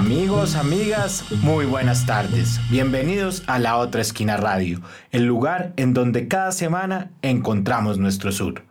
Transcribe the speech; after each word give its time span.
Amigos, 0.00 0.56
amigas, 0.56 1.26
muy 1.42 1.66
buenas 1.66 2.06
tardes. 2.06 2.58
Bienvenidos 2.70 3.42
a 3.46 3.58
La 3.58 3.76
Otra 3.76 4.00
Esquina 4.00 4.38
Radio, 4.38 4.80
el 5.12 5.26
lugar 5.26 5.74
en 5.76 5.92
donde 5.92 6.26
cada 6.26 6.52
semana 6.52 7.10
encontramos 7.20 7.98
nuestro 7.98 8.32
sur. 8.32 8.62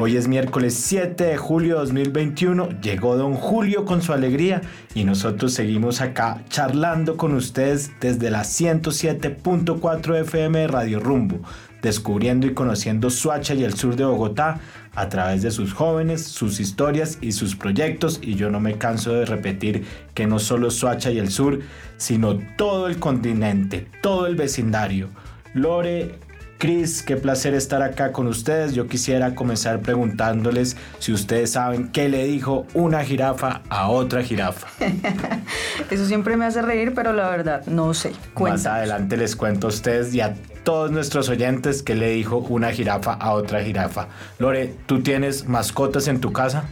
Hoy 0.00 0.16
es 0.16 0.28
miércoles 0.28 0.74
7 0.74 1.24
de 1.24 1.36
julio 1.36 1.74
de 1.74 1.80
2021. 1.82 2.80
Llegó 2.80 3.16
don 3.16 3.34
Julio 3.34 3.84
con 3.84 4.00
su 4.00 4.14
alegría 4.14 4.62
y 4.94 5.04
nosotros 5.04 5.52
seguimos 5.52 6.00
acá 6.00 6.42
charlando 6.48 7.18
con 7.18 7.34
ustedes 7.34 7.92
desde 8.00 8.30
la 8.30 8.44
107.4 8.44 10.20
FM 10.22 10.58
de 10.58 10.66
Radio 10.68 11.00
Rumbo, 11.00 11.40
descubriendo 11.82 12.46
y 12.46 12.54
conociendo 12.54 13.10
Suacha 13.10 13.52
y 13.52 13.62
el 13.62 13.74
sur 13.74 13.94
de 13.94 14.06
Bogotá 14.06 14.58
a 14.94 15.08
través 15.08 15.42
de 15.42 15.50
sus 15.50 15.72
jóvenes, 15.72 16.24
sus 16.24 16.60
historias 16.60 17.18
y 17.20 17.32
sus 17.32 17.56
proyectos. 17.56 18.20
Y 18.22 18.34
yo 18.34 18.50
no 18.50 18.60
me 18.60 18.78
canso 18.78 19.12
de 19.14 19.24
repetir 19.24 19.84
que 20.14 20.26
no 20.26 20.38
solo 20.38 20.70
Suacha 20.70 21.10
y 21.10 21.18
el 21.18 21.30
sur, 21.30 21.60
sino 21.96 22.38
todo 22.56 22.86
el 22.86 22.98
continente, 22.98 23.88
todo 24.00 24.26
el 24.26 24.36
vecindario. 24.36 25.08
Lore, 25.54 26.18
Cris, 26.62 27.02
qué 27.02 27.16
placer 27.16 27.54
estar 27.54 27.82
acá 27.82 28.12
con 28.12 28.28
ustedes. 28.28 28.72
Yo 28.72 28.86
quisiera 28.86 29.34
comenzar 29.34 29.80
preguntándoles 29.80 30.76
si 31.00 31.12
ustedes 31.12 31.50
saben 31.50 31.88
qué 31.88 32.08
le 32.08 32.24
dijo 32.24 32.68
una 32.72 33.02
jirafa 33.02 33.62
a 33.68 33.88
otra 33.88 34.22
jirafa. 34.22 34.68
Eso 35.90 36.06
siempre 36.06 36.36
me 36.36 36.44
hace 36.44 36.62
reír, 36.62 36.92
pero 36.94 37.12
la 37.12 37.28
verdad 37.30 37.66
no 37.66 37.94
sé. 37.94 38.12
Más 38.38 38.64
adelante 38.66 39.16
les 39.16 39.34
cuento 39.34 39.66
a 39.66 39.70
ustedes 39.70 40.14
y 40.14 40.20
a 40.20 40.36
todos 40.64 40.90
nuestros 40.90 41.28
oyentes 41.28 41.82
qué 41.82 41.94
le 41.94 42.10
dijo 42.10 42.38
una 42.38 42.72
jirafa 42.72 43.12
a 43.14 43.32
otra 43.32 43.62
jirafa. 43.62 44.08
Lore, 44.38 44.74
¿tú 44.86 45.02
tienes 45.02 45.46
mascotas 45.46 46.08
en 46.08 46.20
tu 46.20 46.32
casa? 46.32 46.64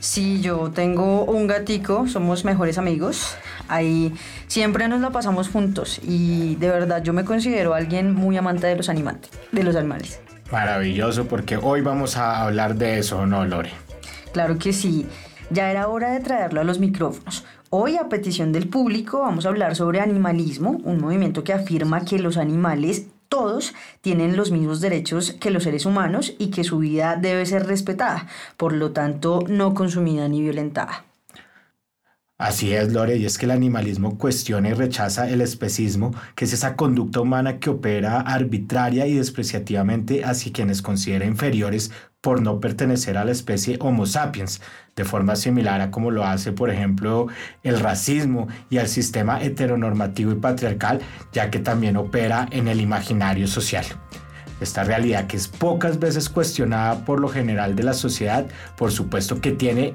Sí, 0.00 0.40
yo 0.40 0.70
tengo 0.70 1.24
un 1.24 1.46
gatico, 1.46 2.06
somos 2.06 2.44
mejores 2.44 2.78
amigos. 2.78 3.36
Ahí 3.68 4.14
siempre 4.46 4.88
nos 4.88 5.00
la 5.00 5.10
pasamos 5.10 5.48
juntos 5.48 6.00
y 6.02 6.54
de 6.56 6.68
verdad 6.68 7.02
yo 7.02 7.12
me 7.12 7.24
considero 7.24 7.74
alguien 7.74 8.14
muy 8.14 8.36
amante 8.36 8.66
de 8.66 8.76
los 8.76 8.88
animales, 8.88 9.30
de 9.52 9.62
los 9.64 9.76
animales. 9.76 10.20
Maravilloso, 10.52 11.26
porque 11.26 11.56
hoy 11.56 11.80
vamos 11.80 12.16
a 12.16 12.42
hablar 12.42 12.76
de 12.76 12.98
eso, 12.98 13.26
¿no, 13.26 13.44
Lore? 13.44 13.72
Claro 14.32 14.58
que 14.58 14.72
sí. 14.72 15.06
Ya 15.50 15.70
era 15.70 15.88
hora 15.88 16.10
de 16.10 16.20
traerlo 16.20 16.60
a 16.60 16.64
los 16.64 16.78
micrófonos. 16.78 17.44
Hoy, 17.70 17.96
a 17.96 18.08
petición 18.08 18.52
del 18.52 18.68
público, 18.68 19.20
vamos 19.20 19.44
a 19.44 19.48
hablar 19.48 19.74
sobre 19.76 20.00
animalismo, 20.00 20.80
un 20.84 21.00
movimiento 21.00 21.42
que 21.42 21.52
afirma 21.52 22.04
que 22.04 22.18
los 22.18 22.36
animales 22.36 23.06
todos 23.28 23.74
tienen 24.02 24.36
los 24.36 24.50
mismos 24.50 24.80
derechos 24.80 25.32
que 25.40 25.50
los 25.50 25.64
seres 25.64 25.86
humanos 25.86 26.34
y 26.38 26.50
que 26.50 26.64
su 26.64 26.78
vida 26.78 27.16
debe 27.16 27.46
ser 27.46 27.66
respetada, 27.66 28.26
por 28.56 28.72
lo 28.72 28.92
tanto 28.92 29.40
no 29.48 29.74
consumida 29.74 30.28
ni 30.28 30.42
violentada. 30.42 31.05
Así 32.38 32.74
es, 32.74 32.92
Lore, 32.92 33.16
y 33.16 33.24
es 33.24 33.38
que 33.38 33.46
el 33.46 33.50
animalismo 33.50 34.18
cuestiona 34.18 34.68
y 34.68 34.74
rechaza 34.74 35.30
el 35.30 35.40
especismo, 35.40 36.14
que 36.34 36.44
es 36.44 36.52
esa 36.52 36.76
conducta 36.76 37.22
humana 37.22 37.58
que 37.58 37.70
opera 37.70 38.20
arbitraria 38.20 39.06
y 39.06 39.14
despreciativamente 39.14 40.22
hacia 40.22 40.52
quienes 40.52 40.82
considera 40.82 41.24
inferiores 41.24 41.92
por 42.20 42.42
no 42.42 42.60
pertenecer 42.60 43.16
a 43.16 43.24
la 43.24 43.32
especie 43.32 43.78
Homo 43.80 44.04
sapiens, 44.04 44.60
de 44.96 45.06
forma 45.06 45.34
similar 45.34 45.80
a 45.80 45.90
como 45.90 46.10
lo 46.10 46.26
hace, 46.26 46.52
por 46.52 46.68
ejemplo, 46.68 47.28
el 47.62 47.80
racismo 47.80 48.48
y 48.68 48.76
el 48.76 48.88
sistema 48.88 49.42
heteronormativo 49.42 50.32
y 50.32 50.34
patriarcal, 50.34 51.00
ya 51.32 51.50
que 51.50 51.58
también 51.58 51.96
opera 51.96 52.48
en 52.50 52.68
el 52.68 52.82
imaginario 52.82 53.46
social. 53.46 53.86
Esta 54.60 54.84
realidad 54.84 55.26
que 55.26 55.38
es 55.38 55.48
pocas 55.48 55.98
veces 55.98 56.28
cuestionada 56.28 57.02
por 57.06 57.18
lo 57.18 57.28
general 57.28 57.76
de 57.76 57.84
la 57.84 57.94
sociedad, 57.94 58.46
por 58.76 58.92
supuesto 58.92 59.40
que 59.40 59.52
tiene 59.52 59.94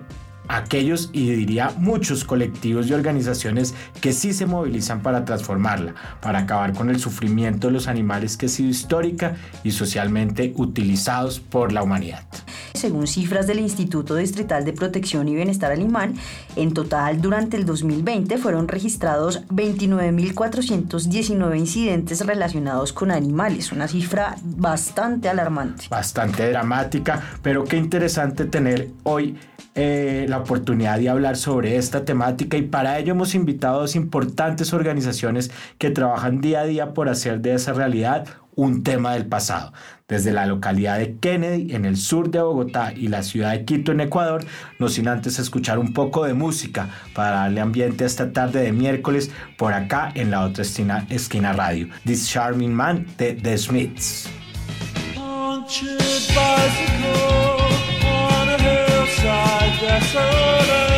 aquellos 0.57 1.09
y 1.13 1.29
diría 1.31 1.73
muchos 1.77 2.23
colectivos 2.23 2.87
y 2.87 2.93
organizaciones 2.93 3.73
que 4.01 4.13
sí 4.13 4.33
se 4.33 4.45
movilizan 4.45 5.01
para 5.01 5.25
transformarla, 5.25 5.95
para 6.21 6.39
acabar 6.39 6.73
con 6.73 6.89
el 6.89 6.99
sufrimiento 6.99 7.67
de 7.67 7.73
los 7.73 7.87
animales 7.87 8.37
que 8.37 8.47
ha 8.47 8.49
sido 8.49 8.69
histórica 8.69 9.35
y 9.63 9.71
socialmente 9.71 10.53
utilizados 10.55 11.39
por 11.39 11.71
la 11.71 11.83
humanidad. 11.83 12.23
Según 12.73 13.07
cifras 13.07 13.47
del 13.47 13.59
Instituto 13.59 14.15
Distrital 14.15 14.65
de 14.65 14.73
Protección 14.73 15.27
y 15.27 15.35
Bienestar 15.35 15.71
Alemán, 15.71 16.15
en 16.55 16.73
total 16.73 17.21
durante 17.21 17.57
el 17.57 17.65
2020 17.65 18.37
fueron 18.37 18.67
registrados 18.67 19.45
29.419 19.47 21.57
incidentes 21.57 22.23
relacionados 22.25 22.93
con 22.93 23.11
animales, 23.11 23.71
una 23.71 23.87
cifra 23.87 24.35
bastante 24.41 25.29
alarmante. 25.29 25.85
Bastante 25.89 26.49
dramática, 26.49 27.21
pero 27.41 27.63
qué 27.65 27.77
interesante 27.77 28.45
tener 28.45 28.89
hoy 29.03 29.37
eh, 29.73 30.25
la 30.27 30.39
oportunidad 30.39 30.99
de 30.99 31.09
hablar 31.09 31.37
sobre 31.37 31.77
esta 31.77 32.03
temática 32.03 32.57
y 32.57 32.63
para 32.63 32.99
ello 32.99 33.13
hemos 33.13 33.35
invitado 33.35 33.77
a 33.77 33.81
dos 33.81 33.95
importantes 33.95 34.73
organizaciones 34.73 35.49
que 35.77 35.91
trabajan 35.91 36.41
día 36.41 36.61
a 36.61 36.65
día 36.65 36.93
por 36.93 37.07
hacer 37.07 37.39
de 37.39 37.53
esa 37.53 37.71
realidad 37.71 38.27
un 38.55 38.83
tema 38.83 39.13
del 39.13 39.25
pasado. 39.27 39.71
Desde 40.07 40.33
la 40.33 40.45
localidad 40.45 40.99
de 40.99 41.15
Kennedy, 41.15 41.73
en 41.73 41.85
el 41.85 41.95
sur 41.95 42.31
de 42.31 42.41
Bogotá, 42.41 42.93
y 42.93 43.07
la 43.07 43.23
ciudad 43.23 43.51
de 43.51 43.63
Quito, 43.63 43.93
en 43.93 44.01
Ecuador, 44.01 44.43
no 44.77 44.89
sin 44.89 45.07
antes 45.07 45.39
escuchar 45.39 45.79
un 45.79 45.93
poco 45.93 46.25
de 46.25 46.33
música 46.33 46.89
para 47.15 47.37
darle 47.37 47.61
ambiente 47.61 48.03
a 48.03 48.07
esta 48.07 48.33
tarde 48.33 48.61
de 48.61 48.73
miércoles 48.73 49.31
por 49.57 49.71
acá 49.71 50.11
en 50.13 50.31
la 50.31 50.41
otra 50.41 50.63
esquina, 50.63 51.05
esquina 51.09 51.53
radio. 51.53 51.87
This 52.05 52.29
Charming 52.29 52.73
Man 52.73 53.05
de 53.17 53.35
The 53.35 53.57
Smiths. 53.57 54.29
beside 59.21 59.79
desolate 59.79 60.90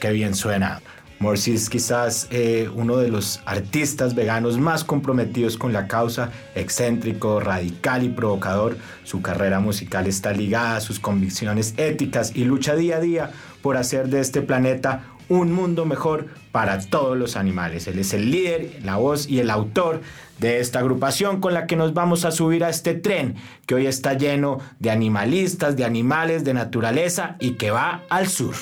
Que 0.00 0.12
bien 0.12 0.34
suena. 0.34 0.80
Morsi 1.18 1.52
es 1.52 1.68
quizás 1.68 2.28
eh, 2.30 2.70
uno 2.72 2.98
de 2.98 3.08
los 3.08 3.40
artistas 3.44 4.14
veganos 4.14 4.58
más 4.58 4.84
comprometidos 4.84 5.56
con 5.56 5.72
la 5.72 5.88
causa, 5.88 6.30
excéntrico, 6.54 7.40
radical 7.40 8.04
y 8.04 8.08
provocador. 8.08 8.76
Su 9.02 9.20
carrera 9.20 9.58
musical 9.58 10.06
está 10.06 10.32
ligada 10.32 10.76
a 10.76 10.80
sus 10.80 11.00
convicciones 11.00 11.74
éticas 11.76 12.36
y 12.36 12.44
lucha 12.44 12.76
día 12.76 12.98
a 12.98 13.00
día 13.00 13.30
por 13.62 13.76
hacer 13.76 14.08
de 14.08 14.20
este 14.20 14.42
planeta 14.42 15.02
un 15.28 15.52
mundo 15.52 15.84
mejor 15.84 16.28
para 16.52 16.78
todos 16.78 17.16
los 17.18 17.36
animales. 17.36 17.88
Él 17.88 17.98
es 17.98 18.14
el 18.14 18.30
líder, 18.30 18.78
la 18.84 18.96
voz 18.96 19.28
y 19.28 19.40
el 19.40 19.50
autor 19.50 20.00
de 20.38 20.60
esta 20.60 20.78
agrupación 20.78 21.40
con 21.40 21.52
la 21.52 21.66
que 21.66 21.74
nos 21.74 21.94
vamos 21.94 22.24
a 22.24 22.30
subir 22.30 22.62
a 22.62 22.70
este 22.70 22.94
tren 22.94 23.34
que 23.66 23.74
hoy 23.74 23.86
está 23.86 24.14
lleno 24.14 24.58
de 24.78 24.92
animalistas, 24.92 25.76
de 25.76 25.84
animales, 25.84 26.44
de 26.44 26.54
naturaleza 26.54 27.36
y 27.40 27.52
que 27.54 27.72
va 27.72 28.04
al 28.08 28.28
sur. 28.28 28.54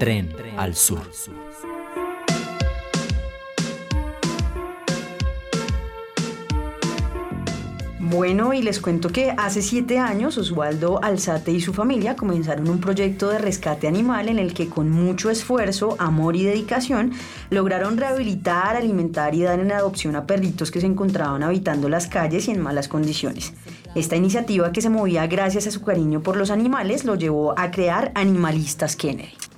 Tren 0.00 0.34
al 0.56 0.74
sur. 0.74 1.02
Bueno, 7.98 8.54
y 8.54 8.62
les 8.62 8.80
cuento 8.80 9.10
que 9.10 9.34
hace 9.36 9.60
siete 9.60 9.98
años 9.98 10.38
Osvaldo 10.38 11.04
Alzate 11.04 11.52
y 11.52 11.60
su 11.60 11.74
familia 11.74 12.16
comenzaron 12.16 12.70
un 12.70 12.80
proyecto 12.80 13.28
de 13.28 13.40
rescate 13.40 13.88
animal 13.88 14.30
en 14.30 14.38
el 14.38 14.54
que 14.54 14.70
con 14.70 14.88
mucho 14.88 15.28
esfuerzo, 15.28 15.96
amor 15.98 16.34
y 16.34 16.44
dedicación 16.44 17.12
lograron 17.50 17.98
rehabilitar, 17.98 18.76
alimentar 18.76 19.34
y 19.34 19.42
dar 19.42 19.60
en 19.60 19.70
adopción 19.70 20.16
a 20.16 20.26
perritos 20.26 20.70
que 20.70 20.80
se 20.80 20.86
encontraban 20.86 21.42
habitando 21.42 21.90
las 21.90 22.06
calles 22.06 22.48
y 22.48 22.52
en 22.52 22.62
malas 22.62 22.88
condiciones. 22.88 23.52
Esta 23.94 24.16
iniciativa 24.16 24.72
que 24.72 24.80
se 24.80 24.88
movía 24.88 25.26
gracias 25.26 25.66
a 25.66 25.70
su 25.70 25.82
cariño 25.82 26.22
por 26.22 26.38
los 26.38 26.50
animales 26.50 27.04
lo 27.04 27.16
llevó 27.16 27.52
a 27.58 27.70
crear 27.70 28.12
Animalistas 28.14 28.96
Kennedy. 28.96 29.49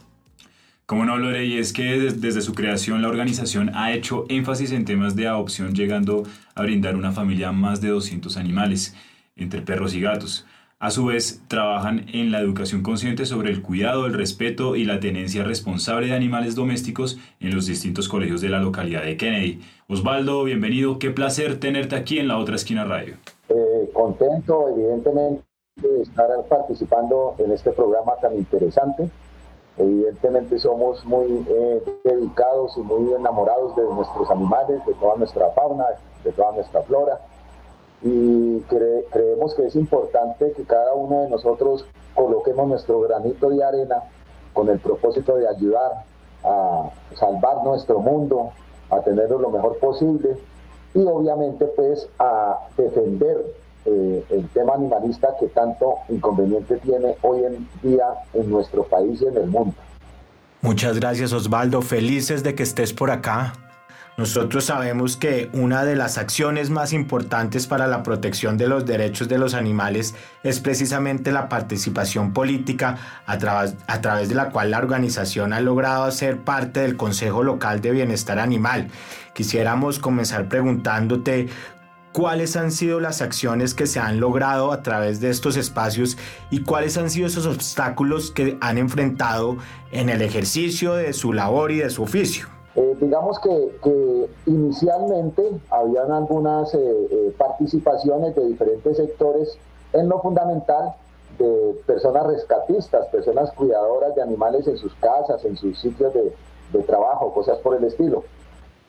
Como 0.93 1.07
no, 1.07 1.17
Lore, 1.17 1.47
y 1.47 1.57
es 1.57 1.73
que 1.73 1.85
desde 1.85 2.43
su 2.43 2.53
creación 2.53 3.01
la 3.01 3.09
organización 3.09 3.71
ha 3.75 3.95
hecho 3.95 4.27
énfasis 4.29 4.73
en 4.73 4.85
temas 4.85 5.17
de 5.17 5.27
adopción, 5.27 5.73
llegando 5.73 6.25
a 6.55 6.61
brindar 6.61 6.97
una 6.97 7.13
familia 7.13 7.49
a 7.49 7.53
más 7.53 7.81
de 7.81 7.89
200 7.89 8.37
animales, 8.37 8.95
entre 9.35 9.63
perros 9.63 9.95
y 9.95 10.03
gatos. 10.03 10.45
A 10.79 10.91
su 10.91 11.07
vez, 11.07 11.41
trabajan 11.49 12.05
en 12.13 12.31
la 12.31 12.41
educación 12.41 12.83
consciente 12.83 13.25
sobre 13.25 13.49
el 13.49 13.63
cuidado, 13.63 14.05
el 14.05 14.13
respeto 14.13 14.77
y 14.77 14.85
la 14.85 15.01
tenencia 15.01 15.45
responsable 15.45 16.09
de 16.09 16.15
animales 16.15 16.57
domésticos 16.57 17.19
en 17.41 17.55
los 17.55 17.65
distintos 17.65 18.07
colegios 18.07 18.43
de 18.43 18.51
la 18.51 18.61
localidad 18.61 19.03
de 19.03 19.17
Kennedy. 19.17 19.63
Osvaldo, 19.89 20.45
bienvenido. 20.45 20.99
Qué 20.99 21.11
placer 21.11 21.59
tenerte 21.59 21.97
aquí 21.97 22.19
en 22.19 22.29
la 22.29 22.37
otra 22.37 22.57
esquina 22.57 22.85
radio. 22.85 23.15
Eh, 23.49 23.89
contento, 23.95 24.69
evidentemente, 24.69 25.43
de 25.77 26.03
estar 26.03 26.29
participando 26.51 27.35
en 27.39 27.51
este 27.53 27.71
programa 27.71 28.13
tan 28.21 28.37
interesante 28.37 29.09
Evidentemente 29.79 30.59
somos 30.59 31.05
muy 31.05 31.47
eh, 31.49 31.83
dedicados 32.05 32.77
y 32.77 32.81
muy 32.81 33.13
enamorados 33.15 33.75
de 33.75 33.85
nuestros 33.85 34.31
animales, 34.31 34.85
de 34.85 34.95
toda 34.95 35.17
nuestra 35.17 35.51
fauna, 35.51 35.87
de 36.23 36.33
toda 36.33 36.53
nuestra 36.53 36.83
flora. 36.83 37.21
Y 38.03 38.61
creemos 38.61 39.55
que 39.55 39.67
es 39.67 39.77
importante 39.77 40.53
que 40.53 40.65
cada 40.65 40.93
uno 40.95 41.23
de 41.23 41.31
nosotros 41.31 41.87
coloquemos 42.15 42.69
nuestro 42.69 43.01
granito 43.01 43.49
de 43.49 43.65
arena 43.65 44.03
con 44.53 44.69
el 44.69 44.79
propósito 44.81 45.37
de 45.37 45.49
ayudar 45.49 46.05
a 46.45 46.91
salvar 47.15 47.65
nuestro 47.65 48.01
mundo, 48.01 48.51
a 48.91 49.01
tenerlo 49.01 49.39
lo 49.39 49.51
mejor 49.51 49.79
posible 49.79 50.37
y 50.95 51.07
obviamente 51.07 51.65
pues 51.67 52.09
a 52.19 52.69
defender 52.77 53.55
eh, 53.85 54.25
el 54.31 54.49
tema 54.49 54.75
animalista 54.75 55.29
que 55.41 55.47
tanto 55.49 55.97
inconveniente 56.09 56.77
tiene 56.79 57.17
hoy 57.23 57.45
en 57.45 57.69
día 57.83 58.05
en 58.35 58.51
nuestro 58.51 58.85
país 58.85 59.21
y 59.23 59.27
en 59.27 59.37
el 59.37 59.47
mundo. 59.47 59.75
Muchas 60.61 61.01
gracias 61.01 61.33
Osvaldo, 61.33 61.83
felices 61.83 62.43
de 62.43 62.55
que 62.55 62.63
estés 62.63 62.93
por 62.93 63.11
acá. 63.11 63.55
Nosotros 64.19 64.67
sabemos 64.67 65.17
que 65.17 65.49
una 65.55 65.85
de 65.85 65.97
las 65.97 66.19
acciones 66.19 66.69
más 66.69 66.93
importantes 66.93 67.67
para 67.67 67.87
la 67.87 68.03
protección 68.03 68.59
de 68.59 68.69
los 68.69 68.85
derechos 68.85 69.27
de 69.27 69.39
los 69.39 69.55
animales 69.55 70.15
es 70.43 70.61
precisamente 70.61 71.33
la 71.33 71.49
participación 71.49 72.35
política 72.35 72.99
a, 73.27 73.33
a, 73.87 74.01
través 74.03 74.29
de 74.29 74.35
la 74.35 74.51
cual 74.51 74.71
la 74.71 74.79
organización 74.79 75.55
ha 75.55 75.61
logrado 75.61 76.11
ser 76.11 76.39
parte 76.39 76.81
del 76.81 76.99
Consejo 76.99 77.43
Local 77.43 77.81
de 77.81 77.91
Bienestar 77.91 78.39
Animal. 78.39 78.89
Quisiéramos 79.35 79.99
comenzar 79.99 80.47
preguntándote 80.47 81.49
cuáles 82.13 82.57
han 82.57 82.71
sido 82.71 83.01
las 83.01 83.23
acciones 83.23 83.75
que 83.75 83.87
se 83.87 83.99
han 83.99 84.21
logrado 84.21 84.73
a 84.73 84.83
través 84.83 85.21
de 85.21 85.31
estos 85.31 85.57
espacios 85.57 86.17
y 86.51 86.63
cuáles 86.65 86.97
han 86.99 87.11
sido 87.11 87.27
esos 87.27 87.47
obstáculos 87.47 88.31
que 88.31 88.59
han 88.61 88.79
enfrentado 88.79 89.57
en 89.91 90.09
el 90.09 90.23
ejercicio 90.23 90.95
de 90.95 91.13
su 91.13 91.33
labor 91.33 91.73
y 91.73 91.79
de 91.79 91.91
su 91.91 92.03
oficio. 92.03 92.47
Eh, 92.75 92.97
digamos 93.01 93.39
que, 93.41 94.29
inicialmente 94.47 95.43
habían 95.71 96.11
algunas 96.11 96.73
eh, 96.75 96.79
eh, 96.79 97.35
participaciones 97.37 98.35
de 98.35 98.47
diferentes 98.47 98.97
sectores 98.97 99.59
en 99.93 100.09
lo 100.09 100.21
fundamental 100.21 100.95
de 101.39 101.75
personas 101.87 102.27
rescatistas, 102.27 103.07
personas 103.09 103.51
cuidadoras 103.53 104.15
de 104.15 104.23
animales 104.23 104.67
en 104.67 104.79
sus 104.79 104.95
casas, 104.97 105.45
en 105.45 105.57
sus 105.57 105.79
sitios 105.79 106.15
de, 106.15 106.33
de 106.73 106.83
trabajo, 106.85 107.33
cosas 107.35 107.59
por 107.59 107.77
el 107.77 107.85
estilo 107.85 108.25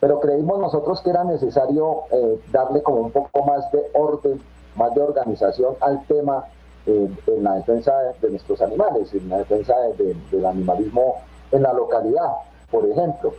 pero 0.04 0.20
creímos 0.20 0.58
nosotros 0.58 1.00
que 1.00 1.08
era 1.08 1.24
necesario 1.24 2.02
eh, 2.10 2.38
darle 2.52 2.82
como 2.82 2.98
un 2.98 3.10
poco 3.10 3.42
más 3.46 3.72
de 3.72 3.86
orden, 3.94 4.38
más 4.76 4.94
de 4.94 5.00
organización 5.00 5.76
al 5.80 6.06
tema 6.06 6.44
eh, 6.84 7.08
en 7.26 7.42
la 7.42 7.54
defensa 7.54 7.90
de, 8.20 8.28
nuestros 8.28 8.60
animales, 8.60 9.14
en 9.14 9.30
la 9.30 9.38
defensa 9.38 9.74
del 9.96 10.44
animalismo 10.44 11.22
en 11.52 11.62
la 11.62 11.72
localidad, 11.72 12.34
por 12.70 12.84
ejemplo. 12.84 13.32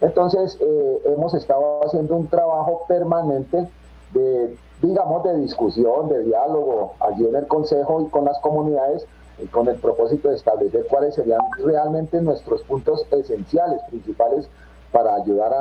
Entonces, 0.00 0.56
eh, 0.58 1.02
hemos 1.04 1.34
estado 1.34 1.84
haciendo 1.84 2.16
un 2.16 2.28
trabajo 2.28 2.86
permanente 2.88 3.68
de, 4.14 4.56
digamos, 4.80 5.22
de 5.22 5.36
discusión, 5.36 6.08
de 6.08 6.22
diálogo 6.22 6.94
allí 7.00 7.26
en 7.26 7.36
el 7.36 7.46
Consejo 7.46 8.00
y 8.00 8.06
con 8.08 8.24
las 8.24 8.38
comunidades, 8.38 9.04
con 9.50 9.68
el 9.68 9.76
propósito 9.76 10.30
de 10.30 10.36
establecer 10.36 10.86
cuáles 10.88 11.14
serían 11.14 11.42
realmente 11.62 12.22
nuestros 12.22 12.62
puntos 12.62 13.04
esenciales, 13.10 13.82
principales 13.90 14.48
para 14.96 15.14
ayudar 15.14 15.52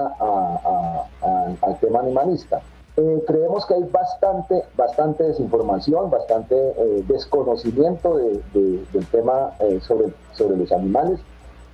al 1.61 1.79
tema 1.81 1.99
animalista. 1.99 2.61
Eh, 2.95 3.23
creemos 3.27 3.65
que 3.65 3.73
hay 3.73 3.83
bastante, 3.83 4.63
bastante 4.77 5.25
desinformación, 5.25 6.09
bastante 6.09 6.55
eh, 6.55 7.03
desconocimiento 7.05 8.15
del 8.15 9.05
tema 9.11 9.51
eh, 9.59 9.81
sobre, 9.85 10.13
sobre 10.31 10.55
los 10.55 10.71
animales. 10.71 11.19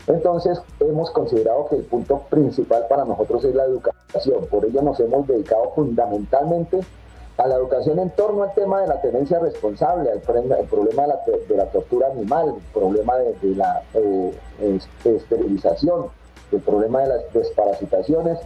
Entonces 0.07 0.59
hemos 0.79 1.11
considerado 1.11 1.67
que 1.67 1.75
el 1.75 1.83
punto 1.83 2.23
principal 2.31 2.87
para 2.89 3.05
nosotros 3.05 3.43
es 3.43 3.53
la 3.53 3.65
educación. 3.65 4.47
Por 4.49 4.65
ello 4.65 4.81
nos 4.81 4.99
hemos 4.99 5.27
dedicado 5.27 5.71
fundamentalmente 5.75 6.79
a 7.37 7.45
la 7.45 7.57
educación 7.57 7.99
en 7.99 8.09
torno 8.09 8.41
al 8.41 8.55
tema 8.55 8.81
de 8.81 8.87
la 8.87 8.99
tenencia 9.01 9.37
responsable, 9.37 10.11
al 10.11 10.21
problema 10.21 10.55
de 11.03 11.07
la, 11.07 11.19
de 11.47 11.55
la 11.57 11.65
tortura 11.67 12.07
animal, 12.07 12.55
el 12.55 12.73
problema 12.73 13.17
de, 13.17 13.35
de 13.35 13.55
la 13.55 13.83
esterilización, 15.05 16.07
el 16.51 16.61
problema 16.61 17.01
de 17.01 17.07
las 17.07 17.33
desparasitaciones 17.33 18.39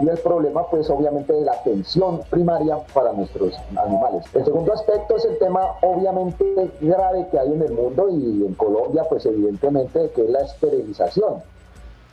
y 0.00 0.08
el 0.08 0.18
problema 0.18 0.66
pues 0.70 0.88
obviamente 0.90 1.32
de 1.32 1.40
la 1.40 1.52
atención 1.52 2.20
primaria 2.30 2.78
para 2.94 3.12
nuestros 3.12 3.54
animales. 3.76 4.24
El 4.32 4.44
segundo 4.44 4.72
aspecto 4.72 5.16
es 5.16 5.24
el 5.24 5.38
tema 5.38 5.74
obviamente 5.82 6.70
grave 6.80 7.26
que 7.30 7.38
hay 7.38 7.52
en 7.52 7.62
el 7.62 7.72
mundo 7.72 8.08
y 8.10 8.44
en 8.46 8.54
Colombia 8.54 9.04
pues 9.08 9.26
evidentemente 9.26 10.10
que 10.10 10.24
es 10.24 10.30
la 10.30 10.40
esterilización. 10.40 11.42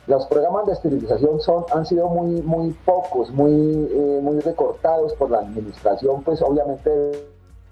Los 0.08 0.26
programas 0.26 0.66
de 0.66 0.72
esterilización 0.72 1.40
son, 1.40 1.64
han 1.72 1.84
sido 1.84 2.08
muy, 2.08 2.40
muy 2.42 2.70
pocos, 2.84 3.30
muy, 3.30 3.52
eh, 3.52 4.20
muy 4.22 4.38
recortados 4.40 5.14
por 5.14 5.30
la 5.30 5.38
administración 5.38 6.22
pues 6.22 6.42
obviamente 6.42 6.90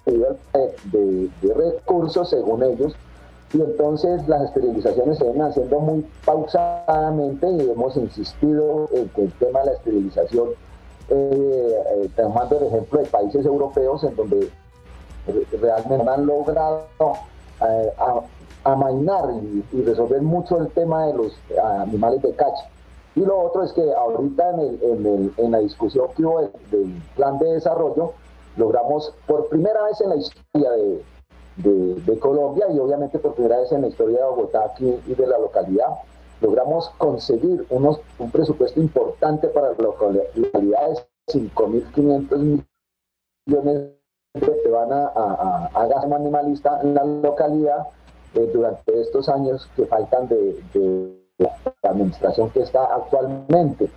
de, 0.04 1.30
de 1.40 1.54
recursos 1.54 2.28
según 2.28 2.62
ellos 2.62 2.94
y 3.54 3.60
entonces 3.60 4.26
las 4.26 4.42
esterilizaciones 4.42 5.16
se 5.16 5.24
ven 5.24 5.40
haciendo 5.40 5.78
muy 5.78 6.04
pausadamente 6.24 7.48
y 7.48 7.70
hemos 7.70 7.96
insistido 7.96 8.88
en 8.92 9.08
que 9.10 9.22
el 9.22 9.32
tema 9.34 9.60
de 9.60 9.66
la 9.66 9.72
esterilización, 9.74 10.48
eh, 11.08 11.82
eh, 11.96 12.10
tomando 12.16 12.58
el 12.58 12.66
ejemplo 12.66 12.98
de 12.98 13.06
países 13.06 13.46
europeos 13.46 14.02
en 14.02 14.16
donde 14.16 14.50
realmente 15.60 16.10
han 16.10 16.26
logrado 16.26 16.82
eh, 17.68 17.92
amainar 18.64 19.24
y, 19.72 19.82
resolver 19.82 20.20
mucho 20.22 20.58
el 20.58 20.68
tema 20.70 21.06
de 21.06 21.14
los 21.14 21.32
animales 21.62 22.22
de 22.22 22.32
cacha. 22.32 22.68
Y 23.14 23.20
lo 23.20 23.40
otro 23.40 23.62
es 23.62 23.72
que 23.72 23.82
ahorita 23.92 24.50
en, 24.60 25.52
la 25.52 25.58
discusión 25.60 26.08
que 26.16 26.24
hubo 26.24 26.40
del 26.40 27.00
plan 27.14 27.38
de 27.38 27.52
desarrollo, 27.52 28.14
logramos 28.56 29.14
por 29.28 29.48
primera 29.48 29.84
vez 29.84 30.00
en 30.00 30.08
la 30.08 30.16
historia 30.16 30.70
de, 30.72 31.04
de, 31.56 32.18
Colombia 32.18 32.66
y 32.72 32.78
obviamente 32.78 33.18
por 33.18 33.34
primera 33.34 33.60
vez 33.60 33.70
en 33.72 33.82
la 33.82 33.88
historia 33.88 34.18
de 34.18 34.24
Bogotá 34.24 34.64
aquí 34.64 34.98
y 35.06 35.14
de 35.14 35.26
la 35.26 35.38
localidad, 35.38 35.88
logramos 36.40 36.88
conseguir 36.98 37.66
unos, 37.70 38.00
un 38.18 38.30
presupuesto 38.30 38.80
importante 38.80 39.48
para 39.48 39.70
la 39.70 39.76
localidad 39.78 40.88
de 40.88 41.32
5.500 41.32 42.64
millones 43.46 43.90
que 44.34 44.68
van 44.68 44.92
a, 44.92 45.06
a, 45.06 45.70
a, 45.72 45.86
gasto 45.86 46.14
animalista 46.14 46.80
en 46.82 46.94
la 46.94 47.04
localidad 47.04 47.86
eh, 48.34 48.50
durante 48.52 49.00
estos 49.00 49.28
años 49.28 49.68
que 49.76 49.86
faltan 49.86 50.26
de, 50.28 51.20
la 51.38 51.90
administración 51.90 52.50
que 52.50 52.60
está 52.60 52.84
actualmente. 52.94 53.88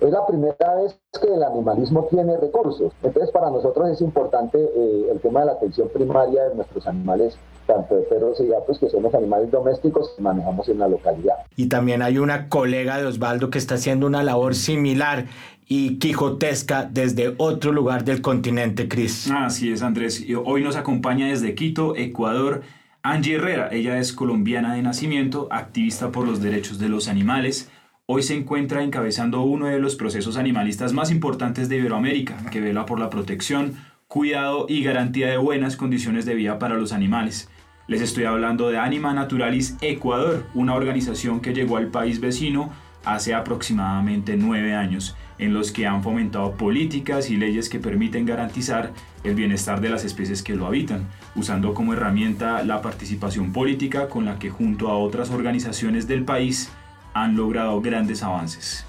Es 0.00 0.10
la 0.10 0.24
primera 0.26 0.74
vez 0.76 0.96
que 1.20 1.26
el 1.26 1.42
animalismo 1.42 2.06
tiene 2.08 2.36
recursos. 2.36 2.92
Entonces, 3.02 3.32
para 3.32 3.50
nosotros 3.50 3.90
es 3.90 4.00
importante 4.00 4.58
eh, 4.58 5.08
el 5.10 5.18
tema 5.20 5.40
de 5.40 5.46
la 5.46 5.52
atención 5.52 5.88
primaria 5.92 6.44
de 6.44 6.54
nuestros 6.54 6.86
animales, 6.86 7.36
tanto 7.66 7.96
de 7.96 8.02
perros 8.02 8.38
y 8.40 8.46
gatos, 8.46 8.78
que 8.78 8.88
son 8.88 9.02
los 9.02 9.14
animales 9.14 9.50
domésticos 9.50 10.12
que 10.14 10.22
manejamos 10.22 10.68
en 10.68 10.78
la 10.78 10.88
localidad. 10.88 11.34
Y 11.56 11.68
también 11.68 12.02
hay 12.02 12.18
una 12.18 12.48
colega 12.48 12.98
de 12.98 13.06
Osvaldo 13.06 13.50
que 13.50 13.58
está 13.58 13.74
haciendo 13.74 14.06
una 14.06 14.22
labor 14.22 14.54
similar 14.54 15.26
y 15.66 15.98
quijotesca 15.98 16.88
desde 16.90 17.34
otro 17.36 17.72
lugar 17.72 18.04
del 18.04 18.22
continente, 18.22 18.88
Cris. 18.88 19.28
Así 19.30 19.72
es, 19.72 19.82
Andrés. 19.82 20.24
Hoy 20.44 20.62
nos 20.62 20.76
acompaña 20.76 21.26
desde 21.26 21.54
Quito, 21.56 21.96
Ecuador, 21.96 22.62
Angie 23.02 23.34
Herrera. 23.34 23.68
Ella 23.72 23.98
es 23.98 24.12
colombiana 24.12 24.74
de 24.74 24.82
nacimiento, 24.82 25.48
activista 25.50 26.10
por 26.10 26.26
los 26.26 26.40
derechos 26.40 26.78
de 26.78 26.88
los 26.88 27.08
animales. 27.08 27.68
Hoy 28.10 28.22
se 28.22 28.34
encuentra 28.34 28.82
encabezando 28.82 29.42
uno 29.42 29.66
de 29.66 29.78
los 29.78 29.94
procesos 29.94 30.38
animalistas 30.38 30.94
más 30.94 31.10
importantes 31.10 31.68
de 31.68 31.76
Iberoamérica, 31.76 32.38
que 32.50 32.62
vela 32.62 32.86
por 32.86 32.98
la 32.98 33.10
protección, 33.10 33.74
cuidado 34.06 34.64
y 34.66 34.82
garantía 34.82 35.28
de 35.28 35.36
buenas 35.36 35.76
condiciones 35.76 36.24
de 36.24 36.34
vida 36.34 36.58
para 36.58 36.78
los 36.78 36.92
animales. 36.92 37.50
Les 37.86 38.00
estoy 38.00 38.24
hablando 38.24 38.70
de 38.70 38.78
Anima 38.78 39.12
Naturalis 39.12 39.76
Ecuador, 39.82 40.46
una 40.54 40.74
organización 40.74 41.40
que 41.40 41.52
llegó 41.52 41.76
al 41.76 41.88
país 41.88 42.18
vecino 42.18 42.72
hace 43.04 43.34
aproximadamente 43.34 44.38
nueve 44.38 44.74
años 44.74 45.14
en 45.36 45.52
los 45.52 45.70
que 45.70 45.86
han 45.86 46.02
fomentado 46.02 46.52
políticas 46.52 47.28
y 47.28 47.36
leyes 47.36 47.68
que 47.68 47.78
permiten 47.78 48.24
garantizar 48.24 48.94
el 49.22 49.34
bienestar 49.34 49.82
de 49.82 49.90
las 49.90 50.06
especies 50.06 50.42
que 50.42 50.56
lo 50.56 50.66
habitan, 50.66 51.06
usando 51.36 51.74
como 51.74 51.92
herramienta 51.92 52.64
la 52.64 52.80
participación 52.80 53.52
política 53.52 54.08
con 54.08 54.24
la 54.24 54.38
que 54.38 54.48
junto 54.48 54.88
a 54.88 54.96
otras 54.96 55.28
organizaciones 55.28 56.08
del 56.08 56.24
país 56.24 56.70
han 57.14 57.36
logrado 57.36 57.80
grandes 57.80 58.22
avances. 58.22 58.84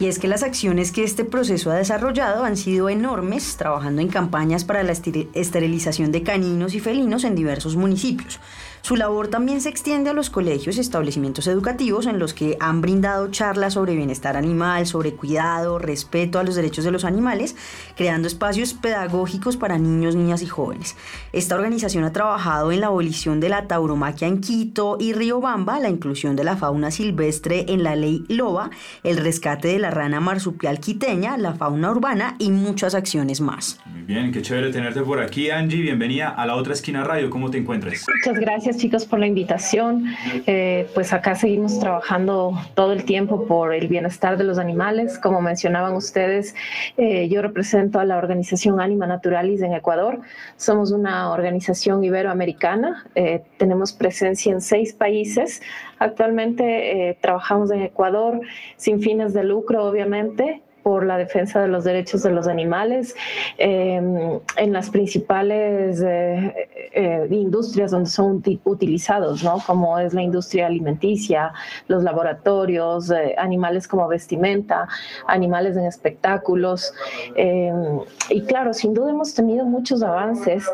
Y 0.00 0.06
es 0.06 0.20
que 0.20 0.28
las 0.28 0.44
acciones 0.44 0.92
que 0.92 1.02
este 1.02 1.24
proceso 1.24 1.72
ha 1.72 1.74
desarrollado 1.74 2.44
han 2.44 2.56
sido 2.56 2.88
enormes, 2.88 3.56
trabajando 3.56 4.00
en 4.00 4.08
campañas 4.08 4.64
para 4.64 4.84
la 4.84 4.92
esterilización 4.92 6.12
de 6.12 6.22
caninos 6.22 6.74
y 6.74 6.80
felinos 6.80 7.24
en 7.24 7.34
diversos 7.34 7.74
municipios. 7.74 8.38
Su 8.82 8.96
labor 8.96 9.28
también 9.28 9.60
se 9.60 9.68
extiende 9.68 10.10
a 10.10 10.14
los 10.14 10.30
colegios 10.30 10.76
y 10.76 10.80
establecimientos 10.80 11.46
educativos 11.46 12.06
en 12.06 12.18
los 12.18 12.32
que 12.32 12.56
han 12.60 12.80
brindado 12.80 13.28
charlas 13.30 13.74
sobre 13.74 13.94
bienestar 13.94 14.36
animal, 14.36 14.86
sobre 14.86 15.12
cuidado, 15.12 15.78
respeto 15.78 16.38
a 16.38 16.44
los 16.44 16.54
derechos 16.54 16.84
de 16.84 16.90
los 16.90 17.04
animales, 17.04 17.56
creando 17.96 18.28
espacios 18.28 18.74
pedagógicos 18.74 19.56
para 19.56 19.78
niños, 19.78 20.16
niñas 20.16 20.42
y 20.42 20.46
jóvenes. 20.46 20.96
Esta 21.32 21.54
organización 21.54 22.04
ha 22.04 22.12
trabajado 22.12 22.72
en 22.72 22.80
la 22.80 22.86
abolición 22.86 23.40
de 23.40 23.50
la 23.50 23.66
tauromaquia 23.66 24.26
en 24.28 24.40
Quito 24.40 24.96
y 24.98 25.12
Riobamba, 25.12 25.80
la 25.80 25.90
inclusión 25.90 26.34
de 26.36 26.44
la 26.44 26.56
fauna 26.56 26.90
silvestre 26.90 27.66
en 27.68 27.82
la 27.82 27.94
ley 27.96 28.24
LOBA, 28.28 28.70
el 29.02 29.18
rescate 29.18 29.68
de 29.68 29.78
la 29.78 29.90
rana 29.90 30.20
marsupial 30.20 30.80
quiteña, 30.80 31.36
la 31.36 31.54
fauna 31.54 31.90
urbana 31.90 32.36
y 32.38 32.50
muchas 32.50 32.94
acciones 32.94 33.40
más. 33.40 33.80
Muy 33.86 34.02
bien, 34.02 34.32
qué 34.32 34.40
chévere 34.40 34.70
tenerte 34.70 35.02
por 35.02 35.20
aquí, 35.20 35.50
Angie. 35.50 35.82
Bienvenida 35.82 36.30
a 36.30 36.46
la 36.46 36.54
otra 36.54 36.72
esquina 36.72 37.04
radio. 37.04 37.28
¿Cómo 37.28 37.50
te 37.50 37.58
encuentras? 37.58 38.04
Muchas 38.24 38.40
gracias 38.40 38.77
chicos 38.78 39.04
por 39.04 39.18
la 39.18 39.26
invitación. 39.26 40.06
Eh, 40.46 40.88
pues 40.94 41.12
acá 41.12 41.34
seguimos 41.34 41.78
trabajando 41.78 42.52
todo 42.74 42.92
el 42.92 43.04
tiempo 43.04 43.46
por 43.46 43.74
el 43.74 43.88
bienestar 43.88 44.38
de 44.38 44.44
los 44.44 44.58
animales. 44.58 45.18
Como 45.18 45.42
mencionaban 45.42 45.94
ustedes, 45.94 46.54
eh, 46.96 47.28
yo 47.28 47.42
represento 47.42 47.98
a 48.00 48.04
la 48.04 48.16
organización 48.16 48.80
Anima 48.80 49.06
Naturalis 49.06 49.60
en 49.62 49.74
Ecuador. 49.74 50.20
Somos 50.56 50.92
una 50.92 51.30
organización 51.30 52.02
iberoamericana. 52.02 53.04
Eh, 53.14 53.42
tenemos 53.58 53.92
presencia 53.92 54.52
en 54.52 54.60
seis 54.60 54.94
países. 54.94 55.60
Actualmente 55.98 57.18
trabajamos 57.20 57.72
en 57.72 57.82
Ecuador 57.82 58.40
sin 58.76 59.00
fines 59.00 59.34
de 59.34 59.42
lucro, 59.42 59.84
obviamente 59.84 60.62
por 60.82 61.04
la 61.04 61.18
defensa 61.18 61.60
de 61.60 61.68
los 61.68 61.84
derechos 61.84 62.22
de 62.22 62.30
los 62.30 62.46
animales 62.46 63.14
em, 63.58 64.40
en 64.56 64.72
las 64.72 64.90
principales 64.90 66.02
eh, 66.04 66.68
eh, 66.92 67.28
industrias 67.30 67.90
donde 67.90 68.10
son 68.10 68.42
utilizados, 68.64 69.42
¿no? 69.42 69.58
como 69.66 69.98
es 69.98 70.14
la 70.14 70.22
industria 70.22 70.66
alimenticia, 70.66 71.52
los 71.88 72.02
laboratorios, 72.02 73.10
eh, 73.10 73.34
animales 73.38 73.86
como 73.86 74.08
vestimenta, 74.08 74.88
animales 75.26 75.76
en 75.76 75.84
espectáculos. 75.84 76.92
Em, 77.34 78.00
y 78.30 78.42
claro, 78.42 78.72
sin 78.72 78.94
duda 78.94 79.10
hemos 79.10 79.34
tenido 79.34 79.64
muchos 79.64 80.02
avances, 80.02 80.64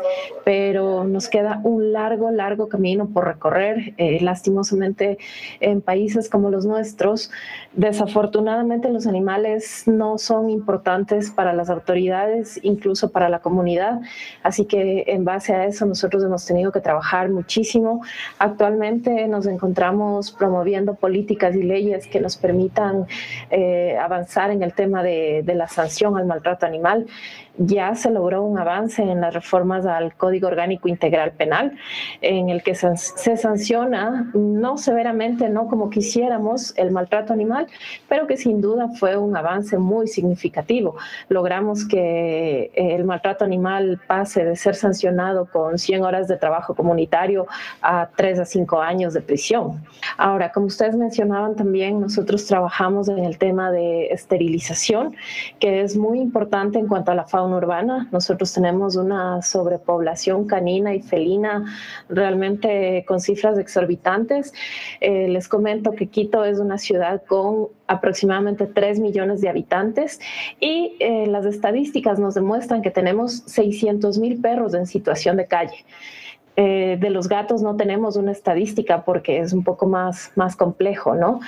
pero 0.43 1.03
nos 1.03 1.27
queda 1.29 1.59
un 1.63 1.91
largo, 1.91 2.31
largo 2.31 2.69
camino 2.69 3.07
por 3.07 3.25
recorrer. 3.25 3.93
lastimosamente, 4.21 5.17
en 5.59 5.81
países 5.81 6.29
como 6.29 6.49
los 6.49 6.65
nuestros, 6.65 7.31
desafortunadamente 7.75 8.89
los 8.89 9.05
animales 9.05 9.83
no 9.85 10.17
son 10.17 10.49
importantes 10.49 11.29
para 11.29 11.53
las 11.53 11.69
autoridades, 11.69 12.59
incluso 12.63 13.11
para 13.11 13.29
la 13.29 13.39
comunidad. 13.39 14.01
Así 14.43 14.65
que 14.65 15.03
en 15.07 15.25
base 15.25 15.53
a 15.53 15.65
eso 15.65 15.85
nosotros 15.85 16.23
hemos 16.23 16.45
tenido 16.45 16.71
que 16.71 16.79
trabajar 16.79 17.29
muchísimo. 17.29 18.01
Actualmente 18.39 19.27
nos 19.27 19.45
encontramos 19.45 20.31
promoviendo 20.31 20.95
políticas 20.95 21.55
y 21.55 21.63
leyes 21.63 22.07
que 22.07 22.19
nos 22.19 22.37
permitan 22.37 23.05
eh, 23.49 23.97
avanzar 23.97 24.51
en 24.51 24.63
el 24.63 24.73
tema 24.73 25.03
de, 25.03 25.43
de 25.45 25.55
la 25.55 25.67
sanción 25.67 26.17
al 26.17 26.25
maltrato 26.25 26.65
animal 26.65 27.05
ya 27.57 27.95
se 27.95 28.11
logró 28.11 28.43
un 28.43 28.57
avance 28.57 29.01
en 29.01 29.21
las 29.21 29.33
reformas 29.33 29.85
al 29.85 30.15
Código 30.15 30.47
Orgánico 30.47 30.87
Integral 30.87 31.31
Penal, 31.31 31.77
en 32.21 32.49
el 32.49 32.63
que 32.63 32.75
se, 32.75 33.37
sanciona, 33.37 34.29
no 34.33 34.77
severamente, 34.77 35.49
no 35.49 35.67
como 35.67 35.89
quisiéramos, 35.89 36.73
el 36.77 36.91
maltrato 36.91 37.33
animal, 37.33 37.67
pero 38.09 38.27
que 38.27 38.37
sin 38.37 38.61
duda 38.61 38.89
fue 38.89 39.17
un 39.17 39.35
avance 39.37 39.77
muy 39.77 40.07
significativo. 40.07 40.95
Logramos 41.29 41.87
que 41.87 42.71
eh, 42.73 42.95
el 42.95 43.05
maltrato 43.05 43.45
animal 43.45 44.01
pase 44.07 44.43
de 44.43 44.55
ser 44.55 44.75
sancionado 44.75 45.45
con 45.45 45.77
100 45.77 46.03
horas 46.03 46.27
de 46.27 46.37
trabajo 46.37 46.75
comunitario 46.75 47.47
a 47.81 48.09
3 48.15 48.39
a 48.39 48.45
5 48.45 48.81
años 48.81 49.13
de 49.13 49.21
prisión. 49.21 49.83
Ahora, 50.17 50.51
como 50.51 50.67
ustedes 50.67 50.95
mencionaban 50.95 51.55
también, 51.55 51.99
nosotros 52.01 52.45
trabajamos 52.45 53.07
en 53.07 53.19
el 53.19 53.37
tema 53.37 53.71
de 53.71 54.07
esterilización, 54.07 55.15
que 55.59 55.81
es 55.81 55.95
muy 55.95 56.19
importante 56.19 56.79
en 56.79 56.87
cuanto 56.87 57.11
a 57.11 57.15
la 57.15 57.25
fauna 57.25 57.44
urbana. 57.53 58.07
Nosotros 58.11 58.53
tenemos 58.53 58.95
una 58.95 59.41
sobrepoblación 59.41 60.47
canina 60.47 60.93
y 60.93 61.01
felina 61.01 61.65
realmente 62.09 63.03
con 63.07 63.19
cifras 63.19 63.57
exorbitantes. 63.57 64.53
Eh, 65.01 65.27
les 65.27 65.47
comento 65.47 65.91
que 65.91 66.07
Quito 66.07 66.43
es 66.45 66.59
una 66.59 66.77
ciudad 66.77 67.23
con 67.25 67.67
aproximadamente 67.87 68.65
3 68.65 68.99
millones 68.99 69.41
de 69.41 69.49
habitantes 69.49 70.19
y 70.59 70.95
eh, 70.99 71.27
las 71.27 71.45
estadísticas 71.45 72.19
nos 72.19 72.35
demuestran 72.35 72.81
que 72.81 72.91
tenemos 72.91 73.43
600 73.45 74.17
mil 74.17 74.41
perros 74.41 74.73
en 74.73 74.85
situación 74.87 75.37
de 75.37 75.47
calle. 75.47 75.85
Eh, 76.57 76.97
de 77.01 77.09
los 77.09 77.27
gatos 77.27 77.61
no 77.61 77.75
tenemos 77.75 78.15
una 78.15 78.31
estadística 78.31 79.03
porque 79.03 79.39
es 79.39 79.51
un 79.51 79.65
poco 79.65 79.87
más, 79.87 80.31
más 80.35 80.55
complejo, 80.55 81.13
¿no? 81.13 81.41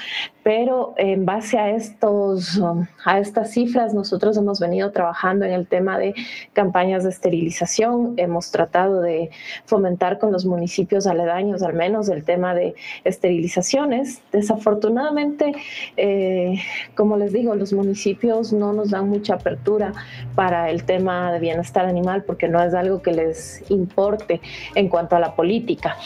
Pero 0.48 0.94
en 0.96 1.26
base 1.26 1.58
a, 1.58 1.72
estos, 1.72 2.58
a 3.04 3.20
estas 3.20 3.52
cifras, 3.52 3.94
nosotros 3.94 4.38
hemos 4.38 4.62
venido 4.62 4.94
trabajando 4.94 5.44
en 5.44 5.52
el 5.52 5.68
tema 5.68 6.00
de 6.00 6.16
campañas 6.54 7.04
de 7.04 7.10
esterilización. 7.10 8.14
Hemos 8.16 8.50
tratado 8.50 9.02
de 9.02 9.30
fomentar 9.66 10.20
con 10.20 10.32
los 10.32 10.46
municipios 10.46 11.06
aledaños, 11.06 11.64
al 11.64 11.74
menos, 11.74 12.08
el 12.08 12.24
tema 12.24 12.56
de 12.56 12.76
esterilizaciones. 13.04 14.22
Desafortunadamente, 14.32 15.52
eh, 15.98 16.62
como 16.96 17.18
les 17.18 17.34
digo, 17.34 17.54
los 17.54 17.74
municipios 17.74 18.54
no 18.54 18.72
nos 18.72 18.92
dan 18.92 19.10
mucha 19.10 19.34
apertura 19.34 19.92
para 20.34 20.70
el 20.70 20.86
tema 20.86 21.30
de 21.34 21.40
bienestar 21.40 21.86
animal 21.86 22.24
porque 22.24 22.48
no 22.48 22.64
es 22.64 22.74
algo 22.74 23.02
que 23.02 23.12
les 23.12 23.70
importe 23.70 24.40
en 24.76 24.88
cuanto 24.88 25.18
a 25.18 25.20
la 25.20 25.36
política. 25.36 25.98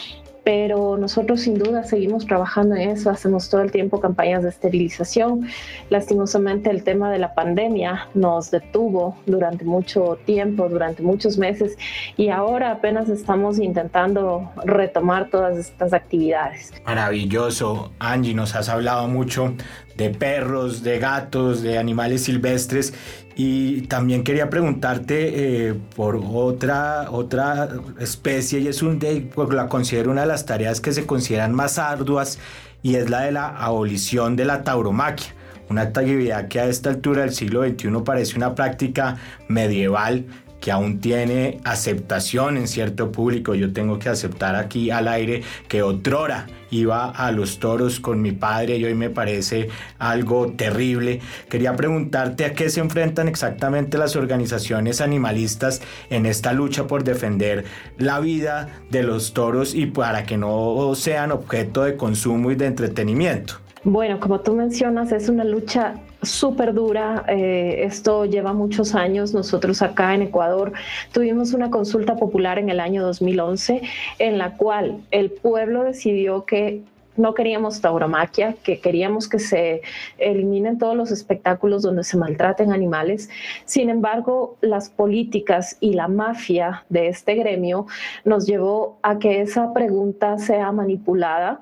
Pero 0.44 0.96
nosotros 0.96 1.42
sin 1.42 1.58
duda 1.58 1.84
seguimos 1.84 2.26
trabajando 2.26 2.74
en 2.74 2.90
eso, 2.90 3.10
hacemos 3.10 3.48
todo 3.48 3.62
el 3.62 3.70
tiempo 3.70 4.00
campañas 4.00 4.42
de 4.42 4.48
esterilización. 4.48 5.46
Lastimosamente 5.88 6.70
el 6.70 6.82
tema 6.82 7.10
de 7.10 7.18
la 7.18 7.34
pandemia 7.34 8.08
nos 8.14 8.50
detuvo 8.50 9.16
durante 9.26 9.64
mucho 9.64 10.18
tiempo, 10.24 10.68
durante 10.68 11.02
muchos 11.02 11.38
meses, 11.38 11.76
y 12.16 12.28
ahora 12.28 12.72
apenas 12.72 13.08
estamos 13.08 13.58
intentando 13.58 14.50
retomar 14.64 15.30
todas 15.30 15.56
estas 15.56 15.92
actividades. 15.92 16.72
Maravilloso, 16.84 17.92
Angie, 17.98 18.34
nos 18.34 18.54
has 18.54 18.68
hablado 18.68 19.06
mucho 19.08 19.54
de 19.96 20.10
perros, 20.10 20.82
de 20.82 20.98
gatos, 20.98 21.62
de 21.62 21.78
animales 21.78 22.24
silvestres 22.24 22.94
y 23.36 23.82
también 23.82 24.24
quería 24.24 24.50
preguntarte 24.50 25.68
eh, 25.68 25.74
por 25.96 26.16
otra, 26.16 27.10
otra 27.10 27.68
especie 27.98 28.60
y 28.60 28.68
es 28.68 28.82
un 28.82 28.98
de, 28.98 29.28
pues, 29.34 29.48
la 29.50 29.68
considero 29.68 30.10
una 30.10 30.22
de 30.22 30.26
las 30.26 30.44
tareas 30.44 30.80
que 30.80 30.92
se 30.92 31.06
consideran 31.06 31.54
más 31.54 31.78
arduas 31.78 32.38
y 32.82 32.96
es 32.96 33.08
la 33.08 33.22
de 33.22 33.32
la 33.32 33.48
abolición 33.48 34.36
de 34.36 34.44
la 34.44 34.64
tauromaquia. 34.64 35.34
Una 35.70 35.82
actividad 35.82 36.48
que 36.48 36.60
a 36.60 36.66
esta 36.66 36.90
altura 36.90 37.22
del 37.22 37.32
siglo 37.32 37.62
XXI 37.66 37.88
parece 38.04 38.36
una 38.36 38.54
práctica 38.54 39.16
medieval 39.48 40.26
que 40.62 40.70
aún 40.70 41.00
tiene 41.00 41.58
aceptación 41.64 42.56
en 42.56 42.68
cierto 42.68 43.10
público. 43.10 43.56
Yo 43.56 43.72
tengo 43.72 43.98
que 43.98 44.08
aceptar 44.08 44.54
aquí 44.54 44.90
al 44.90 45.08
aire 45.08 45.42
que 45.66 45.82
otrora 45.82 46.46
iba 46.70 47.10
a 47.10 47.32
los 47.32 47.58
toros 47.58 47.98
con 47.98 48.22
mi 48.22 48.30
padre 48.30 48.76
y 48.76 48.84
hoy 48.84 48.94
me 48.94 49.10
parece 49.10 49.68
algo 49.98 50.52
terrible. 50.52 51.20
Quería 51.50 51.74
preguntarte 51.74 52.44
a 52.44 52.54
qué 52.54 52.70
se 52.70 52.78
enfrentan 52.78 53.26
exactamente 53.26 53.98
las 53.98 54.14
organizaciones 54.14 55.00
animalistas 55.00 55.82
en 56.10 56.26
esta 56.26 56.52
lucha 56.52 56.86
por 56.86 57.02
defender 57.02 57.64
la 57.98 58.20
vida 58.20 58.68
de 58.88 59.02
los 59.02 59.34
toros 59.34 59.74
y 59.74 59.86
para 59.86 60.22
que 60.22 60.38
no 60.38 60.94
sean 60.94 61.32
objeto 61.32 61.82
de 61.82 61.96
consumo 61.96 62.52
y 62.52 62.54
de 62.54 62.66
entretenimiento. 62.66 63.54
Bueno, 63.82 64.20
como 64.20 64.40
tú 64.40 64.54
mencionas, 64.54 65.10
es 65.10 65.28
una 65.28 65.42
lucha 65.42 65.96
súper 66.22 66.72
dura. 66.72 67.24
Eh, 67.28 67.84
esto 67.84 68.24
lleva 68.24 68.52
muchos 68.52 68.94
años. 68.94 69.34
Nosotros 69.34 69.82
acá 69.82 70.14
en 70.14 70.22
Ecuador 70.22 70.72
tuvimos 71.12 71.52
una 71.52 71.70
consulta 71.70 72.16
popular 72.16 72.58
en 72.58 72.70
el 72.70 72.80
año 72.80 73.02
2011 73.02 73.82
en 74.18 74.38
la 74.38 74.56
cual 74.56 75.02
el 75.10 75.30
pueblo 75.30 75.84
decidió 75.84 76.44
que 76.44 76.82
no 77.16 77.34
queríamos 77.34 77.80
tauromaquia, 77.80 78.56
que 78.62 78.80
queríamos 78.80 79.28
que 79.28 79.38
se 79.38 79.82
eliminen 80.18 80.78
todos 80.78 80.96
los 80.96 81.10
espectáculos 81.10 81.82
donde 81.82 82.04
se 82.04 82.16
maltraten 82.16 82.72
animales. 82.72 83.28
Sin 83.64 83.90
embargo, 83.90 84.56
las 84.60 84.88
políticas 84.88 85.76
y 85.80 85.94
la 85.94 86.08
mafia 86.08 86.84
de 86.88 87.08
este 87.08 87.34
gremio 87.34 87.86
nos 88.24 88.46
llevó 88.46 88.98
a 89.02 89.18
que 89.18 89.42
esa 89.42 89.72
pregunta 89.72 90.38
sea 90.38 90.72
manipulada 90.72 91.60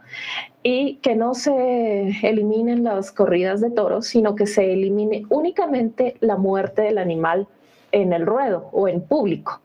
y 0.62 0.96
que 0.96 1.16
no 1.16 1.34
se 1.34 2.08
eliminen 2.22 2.84
las 2.84 3.12
corridas 3.12 3.60
de 3.60 3.70
toros, 3.70 4.06
sino 4.06 4.34
que 4.34 4.46
se 4.46 4.72
elimine 4.72 5.24
únicamente 5.28 6.16
la 6.20 6.36
muerte 6.36 6.82
del 6.82 6.98
animal 6.98 7.46
en 7.92 8.12
el 8.12 8.26
ruedo 8.26 8.68
o 8.72 8.88
en 8.88 9.00
público. 9.00 9.60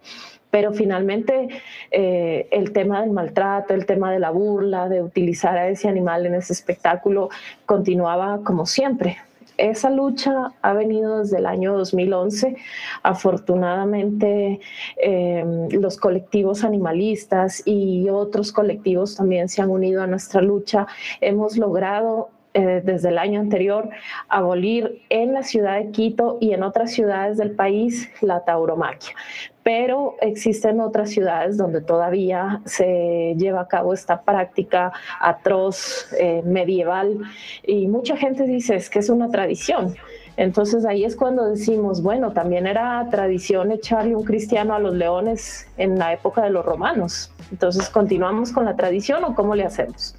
Pero 0.51 0.71
finalmente 0.71 1.49
eh, 1.91 2.47
el 2.51 2.71
tema 2.71 3.01
del 3.01 3.11
maltrato, 3.11 3.73
el 3.73 3.85
tema 3.85 4.11
de 4.11 4.19
la 4.19 4.31
burla, 4.31 4.87
de 4.87 5.03
utilizar 5.03 5.57
a 5.57 5.67
ese 5.67 5.89
animal 5.89 6.25
en 6.25 6.35
ese 6.35 6.53
espectáculo, 6.53 7.29
continuaba 7.65 8.39
como 8.43 8.65
siempre. 8.65 9.17
Esa 9.57 9.89
lucha 9.89 10.53
ha 10.62 10.74
venido 10.74 11.19
desde 11.19 11.38
el 11.38 11.45
año 11.45 11.77
2011. 11.77 12.55
Afortunadamente, 13.03 14.59
em, 14.97 15.69
los 15.69 15.97
colectivos 15.97 16.63
animalistas 16.63 17.62
y 17.65 18.09
otros 18.09 18.51
colectivos 18.51 19.15
también 19.15 19.50
se 19.50 19.62
han 19.62 19.69
unido 19.69 20.01
a 20.01 20.07
nuestra 20.07 20.41
lucha. 20.41 20.88
Hemos 21.21 21.57
logrado 21.57 22.29
eh, 22.57 22.81
desde 22.81 23.09
el 23.09 23.17
año 23.17 23.41
anterior 23.41 23.89
abolir 24.29 25.01
en 25.09 25.33
la 25.33 25.43
ciudad 25.43 25.75
de 25.75 25.91
Quito 25.91 26.38
y 26.39 26.53
en 26.53 26.63
otras 26.63 26.93
ciudades 26.93 27.35
del 27.35 27.51
país 27.51 28.09
la 28.21 28.45
tauromaquia. 28.45 29.13
Pero 29.62 30.15
existen 30.21 30.79
otras 30.79 31.09
ciudades 31.09 31.57
donde 31.57 31.81
todavía 31.81 32.62
se 32.63 33.35
lleva 33.38 33.59
a 33.59 33.67
cabo 33.67 33.93
esta 33.93 34.21
práctica 34.21 34.93
atroz, 35.19 36.07
eh, 36.17 36.43
medieval, 36.45 37.19
y 37.62 37.88
mucha 37.88 38.15
gente 38.15 38.43
dice 38.43 38.75
es 38.77 38.89
que 38.89 39.00
es 39.00 39.09
una 39.09 39.29
tradición. 39.29 39.93
Entonces 40.38 40.85
ahí 40.85 41.03
es 41.03 41.17
cuando 41.17 41.50
decimos, 41.50 42.01
bueno, 42.01 42.31
también 42.31 42.67
era 42.67 43.05
tradición 43.12 43.73
echarle 43.73 44.15
un 44.15 44.23
cristiano 44.23 44.73
a 44.73 44.80
los 44.80 44.93
leones 44.93 45.67
en 45.75 45.99
la 45.99 46.13
época 46.13 46.41
de 46.43 46.51
los 46.51 46.63
romanos. 46.63 47.32
Entonces, 47.51 47.89
¿continuamos 47.89 48.53
con 48.53 48.63
la 48.63 48.77
tradición 48.77 49.25
o 49.25 49.36
cómo 49.36 49.56
le 49.56 49.65
hacemos? 49.65 50.15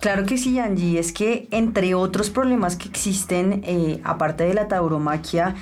Claro 0.00 0.24
que 0.24 0.38
sí, 0.38 0.58
Angie. 0.58 0.98
Es 0.98 1.12
que 1.12 1.46
entre 1.50 1.94
otros 1.94 2.30
problemas 2.30 2.76
que 2.76 2.88
existen, 2.88 3.62
eh, 3.66 4.00
aparte 4.02 4.44
de 4.44 4.54
la 4.54 4.66
tauromaquia, 4.66 5.54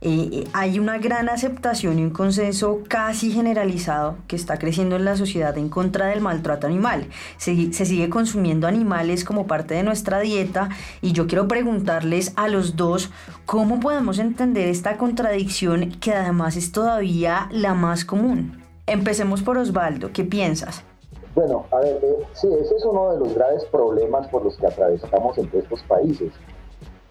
eh, 0.00 0.46
hay 0.52 0.80
una 0.80 0.98
gran 0.98 1.28
aceptación 1.28 1.98
y 1.98 2.02
un 2.02 2.10
consenso 2.10 2.82
casi 2.88 3.30
generalizado 3.30 4.18
que 4.26 4.36
está 4.36 4.58
creciendo 4.58 4.96
en 4.96 5.04
la 5.04 5.16
sociedad 5.16 5.56
en 5.56 5.68
contra 5.68 6.08
del 6.08 6.20
maltrato 6.20 6.66
animal. 6.66 7.06
Se, 7.38 7.54
sigue 7.72 8.10
consumiendo 8.10 8.66
animales 8.66 9.24
como 9.24 9.46
parte 9.46 9.74
de 9.74 9.84
nuestra 9.84 10.20
dieta 10.20 10.68
y 11.00 11.12
yo 11.12 11.26
quiero 11.26 11.46
preguntarles 11.46 12.32
a 12.36 12.48
los 12.48 12.76
dos 12.76 13.10
cómo 13.46 13.80
podemos 13.80 14.18
entender 14.18 14.68
esta 14.68 14.98
contradicción 14.98 15.92
que 16.00 16.12
además 16.12 16.56
es 16.56 16.72
todavía 16.72 17.48
la 17.50 17.74
más 17.74 18.04
común. 18.04 18.60
Empecemos 18.86 19.42
por 19.42 19.56
Osvaldo, 19.56 20.12
¿qué 20.12 20.24
piensas? 20.24 20.84
Bueno, 21.34 21.64
a 21.72 21.80
ver, 21.80 21.98
eh, 22.00 22.26
sí, 22.32 22.48
ese 22.60 22.76
es 22.76 22.84
uno 22.84 23.10
de 23.10 23.18
los 23.18 23.34
graves 23.34 23.64
problemas 23.64 24.28
por 24.28 24.44
los 24.44 24.56
que 24.56 24.68
atravesamos 24.68 25.36
entre 25.36 25.60
estos 25.60 25.82
países. 25.82 26.32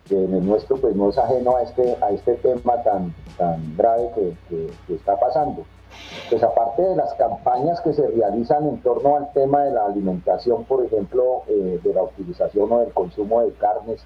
En 0.09 0.33
el 0.33 0.45
nuestro 0.45 0.77
pues 0.77 0.95
no 0.95 1.09
es 1.09 1.17
ajeno 1.17 1.57
a 1.57 1.63
este, 1.63 1.97
a 2.01 2.09
este 2.11 2.35
tema 2.35 2.81
tan, 2.83 3.13
tan 3.37 3.75
grave 3.75 4.11
que, 4.15 4.69
que, 4.87 4.95
está 4.95 5.19
pasando. 5.19 5.65
Pues 6.29 6.41
aparte 6.41 6.83
de 6.83 6.95
las 6.95 7.13
campañas 7.15 7.81
que 7.81 7.93
se 7.93 8.07
realizan 8.07 8.67
en 8.67 8.81
torno 8.81 9.17
al 9.17 9.31
tema 9.33 9.63
de 9.63 9.71
la 9.71 9.85
alimentación, 9.85 10.63
por 10.65 10.85
ejemplo, 10.85 11.43
eh, 11.47 11.79
de 11.83 11.93
la 11.93 12.03
utilización 12.03 12.71
o 12.71 12.79
del 12.79 12.93
consumo 12.93 13.41
de 13.41 13.51
carnes 13.53 14.05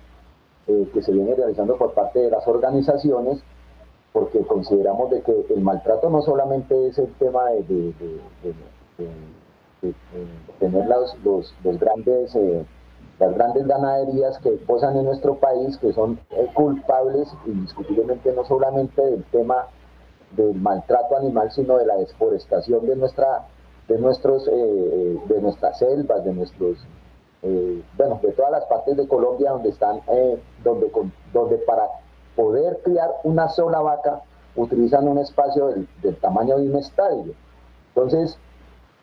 eh, 0.68 0.90
que 0.94 1.02
se 1.04 1.12
viene 1.12 1.36
realizando 1.36 1.78
por 1.78 1.94
parte 1.94 2.20
de 2.20 2.32
las 2.32 2.48
organizaciones, 2.48 3.40
porque 4.14 4.40
consideramos 4.42 5.12
de 5.12 5.22
que 5.22 5.46
el 5.54 5.62
maltrato 5.62 6.10
no 6.10 6.24
solamente 6.24 6.88
es 6.88 6.98
el 6.98 7.14
tema 7.14 7.46
de 7.52 7.94
tener 10.60 10.88
los, 10.88 11.16
los, 11.64 11.80
grandes, 11.80 12.36
eh, 12.36 12.66
las 13.20 13.34
grandes 13.36 13.68
ganaderías 13.68 14.38
que 14.40 14.52
posan 14.52 14.98
en 14.98 15.06
nuestro 15.06 15.36
país, 15.36 15.78
que 15.78 15.94
son 15.94 16.20
eh, 16.32 16.48
culpables 16.54 17.28
indiscutiblemente 17.46 18.32
no 18.34 18.46
solamente 18.46 19.02
del 19.02 19.24
tema 19.26 19.68
del 20.36 20.56
maltrato 20.56 21.18
animal, 21.18 21.52
sino 21.52 21.78
de 21.78 21.86
la 21.86 21.96
deforestación 21.96 22.86
de 22.86 22.96
nuestra 22.96 23.48
de 23.88 23.98
nuestros 23.98 24.48
eh, 24.48 25.20
de 25.28 25.42
nuestras 25.42 25.80
selvas, 25.80 26.24
de 26.24 26.34
nuestros 26.34 26.78
bueno, 27.98 28.20
de 28.22 28.34
todas 28.34 28.52
las 28.52 28.66
partes 28.66 28.98
de 28.98 29.08
Colombia 29.08 29.52
donde 29.52 29.70
están 29.70 30.02
donde 30.64 30.92
donde 31.32 31.58
para 31.60 31.84
poder 32.36 32.80
criar 32.84 33.10
una 33.24 33.48
sola 33.48 33.80
vaca 33.80 34.22
utilizan 34.56 35.08
un 35.08 35.20
espacio 35.20 35.68
del, 35.68 35.88
del 36.02 36.18
tamaño 36.18 36.58
de 36.58 36.68
un 36.68 36.76
estadio. 36.76 37.34
Entonces, 37.96 38.38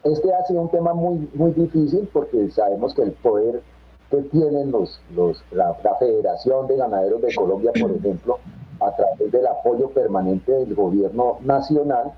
este 0.04 0.34
ha 0.34 0.44
sido 0.44 0.62
un 0.62 0.68
tema 0.68 0.92
muy, 0.92 1.28
muy 1.34 1.52
difícil 1.52 2.08
porque 2.12 2.50
sabemos 2.50 2.94
que 2.94 3.02
el 3.02 3.12
poder 3.12 3.62
que 4.10 4.22
tienen 4.28 4.70
los, 4.70 5.00
los, 5.14 5.42
la, 5.50 5.74
Federación 5.98 6.66
de 6.66 6.76
Ganaderos 6.76 7.22
de 7.22 7.34
Colombia, 7.34 7.72
por 7.80 7.90
ejemplo, 7.96 8.38
a 8.80 8.94
través 8.94 9.32
del 9.32 9.46
apoyo 9.46 9.88
permanente 9.90 10.52
del 10.52 10.74
gobierno 10.74 11.38
nacional, 11.42 12.12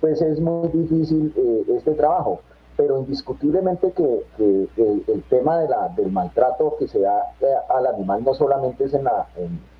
pues 0.00 0.22
es 0.22 0.40
muy 0.40 0.68
difícil 0.68 1.32
eh, 1.36 1.64
este 1.76 1.92
trabajo. 1.92 2.40
Pero 2.76 3.00
indiscutiblemente 3.00 3.92
que, 3.92 4.24
el, 4.38 5.22
tema 5.28 5.58
de 5.58 5.68
la, 5.68 5.88
del 5.90 6.10
maltrato 6.10 6.76
que 6.78 6.88
se 6.88 7.00
da 7.00 7.34
eh, 7.40 7.46
al 7.68 7.86
animal 7.86 8.24
no 8.24 8.34
solamente 8.34 8.84
es 8.84 8.94
en, 8.94 9.06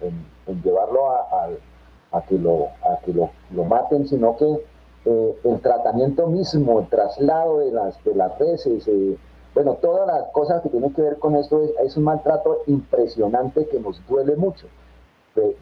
en, 0.00 0.62
llevarlo 0.62 1.10
a, 1.10 1.48
a, 2.12 2.22
que, 2.22 2.38
lo, 2.38 2.66
a 2.82 2.98
que 3.04 3.12
lo, 3.14 3.30
lo 3.54 3.64
maten, 3.64 4.06
sino 4.06 4.36
que 4.36 4.62
eh, 5.04 5.38
el 5.42 5.60
tratamiento 5.60 6.28
mismo, 6.28 6.78
el 6.78 6.88
traslado 6.88 7.58
de 7.58 7.72
las, 7.72 8.02
de 8.04 8.14
las 8.14 8.38
reses, 8.38 8.86
eh, 8.86 9.18
bueno, 9.52 9.74
todas 9.82 10.06
las 10.06 10.28
cosas 10.32 10.62
que 10.62 10.68
tienen 10.68 10.94
que 10.94 11.02
ver 11.02 11.18
con 11.18 11.34
esto 11.34 11.60
es, 11.82 11.96
un 11.96 12.04
maltrato 12.04 12.58
impresionante 12.66 13.66
que 13.66 13.80
nos 13.80 14.00
duele 14.06 14.36
mucho. 14.36 14.66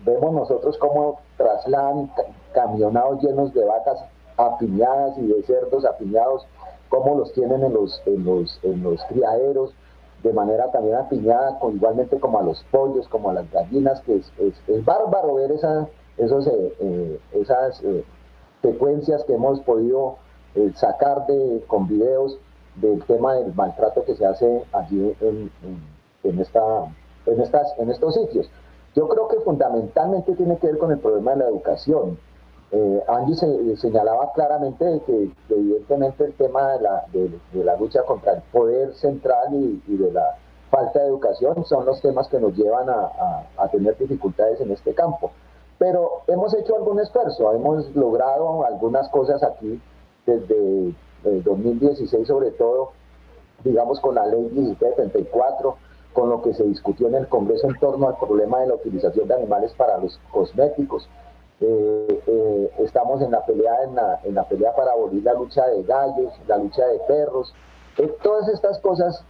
vemos 0.04 0.32
nosotros 0.32 0.76
cómo 0.78 1.20
trasladan 1.36 2.10
camionados 2.52 3.22
llenos 3.22 3.54
de 3.54 3.64
vacas 3.64 4.04
apiñadas 4.36 5.16
y 5.18 5.26
de 5.26 5.42
cerdos 5.42 5.84
apiñados, 5.84 6.46
cómo 6.88 7.16
los 7.16 7.32
tienen 7.32 7.64
en 7.64 7.72
los, 7.72 8.02
en 8.06 8.24
los, 8.24 8.60
en 8.62 8.82
los 8.82 9.02
criaderos, 9.04 9.72
de 10.22 10.32
manera 10.34 10.70
también 10.70 10.96
apiñada, 10.96 11.58
igualmente 11.72 12.20
como 12.20 12.38
a 12.38 12.42
los 12.42 12.62
pollos, 12.70 13.08
como 13.08 13.30
a 13.30 13.32
las 13.32 13.50
gallinas, 13.50 14.02
que 14.02 14.16
es, 14.16 14.32
es, 14.68 14.84
bárbaro 14.84 15.34
ver 15.34 15.50
esa, 15.50 15.88
esos, 16.18 16.46
eh, 16.46 17.18
esas 17.32 17.82
secuencias 18.62 19.24
que 19.24 19.34
hemos 19.34 19.60
podido 19.60 20.16
eh, 20.54 20.72
sacar 20.74 21.26
de, 21.26 21.62
con 21.66 21.86
videos 21.86 22.38
del 22.76 23.02
tema 23.04 23.34
del 23.34 23.54
maltrato 23.54 24.04
que 24.04 24.14
se 24.16 24.26
hace 24.26 24.64
allí 24.72 25.14
en, 25.20 25.50
en, 26.24 26.38
esta, 26.40 26.86
en, 27.26 27.40
estas, 27.40 27.74
en 27.78 27.90
estos 27.90 28.14
sitios. 28.14 28.50
Yo 28.94 29.08
creo 29.08 29.28
que 29.28 29.40
fundamentalmente 29.40 30.34
tiene 30.34 30.58
que 30.58 30.68
ver 30.68 30.78
con 30.78 30.90
el 30.90 30.98
problema 30.98 31.32
de 31.32 31.38
la 31.38 31.48
educación. 31.48 32.18
Eh, 32.72 33.02
Angie 33.08 33.34
se, 33.34 33.76
señalaba 33.76 34.32
claramente 34.32 35.02
que 35.06 35.30
evidentemente 35.48 36.24
el 36.24 36.34
tema 36.34 36.72
de 36.72 36.80
la, 36.80 37.04
de, 37.12 37.64
la 37.64 37.76
lucha 37.76 38.02
contra 38.02 38.34
el 38.34 38.42
poder 38.52 38.94
central 38.94 39.52
y, 39.52 39.82
y, 39.88 39.96
de 39.96 40.12
la 40.12 40.36
falta 40.70 41.00
de 41.00 41.06
educación 41.06 41.64
son 41.64 41.84
los 41.84 42.00
temas 42.00 42.28
que 42.28 42.38
nos 42.38 42.56
llevan 42.56 42.88
a, 42.88 43.44
a 43.56 43.68
tener 43.68 43.96
dificultades 43.98 44.60
en 44.60 44.70
este 44.70 44.94
campo. 44.94 45.32
Pero 45.80 46.24
hemos 46.26 46.52
hecho 46.52 46.76
algún 46.76 47.00
esfuerzo, 47.00 47.54
hemos 47.54 47.96
logrado 47.96 48.66
algunas 48.66 49.08
cosas 49.08 49.42
aquí 49.42 49.80
desde 50.26 50.94
el 51.24 51.42
2016 51.42 52.28
sobre 52.28 52.50
todo, 52.50 52.90
digamos 53.64 53.98
con 53.98 54.14
la 54.14 54.26
ley 54.26 54.42
1734, 54.42 55.76
con 56.12 56.28
lo 56.28 56.42
que 56.42 56.52
se 56.52 56.64
discutió 56.64 57.08
en 57.08 57.14
el 57.14 57.28
Congreso 57.28 57.66
en 57.66 57.78
torno 57.78 58.08
al 58.08 58.18
problema 58.18 58.60
de 58.60 58.66
la 58.66 58.74
utilización 58.74 59.26
de 59.26 59.34
animales 59.34 59.72
para 59.72 59.96
los 59.96 60.20
cosméticos. 60.30 61.08
eh, 61.62 62.22
eh, 62.26 62.70
estamos 62.80 63.22
en 63.22 63.30
la 63.30 63.44
pelea 63.46 63.82
en 63.84 63.94
la, 63.94 64.20
en 64.24 64.34
la, 64.34 64.44
pelea 64.44 64.74
para 64.74 64.92
abolir 64.92 65.22
la 65.24 65.32
lucha 65.32 65.66
de 65.66 65.82
gallos, 65.84 66.30
la 66.46 66.58
lucha 66.58 66.86
de 66.88 66.98
perros. 67.08 67.54
Eh, 67.96 68.14
todas 68.22 68.48
estas 68.48 68.78
cosas 68.80 69.24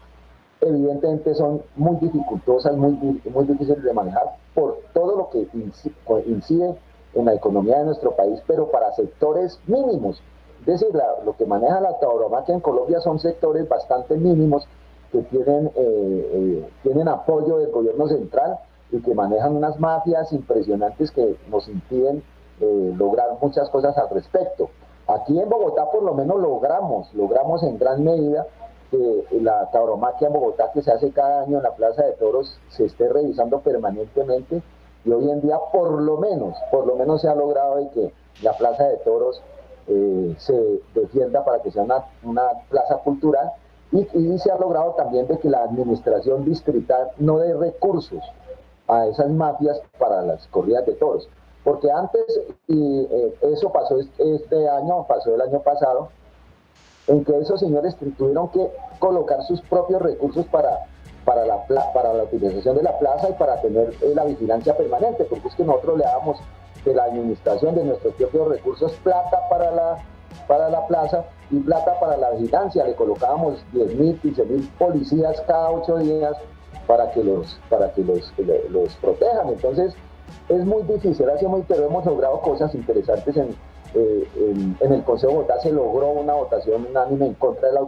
evidentemente 0.60 1.32
son 1.34 1.62
muy 1.76 1.96
dificultosas, 1.96 2.76
muy, 2.76 3.20
muy 3.32 3.44
difíciles 3.44 3.84
de 3.84 3.92
manejar 3.92 4.36
por 4.54 4.78
todo 4.92 5.10
que 5.30 5.46
incide 6.26 6.74
en 7.14 7.24
la 7.24 7.34
economía 7.34 7.78
de 7.78 7.86
nuestro 7.86 8.12
país, 8.12 8.40
pero 8.46 8.70
para 8.70 8.92
sectores 8.92 9.58
mínimos. 9.66 10.22
Es 10.60 10.80
decir, 10.80 10.88
lo 11.24 11.36
que 11.36 11.46
maneja 11.46 11.80
la 11.80 11.98
tauromaquia 11.98 12.54
en 12.54 12.60
Colombia 12.60 13.00
son 13.00 13.18
sectores 13.18 13.68
bastante 13.68 14.16
mínimos 14.16 14.66
que 15.10 15.22
tienen, 15.22 15.70
tienen 16.82 17.08
apoyo 17.08 17.58
del 17.58 17.70
gobierno 17.70 18.06
central 18.08 18.58
y 18.92 19.00
que 19.00 19.14
manejan 19.14 19.56
unas 19.56 19.78
mafias 19.78 20.32
impresionantes 20.32 21.10
que 21.10 21.36
nos 21.50 21.68
impiden 21.68 22.22
eh, 22.60 22.94
lograr 22.96 23.38
muchas 23.40 23.68
cosas 23.70 23.96
al 23.96 24.10
respecto. 24.10 24.70
Aquí 25.06 25.38
en 25.40 25.48
Bogotá 25.48 25.90
por 25.90 26.02
lo 26.02 26.14
menos 26.14 26.40
logramos, 26.40 27.12
logramos 27.14 27.62
en 27.62 27.78
gran 27.78 28.04
medida 28.04 28.46
que 28.90 29.24
la 29.40 29.70
tauromaquia 29.70 30.26
en 30.26 30.34
Bogotá 30.34 30.70
que 30.72 30.82
se 30.82 30.90
hace 30.90 31.10
cada 31.10 31.42
año 31.42 31.58
en 31.58 31.62
la 31.62 31.74
Plaza 31.74 32.04
de 32.04 32.12
Toros 32.12 32.58
se 32.68 32.86
esté 32.86 33.08
revisando 33.08 33.60
permanentemente 33.60 34.62
y 35.04 35.10
hoy 35.10 35.30
en 35.30 35.40
día 35.40 35.58
por 35.72 36.00
lo 36.02 36.18
menos, 36.18 36.56
por 36.70 36.86
lo 36.86 36.96
menos 36.96 37.22
se 37.22 37.28
ha 37.28 37.34
logrado 37.34 37.76
de 37.76 37.88
que 37.90 38.12
la 38.42 38.56
Plaza 38.56 38.84
de 38.84 38.96
Toros 38.98 39.42
eh, 39.86 40.34
se 40.38 40.80
defienda 40.94 41.44
para 41.44 41.62
que 41.62 41.70
sea 41.70 41.82
una, 41.82 42.04
una 42.22 42.42
plaza 42.68 42.96
cultural 42.98 43.52
y, 43.92 44.06
y, 44.16 44.38
se 44.38 44.52
ha 44.52 44.56
logrado 44.56 44.92
también 44.92 45.26
de 45.26 45.38
que 45.38 45.50
la 45.50 45.64
administración 45.64 46.44
distrital 46.44 47.10
no 47.18 47.38
dé 47.38 47.54
recursos 47.54 48.22
a 48.86 49.06
esas 49.06 49.30
mafias 49.30 49.80
para 49.98 50.22
las 50.22 50.46
corridas 50.48 50.86
de 50.86 50.92
toros. 50.92 51.28
Porque 51.64 51.90
antes, 51.90 52.22
y 52.68 53.00
eh, 53.10 53.34
eso 53.42 53.70
pasó 53.70 53.98
este 53.98 54.68
año, 54.68 55.06
pasó 55.06 55.34
el 55.34 55.40
año 55.40 55.60
pasado, 55.60 56.08
en 57.06 57.24
que 57.24 57.36
esos 57.38 57.60
señores 57.60 57.96
tuvieron 58.16 58.48
que 58.50 58.70
colocar 58.98 59.42
sus 59.42 59.60
propios 59.62 60.00
recursos 60.00 60.46
para, 60.46 60.86
para, 61.24 61.44
la, 61.46 61.64
para 61.92 62.12
la 62.14 62.24
utilización 62.24 62.76
de 62.76 62.83
la 62.83 62.98
plaza 62.98 63.28
y 63.28 63.33
para 63.35 63.61
tener 63.61 63.92
eh, 64.00 64.12
la 64.14 64.24
vigilancia 64.24 64.76
permanente, 64.76 65.24
porque 65.24 65.48
es 65.48 65.54
que 65.54 65.64
nosotros 65.64 65.98
le 65.98 66.04
damos 66.04 66.38
de 66.85 66.94
la 66.94 67.04
administración 67.04 67.74
de 67.74 67.85
nuestros 67.85 68.14
propios 68.14 68.48
recursos 68.48 68.92
plata 69.02 69.48
para 69.50 69.70
la, 69.70 69.98
para 70.46 70.70
la 70.70 70.87
plaza 70.87 71.24
y 71.50 71.61
plata 71.61 71.98
para 72.00 72.16
la 72.16 72.30
vigilancia. 72.30 72.85
Le 72.85 72.94
colocábamos 72.94 73.62
10 73.72 73.94
mil, 73.96 74.18
15 74.20 74.44
mil 74.44 74.68
policías 74.78 75.40
cada 75.42 75.70
ocho 75.70 75.98
días 75.98 76.37
para 76.87 77.11
que 77.12 77.22
los, 77.22 77.61
para 77.68 77.92
que 77.92 78.02
los, 78.02 78.33
los 78.70 78.94
protejan. 78.96 79.48
Entonces, 79.48 79.94
es 80.48 80.64
muy 80.64 80.83
difícil, 80.85 81.28
ha 81.28 81.38
sido 81.38 81.50
muy, 81.50 81.62
pero 81.68 81.87
hemos 81.87 82.04
logrado 82.06 82.40
cosas 82.40 82.74
interesantes 82.74 83.37
en, 83.37 83.50
eh, 83.94 84.76
en, 84.80 84.92
el 84.92 85.02
Consejo 85.04 85.33
Bogotá, 85.33 85.61
se 85.61 85.72
logró 85.72 86.11
una 86.11 86.35
votación 86.35 86.87
unánime 86.88 87.26
en 87.26 87.35
contra 87.35 87.68
de 87.68 87.74
la 87.74 87.80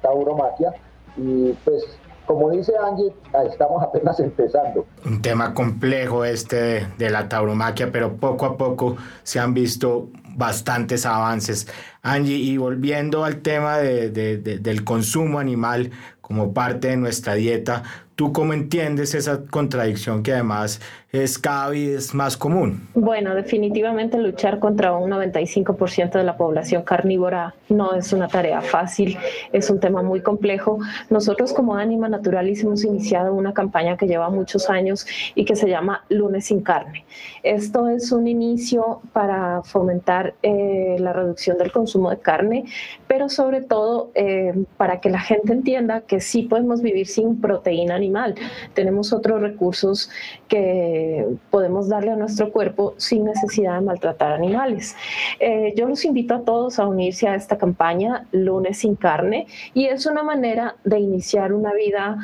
tauromaquia 0.00 0.72
y 1.16 1.52
pues 1.64 1.84
como 2.32 2.50
dice 2.50 2.72
Angie, 2.76 3.12
estamos 3.48 3.82
apenas 3.82 4.18
empezando. 4.20 4.86
Un 5.04 5.20
tema 5.20 5.52
complejo 5.52 6.24
este 6.24 6.86
de, 6.96 7.10
la 7.10 7.28
tauromaquia, 7.28 7.92
pero 7.92 8.16
poco 8.16 8.46
a 8.46 8.56
poco 8.56 8.96
se 9.22 9.38
han 9.38 9.52
visto 9.52 10.08
bastantes 10.34 11.04
avances. 11.04 11.68
Angie, 12.00 12.36
y 12.36 12.56
volviendo 12.56 13.24
al 13.24 13.42
tema 13.42 13.78
de, 13.78 14.10
del 14.10 14.84
consumo 14.84 15.38
animal 15.38 15.90
como 16.22 16.54
parte 16.54 16.88
de 16.88 16.96
nuestra 16.96 17.34
dieta, 17.34 17.82
¿Tú 18.14 18.32
cómo 18.32 18.52
entiendes 18.52 19.14
esa 19.14 19.42
contradicción 19.46 20.22
que 20.22 20.32
además 20.34 20.80
es 21.12 21.38
cada 21.38 21.68
vez 21.68 22.14
más 22.14 22.38
común? 22.38 22.88
Bueno, 22.94 23.34
definitivamente 23.34 24.16
luchar 24.16 24.58
contra 24.58 24.96
un 24.96 25.10
95% 25.10 26.12
de 26.12 26.24
la 26.24 26.38
población 26.38 26.84
carnívora 26.84 27.54
no 27.68 27.94
es 27.94 28.14
una 28.14 28.28
tarea 28.28 28.62
fácil, 28.62 29.18
es 29.52 29.68
un 29.68 29.78
tema 29.78 30.02
muy 30.02 30.22
complejo. 30.22 30.78
Nosotros 31.10 31.52
como 31.52 31.76
Anima 31.76 32.08
Naturalis 32.08 32.64
hemos 32.64 32.82
iniciado 32.82 33.34
una 33.34 33.52
campaña 33.52 33.98
que 33.98 34.06
lleva 34.06 34.30
muchos 34.30 34.70
años 34.70 35.06
y 35.34 35.44
que 35.44 35.54
se 35.54 35.68
llama 35.68 36.02
Lunes 36.08 36.46
sin 36.46 36.62
carne. 36.62 37.04
Esto 37.42 37.90
es 37.90 38.10
un 38.10 38.26
inicio 38.26 39.02
para 39.12 39.62
fomentar 39.64 40.32
eh, 40.42 40.96
la 40.98 41.12
reducción 41.12 41.58
del 41.58 41.72
consumo 41.72 42.08
de 42.08 42.20
carne, 42.20 42.64
pero 43.06 43.28
sobre 43.28 43.60
todo 43.60 44.12
eh, 44.14 44.64
para 44.78 45.00
que 45.00 45.10
la 45.10 45.20
gente 45.20 45.52
entienda 45.52 46.00
que 46.00 46.20
sí 46.20 46.44
podemos 46.44 46.80
vivir 46.80 47.06
sin 47.06 47.38
proteína 47.38 47.96
animal. 47.96 48.34
Tenemos 48.72 49.12
otros 49.12 49.42
recursos 49.42 50.08
que 50.48 51.01
podemos 51.50 51.88
darle 51.88 52.10
a 52.12 52.16
nuestro 52.16 52.52
cuerpo 52.52 52.94
sin 52.96 53.24
necesidad 53.24 53.74
de 53.74 53.80
maltratar 53.82 54.32
animales. 54.32 54.96
Eh, 55.40 55.74
yo 55.76 55.86
los 55.86 56.04
invito 56.04 56.34
a 56.34 56.40
todos 56.42 56.78
a 56.78 56.86
unirse 56.86 57.28
a 57.28 57.34
esta 57.34 57.58
campaña 57.58 58.26
Lunes 58.32 58.78
sin 58.78 58.96
carne 58.96 59.46
y 59.74 59.86
es 59.86 60.06
una 60.06 60.22
manera 60.22 60.76
de 60.84 60.98
iniciar 60.98 61.52
una 61.52 61.72
vida 61.72 62.18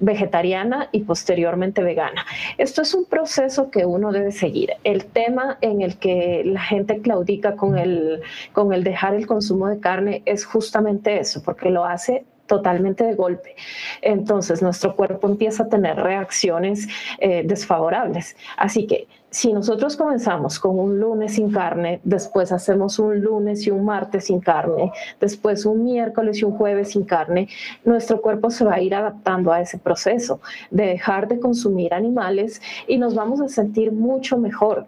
vegetariana 0.00 0.88
y 0.92 1.00
posteriormente 1.00 1.82
vegana. 1.82 2.24
Esto 2.58 2.82
es 2.82 2.94
un 2.94 3.04
proceso 3.04 3.70
que 3.70 3.86
uno 3.86 4.12
debe 4.12 4.32
seguir. 4.32 4.72
El 4.84 5.06
tema 5.06 5.58
en 5.60 5.82
el 5.82 5.98
que 5.98 6.42
la 6.44 6.60
gente 6.60 7.00
claudica 7.00 7.56
con 7.56 7.78
el, 7.78 8.20
con 8.52 8.72
el 8.72 8.84
dejar 8.84 9.14
el 9.14 9.26
consumo 9.26 9.68
de 9.68 9.80
carne 9.80 10.22
es 10.26 10.44
justamente 10.44 11.18
eso, 11.18 11.42
porque 11.42 11.70
lo 11.70 11.84
hace 11.84 12.24
totalmente 12.56 13.04
de 13.04 13.14
golpe. 13.14 13.56
Entonces 14.00 14.62
nuestro 14.62 14.94
cuerpo 14.94 15.28
empieza 15.28 15.64
a 15.64 15.68
tener 15.68 15.96
reacciones 15.96 16.86
eh, 17.18 17.42
desfavorables. 17.44 18.36
Así 18.56 18.86
que 18.86 19.08
si 19.30 19.52
nosotros 19.52 19.96
comenzamos 19.96 20.60
con 20.60 20.78
un 20.78 21.00
lunes 21.00 21.34
sin 21.34 21.50
carne, 21.50 22.00
después 22.04 22.52
hacemos 22.52 23.00
un 23.00 23.20
lunes 23.20 23.66
y 23.66 23.72
un 23.72 23.84
martes 23.84 24.26
sin 24.26 24.38
carne, 24.38 24.92
después 25.20 25.66
un 25.66 25.82
miércoles 25.82 26.38
y 26.38 26.44
un 26.44 26.52
jueves 26.52 26.92
sin 26.92 27.04
carne, 27.04 27.48
nuestro 27.84 28.20
cuerpo 28.22 28.50
se 28.50 28.64
va 28.64 28.74
a 28.74 28.80
ir 28.80 28.94
adaptando 28.94 29.50
a 29.50 29.60
ese 29.60 29.78
proceso 29.78 30.40
de 30.70 30.86
dejar 30.86 31.26
de 31.26 31.40
consumir 31.40 31.92
animales 31.94 32.62
y 32.86 32.96
nos 32.96 33.16
vamos 33.16 33.40
a 33.40 33.48
sentir 33.48 33.90
mucho 33.90 34.38
mejor 34.38 34.86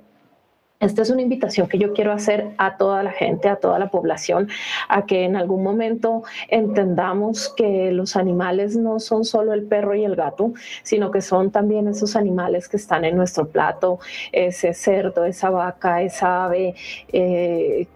esta 0.87 1.03
es 1.03 1.11
una 1.11 1.22
invitación 1.22 1.68
que 1.68 1.79
yo 1.79 1.92
quiero 1.92 2.12
hacer 2.12 2.51
a 2.59 2.77
toda 2.77 3.03
la 3.03 3.12
gente, 3.12 3.49
a 3.49 3.57
toda 3.57 3.79
la 3.79 3.90
población, 3.90 4.49
a 4.88 5.05
que 5.07 5.25
en 5.25 5.37
algún 5.37 5.62
momento 5.62 6.22
entendamos 6.49 7.53
que 7.57 7.92
los 7.92 8.16
animales 8.16 8.77
no 8.77 9.01
son 9.01 9.25
solo 9.25 9.53
el 9.53 9.64
perro 9.64 9.94
y 9.94 10.05
el 10.05 10.16
gato, 10.16 10.53
sino 10.83 11.11
que 11.11 11.20
son 11.20 11.51
también 11.51 11.88
esos 11.88 12.16
animales 12.16 12.68
que 12.68 12.77
están 12.77 13.05
en 13.05 13.16
nuestro 13.16 13.49
plato, 13.49 13.99
ese 14.33 14.72
cerdo, 14.75 15.25
esa 15.25 15.51
vaca, 15.51 16.03
esa 16.03 16.44
ave, 16.44 16.75
eh, 17.12 17.87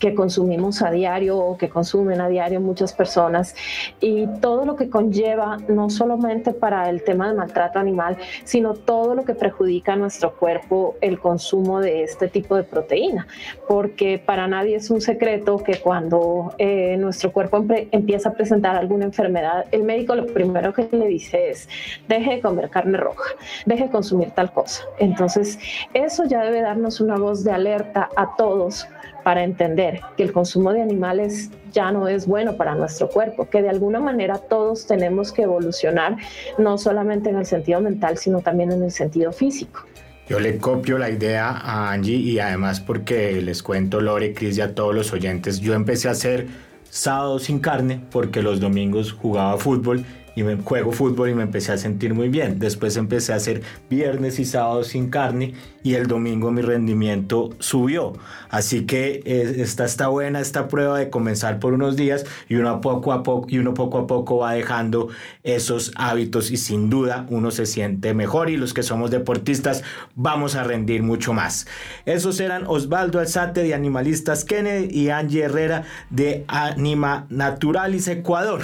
que 0.00 0.14
consumimos 0.14 0.82
a 0.82 0.90
diario 0.90 1.38
o 1.38 1.56
que 1.56 1.68
consumen 1.68 2.20
a 2.20 2.28
diario 2.28 2.60
muchas 2.60 2.92
personas 2.92 3.54
y 4.00 4.26
todo 4.40 4.64
lo 4.64 4.74
que 4.74 4.88
conlleva 4.90 5.58
no 5.68 5.90
solamente 5.90 6.52
para 6.52 6.88
el 6.88 7.04
tema 7.04 7.28
del 7.28 7.36
maltrato 7.36 7.78
animal, 7.78 8.16
sino 8.44 8.74
todo 8.74 9.14
lo 9.14 9.24
que 9.24 9.34
perjudica 9.34 9.92
a 9.92 9.96
nuestro 9.96 10.34
cuerpo 10.34 10.96
el 11.00 11.20
consumo 11.20 11.80
de 11.80 12.02
este 12.02 12.28
tipo 12.28 12.56
de 12.56 12.64
proteína, 12.64 13.26
porque 13.68 14.18
para 14.18 14.48
nadie 14.48 14.76
es 14.76 14.90
un 14.90 15.00
secreto 15.00 15.58
que 15.58 15.78
cuando 15.78 16.54
eh, 16.58 16.96
nuestro 16.98 17.30
cuerpo 17.30 17.64
empieza 17.68 18.30
a 18.30 18.32
presentar 18.32 18.76
alguna 18.76 19.04
enfermedad, 19.04 19.66
el 19.70 19.82
médico 19.82 20.14
lo 20.14 20.26
primero 20.26 20.72
que 20.72 20.88
le 20.90 21.06
dice 21.06 21.50
es, 21.50 21.68
deje 22.08 22.36
de 22.36 22.40
comer 22.40 22.70
carne 22.70 22.96
roja, 22.96 23.34
deje 23.66 23.84
de 23.84 23.90
consumir 23.90 24.30
tal 24.30 24.50
cosa. 24.50 24.84
Entonces, 24.98 25.58
eso 25.92 26.24
ya 26.24 26.42
debe 26.42 26.62
darnos 26.62 27.00
una 27.02 27.18
voz 27.18 27.44
de 27.44 27.52
alerta 27.52 28.08
a 28.16 28.34
todos 28.36 28.88
para 29.22 29.44
entender 29.44 30.00
que 30.16 30.22
el 30.22 30.32
consumo 30.32 30.72
de 30.72 30.82
animales 30.82 31.50
ya 31.72 31.92
no 31.92 32.08
es 32.08 32.26
bueno 32.26 32.56
para 32.56 32.74
nuestro 32.74 33.08
cuerpo, 33.08 33.48
que 33.48 33.62
de 33.62 33.68
alguna 33.68 34.00
manera 34.00 34.38
todos 34.38 34.86
tenemos 34.86 35.32
que 35.32 35.42
evolucionar, 35.42 36.16
no 36.58 36.78
solamente 36.78 37.30
en 37.30 37.36
el 37.36 37.46
sentido 37.46 37.80
mental, 37.80 38.18
sino 38.18 38.40
también 38.40 38.72
en 38.72 38.82
el 38.82 38.90
sentido 38.90 39.32
físico. 39.32 39.84
Yo 40.28 40.38
le 40.38 40.58
copio 40.58 40.96
la 40.96 41.10
idea 41.10 41.50
a 41.50 41.90
Angie 41.92 42.16
y 42.16 42.38
además 42.38 42.80
porque 42.80 43.42
les 43.42 43.62
cuento, 43.62 44.00
Lore, 44.00 44.32
Cris 44.32 44.58
y 44.58 44.60
a 44.60 44.74
todos 44.74 44.94
los 44.94 45.12
oyentes, 45.12 45.60
yo 45.60 45.74
empecé 45.74 46.08
a 46.08 46.12
hacer 46.12 46.46
sábado 46.88 47.38
sin 47.38 47.58
carne 47.58 48.00
porque 48.10 48.42
los 48.42 48.60
domingos 48.60 49.12
jugaba 49.12 49.56
fútbol 49.58 50.04
y 50.36 50.42
me 50.42 50.56
juego 50.56 50.92
fútbol 50.92 51.30
y 51.30 51.34
me 51.34 51.42
empecé 51.42 51.72
a 51.72 51.78
sentir 51.78 52.14
muy 52.14 52.28
bien. 52.28 52.58
Después 52.58 52.96
empecé 52.96 53.32
a 53.32 53.36
hacer 53.36 53.62
viernes 53.88 54.38
y 54.38 54.44
sábados 54.44 54.88
sin 54.88 55.10
carne 55.10 55.54
y 55.82 55.94
el 55.94 56.06
domingo 56.06 56.50
mi 56.50 56.62
rendimiento 56.62 57.50
subió. 57.58 58.12
Así 58.48 58.84
que 58.86 59.22
eh, 59.24 59.56
esta 59.58 59.84
está 59.84 60.08
buena 60.08 60.40
esta 60.40 60.68
prueba 60.68 60.98
de 60.98 61.10
comenzar 61.10 61.58
por 61.58 61.72
unos 61.72 61.96
días 61.96 62.26
y 62.48 62.56
uno 62.56 62.80
poco 62.80 63.12
a 63.12 63.22
poco 63.22 63.46
y 63.48 63.58
uno 63.58 63.74
poco 63.74 63.98
a 63.98 64.06
poco 64.06 64.38
va 64.38 64.52
dejando 64.52 65.08
esos 65.42 65.92
hábitos 65.96 66.50
y 66.50 66.56
sin 66.56 66.90
duda 66.90 67.26
uno 67.30 67.50
se 67.50 67.66
siente 67.66 68.12
mejor 68.14 68.50
y 68.50 68.56
los 68.56 68.74
que 68.74 68.82
somos 68.82 69.10
deportistas 69.10 69.82
vamos 70.14 70.54
a 70.54 70.64
rendir 70.64 71.02
mucho 71.02 71.32
más. 71.32 71.66
Esos 72.04 72.40
eran 72.40 72.64
Osvaldo 72.66 73.20
Alzate 73.20 73.62
de 73.62 73.74
Animalistas 73.74 74.44
Kennedy 74.44 74.88
y 74.90 75.10
Angie 75.10 75.44
Herrera 75.44 75.84
de 76.10 76.44
Anima 76.48 77.26
Naturalis 77.30 78.08
Ecuador. 78.08 78.62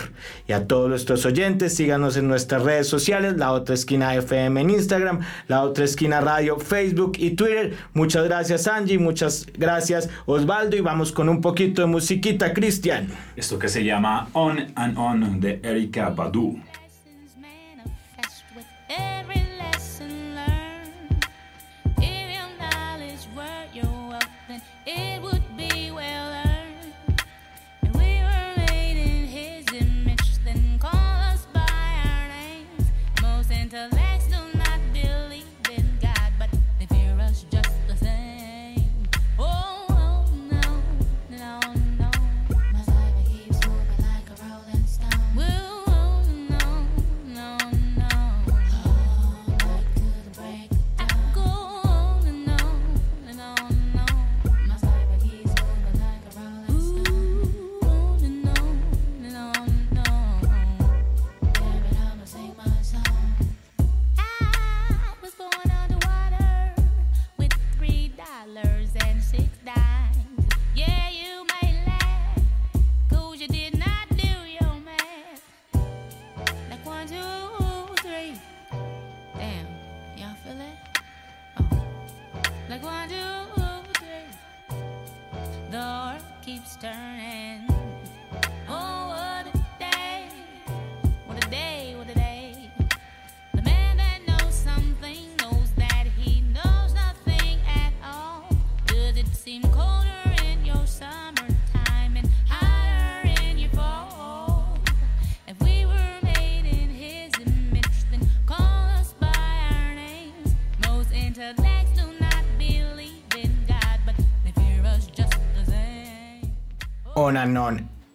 Y 0.49 0.53
a 0.53 0.67
todos 0.67 0.89
nuestros 0.89 1.25
oyentes 1.25 1.75
síganos 1.75 2.17
en 2.17 2.29
nuestras 2.29 2.63
redes 2.63 2.89
sociales, 2.89 3.37
La 3.37 3.53
Otra 3.53 3.75
Esquina 3.75 4.15
FM 4.15 4.61
en 4.61 4.71
Instagram, 4.71 5.21
La 5.49 5.63
Otra 5.63 5.85
Esquina 5.85 6.21
Radio, 6.21 6.59
Facebook 6.59 7.06
y 7.19 7.31
Twitter. 7.31 7.77
Muchas 7.95 8.25
gracias 8.25 8.67
Angie, 8.67 8.99
muchas 8.99 9.47
gracias 9.57 10.09
Osvaldo 10.27 10.77
y 10.77 10.81
vamos 10.81 11.13
con 11.13 11.29
un 11.29 11.41
poquito 11.41 11.83
de 11.83 11.89
musiquita, 11.89 12.53
Cristian. 12.53 13.09
Esto 13.37 13.59
que 13.59 13.69
se 13.69 13.85
llama 13.85 14.29
On 14.33 14.73
and 14.75 14.99
On 14.99 15.41
de 15.41 15.61
Erika 15.63 16.11
Badu. 16.11 16.59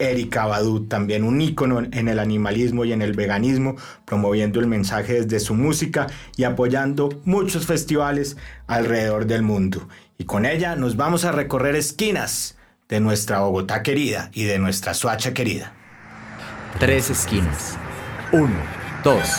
Erika 0.01 0.45
Badu, 0.45 0.87
también 0.87 1.23
un 1.23 1.39
ícono 1.41 1.79
en 1.79 2.07
el 2.07 2.19
animalismo 2.19 2.85
y 2.85 2.91
en 2.91 3.01
el 3.01 3.13
veganismo, 3.13 3.75
promoviendo 4.05 4.59
el 4.59 4.67
mensaje 4.67 5.21
desde 5.21 5.39
su 5.39 5.53
música 5.53 6.07
y 6.35 6.43
apoyando 6.43 7.09
muchos 7.23 7.67
festivales 7.67 8.35
alrededor 8.65 9.27
del 9.27 9.43
mundo. 9.43 9.87
Y 10.17 10.25
con 10.25 10.45
ella 10.45 10.75
nos 10.75 10.97
vamos 10.97 11.23
a 11.23 11.31
recorrer 11.31 11.75
esquinas 11.75 12.57
de 12.89 12.99
nuestra 12.99 13.41
Bogotá 13.41 13.83
querida 13.83 14.31
y 14.33 14.43
de 14.45 14.59
nuestra 14.59 14.93
Suacha 14.93 15.33
querida. 15.33 15.73
Tres 16.79 17.09
esquinas. 17.09 17.77
Uno, 18.31 18.57
dos, 19.03 19.29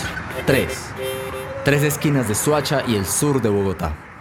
tres. 0.47 0.79
Tres 1.65 1.83
esquinas 1.83 2.29
de 2.29 2.35
Suacha 2.35 2.83
y 2.87 2.95
el 2.95 3.07
sur 3.07 3.43
de 3.43 3.49
Bogotá. 3.49 4.12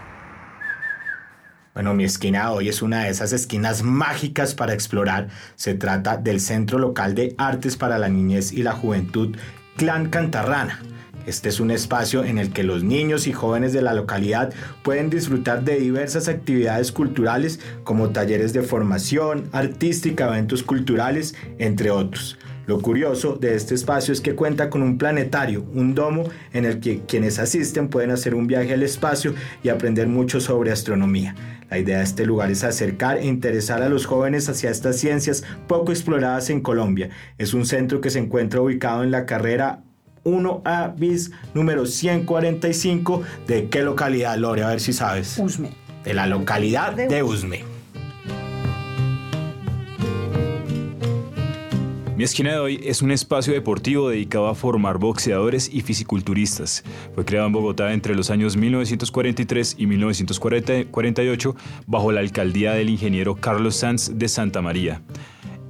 Bueno, 1.73 1.93
mi 1.93 2.03
esquina 2.03 2.51
hoy 2.51 2.67
es 2.67 2.81
una 2.81 3.05
de 3.05 3.09
esas 3.11 3.31
esquinas 3.31 3.81
mágicas 3.81 4.53
para 4.53 4.73
explorar. 4.73 5.29
Se 5.55 5.73
trata 5.73 6.17
del 6.17 6.41
Centro 6.41 6.79
Local 6.79 7.15
de 7.15 7.33
Artes 7.37 7.77
para 7.77 7.97
la 7.97 8.09
Niñez 8.09 8.51
y 8.51 8.61
la 8.61 8.73
Juventud 8.73 9.37
Clan 9.77 10.09
Cantarrana. 10.09 10.81
Este 11.25 11.47
es 11.47 11.61
un 11.61 11.71
espacio 11.71 12.25
en 12.25 12.39
el 12.39 12.51
que 12.51 12.63
los 12.63 12.83
niños 12.83 13.25
y 13.25 13.31
jóvenes 13.31 13.71
de 13.71 13.81
la 13.81 13.93
localidad 13.93 14.53
pueden 14.83 15.09
disfrutar 15.09 15.63
de 15.63 15.79
diversas 15.79 16.27
actividades 16.27 16.91
culturales 16.91 17.61
como 17.85 18.09
talleres 18.09 18.51
de 18.51 18.63
formación 18.63 19.47
artística, 19.53 20.27
eventos 20.27 20.63
culturales, 20.63 21.35
entre 21.57 21.89
otros. 21.89 22.37
Lo 22.71 22.79
curioso 22.79 23.35
de 23.35 23.55
este 23.55 23.75
espacio 23.75 24.13
es 24.13 24.21
que 24.21 24.33
cuenta 24.33 24.69
con 24.69 24.81
un 24.81 24.97
planetario, 24.97 25.65
un 25.73 25.93
domo 25.93 26.29
en 26.53 26.63
el 26.63 26.79
que 26.79 27.01
quienes 27.01 27.37
asisten 27.37 27.89
pueden 27.89 28.11
hacer 28.11 28.33
un 28.33 28.47
viaje 28.47 28.73
al 28.73 28.81
espacio 28.81 29.35
y 29.61 29.67
aprender 29.67 30.07
mucho 30.07 30.39
sobre 30.39 30.71
astronomía. 30.71 31.35
La 31.69 31.79
idea 31.79 31.97
de 31.97 32.05
este 32.05 32.25
lugar 32.25 32.49
es 32.49 32.63
acercar 32.63 33.17
e 33.17 33.25
interesar 33.25 33.81
a 33.81 33.89
los 33.89 34.05
jóvenes 34.05 34.47
hacia 34.47 34.69
estas 34.69 34.95
ciencias 34.95 35.43
poco 35.67 35.91
exploradas 35.91 36.49
en 36.49 36.61
Colombia. 36.61 37.09
Es 37.37 37.53
un 37.53 37.65
centro 37.65 37.99
que 37.99 38.09
se 38.09 38.19
encuentra 38.19 38.61
ubicado 38.61 39.03
en 39.03 39.11
la 39.11 39.25
carrera 39.25 39.83
1A 40.23 40.95
bis 40.95 41.31
número 41.53 41.85
145. 41.85 43.21
¿De 43.47 43.67
qué 43.67 43.83
localidad, 43.83 44.37
Lore? 44.37 44.63
A 44.63 44.69
ver 44.69 44.79
si 44.79 44.93
sabes. 44.93 45.37
Usme. 45.37 45.71
De 46.05 46.13
la 46.13 46.25
localidad 46.25 46.93
de 46.93 47.21
Usme. 47.21 47.70
Mi 52.21 52.25
esquina 52.25 52.51
de 52.51 52.59
hoy 52.59 52.79
es 52.83 53.01
un 53.01 53.09
espacio 53.09 53.51
deportivo 53.51 54.11
dedicado 54.11 54.45
a 54.47 54.53
formar 54.53 54.99
boxeadores 54.99 55.73
y 55.73 55.81
fisiculturistas. 55.81 56.83
Fue 57.15 57.25
creado 57.25 57.47
en 57.47 57.53
Bogotá 57.53 57.93
entre 57.93 58.13
los 58.13 58.29
años 58.29 58.55
1943 58.57 59.75
y 59.79 59.87
1948 59.87 61.55
bajo 61.87 62.11
la 62.11 62.19
alcaldía 62.19 62.73
del 62.73 62.91
ingeniero 62.91 63.37
Carlos 63.37 63.75
Sanz 63.77 64.19
de 64.19 64.27
Santa 64.27 64.61
María 64.61 65.01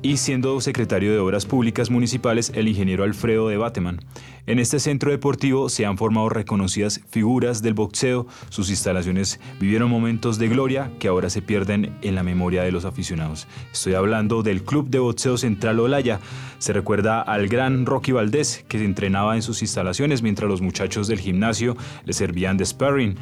y 0.01 0.17
siendo 0.17 0.59
secretario 0.61 1.11
de 1.11 1.19
Obras 1.19 1.45
Públicas 1.45 1.89
Municipales 1.89 2.51
el 2.55 2.67
ingeniero 2.67 3.03
Alfredo 3.03 3.47
de 3.47 3.57
Bateman. 3.57 3.99
En 4.47 4.57
este 4.57 4.79
centro 4.79 5.11
deportivo 5.11 5.69
se 5.69 5.85
han 5.85 5.97
formado 5.97 6.27
reconocidas 6.29 7.01
figuras 7.09 7.61
del 7.61 7.75
boxeo, 7.75 8.25
sus 8.49 8.71
instalaciones 8.71 9.39
vivieron 9.59 9.91
momentos 9.91 10.39
de 10.39 10.47
gloria 10.47 10.91
que 10.99 11.07
ahora 11.07 11.29
se 11.29 11.43
pierden 11.43 11.95
en 12.01 12.15
la 12.15 12.23
memoria 12.23 12.63
de 12.63 12.71
los 12.71 12.85
aficionados. 12.85 13.47
Estoy 13.71 13.93
hablando 13.93 14.41
del 14.41 14.63
Club 14.63 14.89
de 14.89 14.99
Boxeo 14.99 15.37
Central 15.37 15.79
Olaya. 15.79 16.19
Se 16.57 16.73
recuerda 16.73 17.21
al 17.21 17.47
gran 17.47 17.85
Rocky 17.85 18.11
Valdés 18.11 18.65
que 18.67 18.79
se 18.79 18.85
entrenaba 18.85 19.35
en 19.35 19.43
sus 19.43 19.61
instalaciones 19.61 20.23
mientras 20.23 20.49
los 20.49 20.61
muchachos 20.61 21.07
del 21.07 21.19
gimnasio 21.19 21.77
le 22.05 22.13
servían 22.13 22.57
de 22.57 22.65
sparring. 22.65 23.17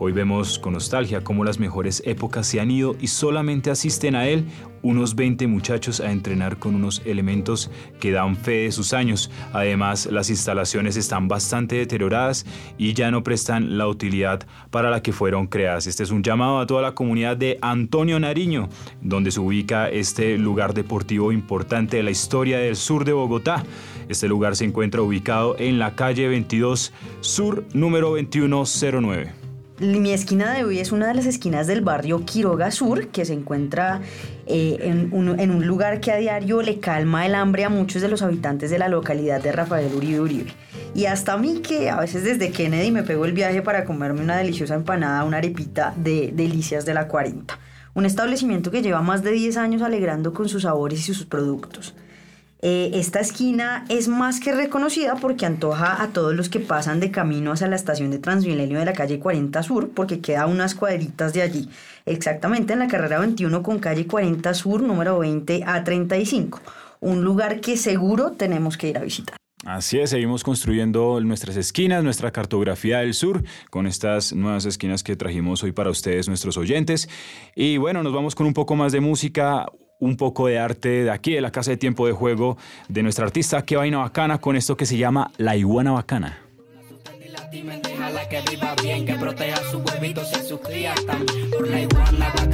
Hoy 0.00 0.12
vemos 0.12 0.60
con 0.60 0.74
nostalgia 0.74 1.24
cómo 1.24 1.42
las 1.42 1.58
mejores 1.58 2.04
épocas 2.06 2.46
se 2.46 2.60
han 2.60 2.70
ido 2.70 2.94
y 3.00 3.08
solamente 3.08 3.68
asisten 3.68 4.14
a 4.14 4.28
él 4.28 4.44
unos 4.82 5.14
20 5.14 5.46
muchachos 5.46 6.00
a 6.00 6.12
entrenar 6.12 6.58
con 6.58 6.74
unos 6.74 7.02
elementos 7.04 7.70
que 8.00 8.12
dan 8.12 8.36
fe 8.36 8.64
de 8.64 8.72
sus 8.72 8.92
años. 8.92 9.30
Además, 9.52 10.06
las 10.06 10.30
instalaciones 10.30 10.96
están 10.96 11.28
bastante 11.28 11.76
deterioradas 11.76 12.46
y 12.76 12.94
ya 12.94 13.10
no 13.10 13.22
prestan 13.22 13.78
la 13.78 13.88
utilidad 13.88 14.46
para 14.70 14.90
la 14.90 15.02
que 15.02 15.12
fueron 15.12 15.46
creadas. 15.46 15.86
Este 15.86 16.02
es 16.02 16.10
un 16.10 16.22
llamado 16.22 16.58
a 16.58 16.66
toda 16.66 16.82
la 16.82 16.94
comunidad 16.94 17.36
de 17.36 17.58
Antonio 17.62 18.18
Nariño, 18.20 18.68
donde 19.02 19.30
se 19.30 19.40
ubica 19.40 19.88
este 19.88 20.38
lugar 20.38 20.74
deportivo 20.74 21.32
importante 21.32 21.98
de 21.98 22.02
la 22.02 22.10
historia 22.10 22.58
del 22.58 22.76
sur 22.76 23.04
de 23.04 23.12
Bogotá. 23.12 23.64
Este 24.08 24.28
lugar 24.28 24.56
se 24.56 24.64
encuentra 24.64 25.02
ubicado 25.02 25.56
en 25.58 25.78
la 25.78 25.94
calle 25.94 26.28
22 26.28 26.92
Sur 27.20 27.64
número 27.74 28.10
2109. 28.10 29.37
Mi 29.80 30.10
esquina 30.12 30.54
de 30.54 30.64
hoy 30.64 30.80
es 30.80 30.90
una 30.90 31.06
de 31.06 31.14
las 31.14 31.26
esquinas 31.26 31.68
del 31.68 31.82
barrio 31.82 32.24
Quiroga 32.24 32.72
Sur, 32.72 33.08
que 33.08 33.24
se 33.24 33.32
encuentra 33.32 34.00
eh, 34.48 34.76
en, 34.80 35.10
un, 35.12 35.38
en, 35.38 35.52
un, 35.52 35.68
lugar 35.68 36.00
que 36.00 36.10
a 36.10 36.16
diario 36.16 36.62
le 36.62 36.80
calma 36.80 37.24
el 37.24 37.36
hambre 37.36 37.64
a 37.64 37.68
muchos 37.68 38.02
de 38.02 38.08
los 38.08 38.22
habitantes 38.22 38.70
de 38.70 38.78
la 38.80 38.88
localidad 38.88 39.40
de 39.40 39.52
Rafael 39.52 39.94
Uribe 39.94 40.20
Uribe. 40.20 40.52
Y 40.96 41.04
hasta 41.04 41.34
a 41.34 41.36
mí 41.36 41.60
que 41.60 41.90
a 41.90 42.00
veces 42.00 42.24
desde 42.24 42.50
Kennedy 42.50 42.90
me 42.90 43.04
pego 43.04 43.24
el 43.24 43.32
viaje 43.32 43.62
para 43.62 43.84
comerme 43.84 44.20
una 44.20 44.36
deliciosa 44.36 44.74
empanada, 44.74 45.22
una 45.22 45.36
arepita 45.36 45.94
de 45.96 46.32
Delicias 46.34 46.84
de 46.84 46.94
la 46.94 47.06
40. 47.06 47.56
Un 47.94 48.04
establecimiento 48.04 48.72
que 48.72 48.82
lleva 48.82 49.00
más 49.00 49.22
de 49.22 49.30
10 49.30 49.58
años 49.58 49.82
alegrando 49.82 50.34
con 50.34 50.48
sus 50.48 50.62
sabores 50.62 51.08
y 51.08 51.14
sus 51.14 51.24
productos. 51.24 51.94
Eh, 52.60 52.90
esta 52.94 53.20
esquina 53.20 53.84
es 53.88 54.08
más 54.08 54.40
que 54.40 54.52
reconocida 54.52 55.14
porque 55.14 55.46
antoja 55.46 56.02
a 56.02 56.08
todos 56.08 56.34
los 56.34 56.48
que 56.48 56.58
pasan 56.58 56.98
de 56.98 57.12
camino 57.12 57.52
hacia 57.52 57.68
la 57.68 57.76
estación 57.76 58.10
de 58.10 58.18
Transmilenio 58.18 58.80
de 58.80 58.84
la 58.84 58.94
calle 58.94 59.20
40 59.20 59.62
Sur, 59.62 59.90
porque 59.90 60.20
queda 60.20 60.46
unas 60.46 60.74
cuadritas 60.74 61.32
de 61.32 61.42
allí, 61.42 61.68
exactamente 62.04 62.72
en 62.72 62.80
la 62.80 62.88
carrera 62.88 63.20
21 63.20 63.62
con 63.62 63.78
calle 63.78 64.08
40 64.08 64.54
Sur, 64.54 64.82
número 64.82 65.20
20 65.20 65.62
a 65.64 65.84
35, 65.84 66.60
un 67.00 67.22
lugar 67.22 67.60
que 67.60 67.76
seguro 67.76 68.32
tenemos 68.32 68.76
que 68.76 68.88
ir 68.88 68.98
a 68.98 69.02
visitar. 69.02 69.36
Así 69.64 70.00
es, 70.00 70.10
seguimos 70.10 70.42
construyendo 70.42 71.20
nuestras 71.20 71.56
esquinas, 71.56 72.02
nuestra 72.02 72.32
cartografía 72.32 72.98
del 72.98 73.14
sur, 73.14 73.44
con 73.70 73.86
estas 73.86 74.32
nuevas 74.32 74.64
esquinas 74.64 75.04
que 75.04 75.14
trajimos 75.14 75.62
hoy 75.62 75.72
para 75.72 75.90
ustedes, 75.90 76.26
nuestros 76.26 76.56
oyentes. 76.56 77.08
Y 77.54 77.76
bueno, 77.76 78.02
nos 78.02 78.12
vamos 78.12 78.34
con 78.34 78.46
un 78.46 78.54
poco 78.54 78.76
más 78.76 78.92
de 78.92 79.00
música, 79.00 79.66
un 79.98 80.16
poco 80.16 80.46
de 80.46 80.58
arte 80.58 81.04
de 81.04 81.10
aquí, 81.10 81.34
de 81.34 81.40
la 81.40 81.50
Casa 81.50 81.70
de 81.70 81.76
Tiempo 81.76 82.06
de 82.06 82.12
Juego, 82.12 82.56
de 82.88 83.02
nuestra 83.02 83.24
artista 83.24 83.62
Qué 83.62 83.76
Vaina 83.76 83.98
Bacana, 83.98 84.38
con 84.38 84.56
esto 84.56 84.76
que 84.76 84.86
se 84.86 84.96
llama 84.96 85.32
La 85.36 85.56
Iguana 85.56 85.92
Bacana. 85.92 86.38
la 91.60 91.80
iguana 91.80 92.28
bacana 92.34 92.47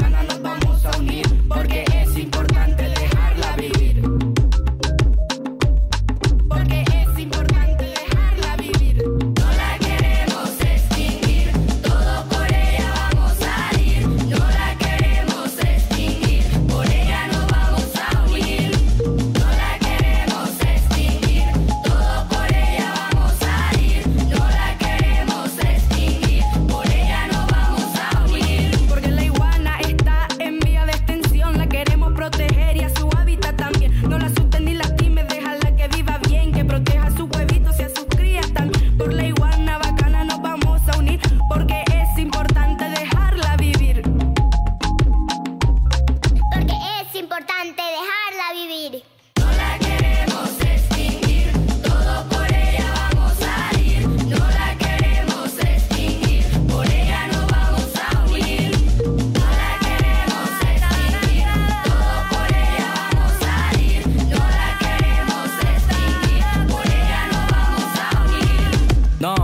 No, 69.24 69.34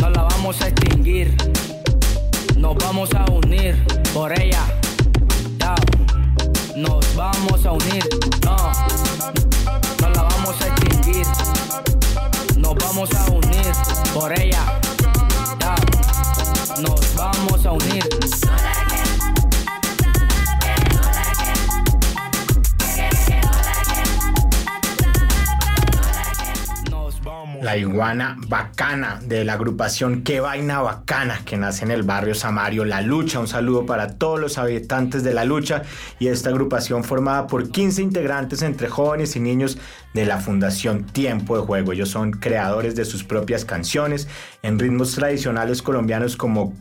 no 0.00 0.10
la 0.10 0.22
vamos 0.22 0.62
a 0.62 0.68
extinguir. 0.68 1.36
Nos 2.56 2.76
vamos 2.76 3.10
a 3.12 3.24
unir 3.28 3.84
por 4.14 4.32
ella. 4.40 4.62
Yo. 5.58 5.74
Nos 6.76 7.16
vamos 7.16 7.66
a 7.66 7.72
unir. 7.72 8.08
No, 8.44 8.56
no 10.00 10.10
la 10.10 10.22
vamos 10.22 10.62
a 10.62 10.66
extinguir. 10.68 11.26
Nos 12.56 12.76
vamos 12.76 13.10
a 13.16 13.32
unir 13.32 13.72
por 14.14 14.32
ella. 14.38 14.78
Yo. 15.58 16.82
Nos 16.82 17.16
vamos 17.16 17.66
a 17.66 17.72
unir. 17.72 18.19
Bacana 28.48 29.20
de 29.24 29.44
la 29.44 29.52
agrupación 29.52 30.22
Qué 30.22 30.40
Vaina 30.40 30.80
Bacana 30.80 31.42
que 31.44 31.56
nace 31.56 31.84
en 31.84 31.92
el 31.92 32.02
barrio 32.02 32.34
Samario 32.34 32.84
La 32.84 33.00
Lucha. 33.00 33.38
Un 33.38 33.46
saludo 33.46 33.86
para 33.86 34.18
todos 34.18 34.40
los 34.40 34.58
habitantes 34.58 35.22
de 35.22 35.32
La 35.32 35.44
Lucha 35.44 35.82
y 36.18 36.28
esta 36.28 36.50
agrupación 36.50 37.04
formada 37.04 37.46
por 37.46 37.70
15 37.70 38.02
integrantes 38.02 38.62
entre 38.62 38.88
jóvenes 38.88 39.36
y 39.36 39.40
niños 39.40 39.78
de 40.14 40.26
la 40.26 40.38
Fundación 40.38 41.04
Tiempo 41.04 41.56
de 41.56 41.62
Juego. 41.62 41.92
Ellos 41.92 42.08
son 42.08 42.32
creadores 42.32 42.96
de 42.96 43.04
sus 43.04 43.22
propias 43.22 43.64
canciones 43.64 44.26
en 44.62 44.78
ritmos 44.78 45.14
tradicionales 45.14 45.80
colombianos 45.80 46.36
como 46.36 46.74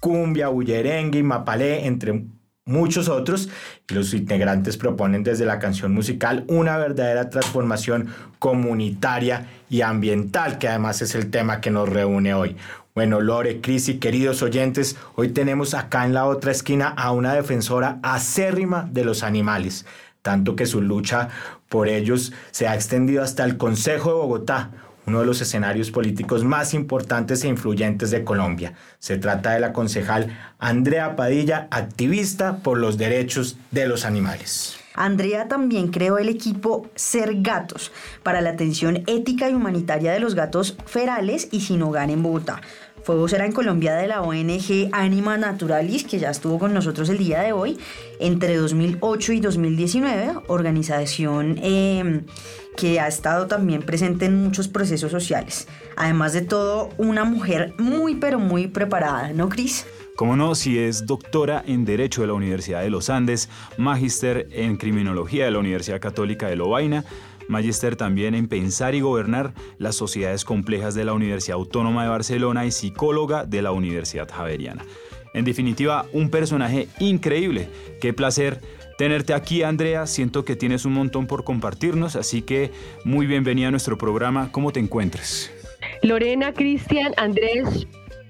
cumbia, 0.00 0.48
bullerengue 0.48 1.20
y 1.20 1.22
mapalé, 1.22 1.86
entre 1.86 2.26
muchos 2.66 3.08
otros, 3.08 3.48
y 3.88 3.94
los 3.94 4.12
integrantes 4.12 4.76
proponen 4.76 5.22
desde 5.22 5.46
la 5.46 5.60
canción 5.60 5.94
musical 5.94 6.44
una 6.48 6.76
verdadera 6.76 7.30
transformación 7.30 8.08
comunitaria 8.40 9.46
y 9.70 9.82
ambiental, 9.82 10.58
que 10.58 10.68
además 10.68 11.00
es 11.00 11.14
el 11.14 11.30
tema 11.30 11.60
que 11.60 11.70
nos 11.70 11.88
reúne 11.88 12.34
hoy. 12.34 12.56
Bueno, 12.94 13.20
Lore, 13.20 13.60
Cris 13.60 13.88
y 13.88 13.98
queridos 13.98 14.42
oyentes, 14.42 14.96
hoy 15.14 15.28
tenemos 15.28 15.74
acá 15.74 16.04
en 16.06 16.14
la 16.14 16.26
otra 16.26 16.50
esquina 16.50 16.88
a 16.88 17.12
una 17.12 17.34
defensora 17.34 18.00
acérrima 18.02 18.88
de 18.90 19.04
los 19.04 19.22
animales, 19.22 19.86
tanto 20.22 20.56
que 20.56 20.66
su 20.66 20.82
lucha 20.82 21.28
por 21.68 21.88
ellos 21.88 22.32
se 22.50 22.66
ha 22.66 22.74
extendido 22.74 23.22
hasta 23.22 23.44
el 23.44 23.58
Consejo 23.58 24.10
de 24.10 24.16
Bogotá, 24.16 24.70
uno 25.06 25.20
de 25.20 25.26
los 25.26 25.40
escenarios 25.40 25.90
políticos 25.90 26.44
más 26.44 26.74
importantes 26.74 27.44
e 27.44 27.48
influyentes 27.48 28.10
de 28.10 28.24
Colombia. 28.24 28.74
Se 28.98 29.18
trata 29.18 29.52
de 29.52 29.60
la 29.60 29.72
concejal 29.72 30.36
Andrea 30.58 31.16
Padilla, 31.16 31.68
activista 31.70 32.58
por 32.58 32.78
los 32.78 32.98
derechos 32.98 33.56
de 33.70 33.86
los 33.86 34.04
animales. 34.04 34.78
Andrea 34.96 35.46
también 35.46 35.88
creó 35.88 36.18
el 36.18 36.28
equipo 36.28 36.88
Ser 36.94 37.42
Gatos 37.42 37.92
para 38.22 38.40
la 38.40 38.50
atención 38.50 39.04
ética 39.06 39.48
y 39.48 39.54
humanitaria 39.54 40.12
de 40.12 40.20
los 40.20 40.34
gatos 40.34 40.76
ferales 40.86 41.48
y 41.52 41.60
sin 41.60 41.82
hogar 41.82 42.10
en 42.10 42.22
Bogotá. 42.22 42.62
Fue 43.04 43.14
vocera 43.14 43.46
en 43.46 43.52
Colombia 43.52 43.94
de 43.94 44.08
la 44.08 44.22
ONG 44.22 44.88
Anima 44.90 45.38
Naturalis, 45.38 46.02
que 46.02 46.18
ya 46.18 46.30
estuvo 46.30 46.58
con 46.58 46.74
nosotros 46.74 47.08
el 47.08 47.18
día 47.18 47.40
de 47.40 47.52
hoy, 47.52 47.78
entre 48.18 48.56
2008 48.56 49.32
y 49.34 49.40
2019, 49.40 50.32
organización 50.48 51.60
eh, 51.62 52.22
que 52.76 53.00
ha 53.00 53.08
estado 53.08 53.46
también 53.46 53.82
presente 53.82 54.26
en 54.26 54.42
muchos 54.42 54.68
procesos 54.68 55.10
sociales. 55.10 55.66
Además 55.96 56.32
de 56.32 56.42
todo, 56.42 56.90
una 56.98 57.24
mujer 57.24 57.74
muy 57.78 58.14
pero 58.16 58.38
muy 58.38 58.68
preparada, 58.68 59.32
¿no, 59.32 59.48
Cris? 59.48 59.86
Como 60.16 60.36
no, 60.36 60.54
si 60.54 60.78
es 60.78 61.06
doctora 61.06 61.62
en 61.66 61.84
Derecho 61.84 62.22
de 62.22 62.28
la 62.28 62.32
Universidad 62.32 62.82
de 62.82 62.90
los 62.90 63.10
Andes, 63.10 63.50
magíster 63.76 64.48
en 64.50 64.76
Criminología 64.76 65.44
de 65.44 65.50
la 65.50 65.58
Universidad 65.58 66.00
Católica 66.00 66.48
de 66.48 66.56
Lovaina, 66.56 67.04
magíster 67.48 67.96
también 67.96 68.34
en 68.34 68.48
Pensar 68.48 68.94
y 68.94 69.00
Gobernar 69.00 69.52
las 69.78 69.94
Sociedades 69.96 70.44
Complejas 70.44 70.94
de 70.94 71.04
la 71.04 71.12
Universidad 71.12 71.56
Autónoma 71.56 72.04
de 72.04 72.08
Barcelona 72.08 72.64
y 72.64 72.70
psicóloga 72.70 73.44
de 73.44 73.60
la 73.60 73.72
Universidad 73.72 74.28
Javeriana. 74.30 74.84
En 75.34 75.44
definitiva, 75.44 76.06
un 76.14 76.30
personaje 76.30 76.88
increíble. 76.98 77.68
Qué 78.00 78.14
placer 78.14 78.62
tenerte 78.98 79.34
aquí, 79.34 79.62
Andrea. 79.62 80.06
Siento 80.06 80.44
que 80.44 80.56
tienes 80.56 80.84
un 80.84 80.92
montón 80.94 81.26
por 81.26 81.44
compartirnos, 81.44 82.16
así 82.16 82.42
que 82.42 82.70
muy 83.04 83.26
bienvenida 83.26 83.68
a 83.68 83.70
nuestro 83.70 83.98
programa. 83.98 84.50
¿Cómo 84.52 84.72
te 84.72 84.80
encuentras? 84.80 85.50
Lorena, 86.02 86.52
Cristian, 86.52 87.12
Andrés, 87.16 87.86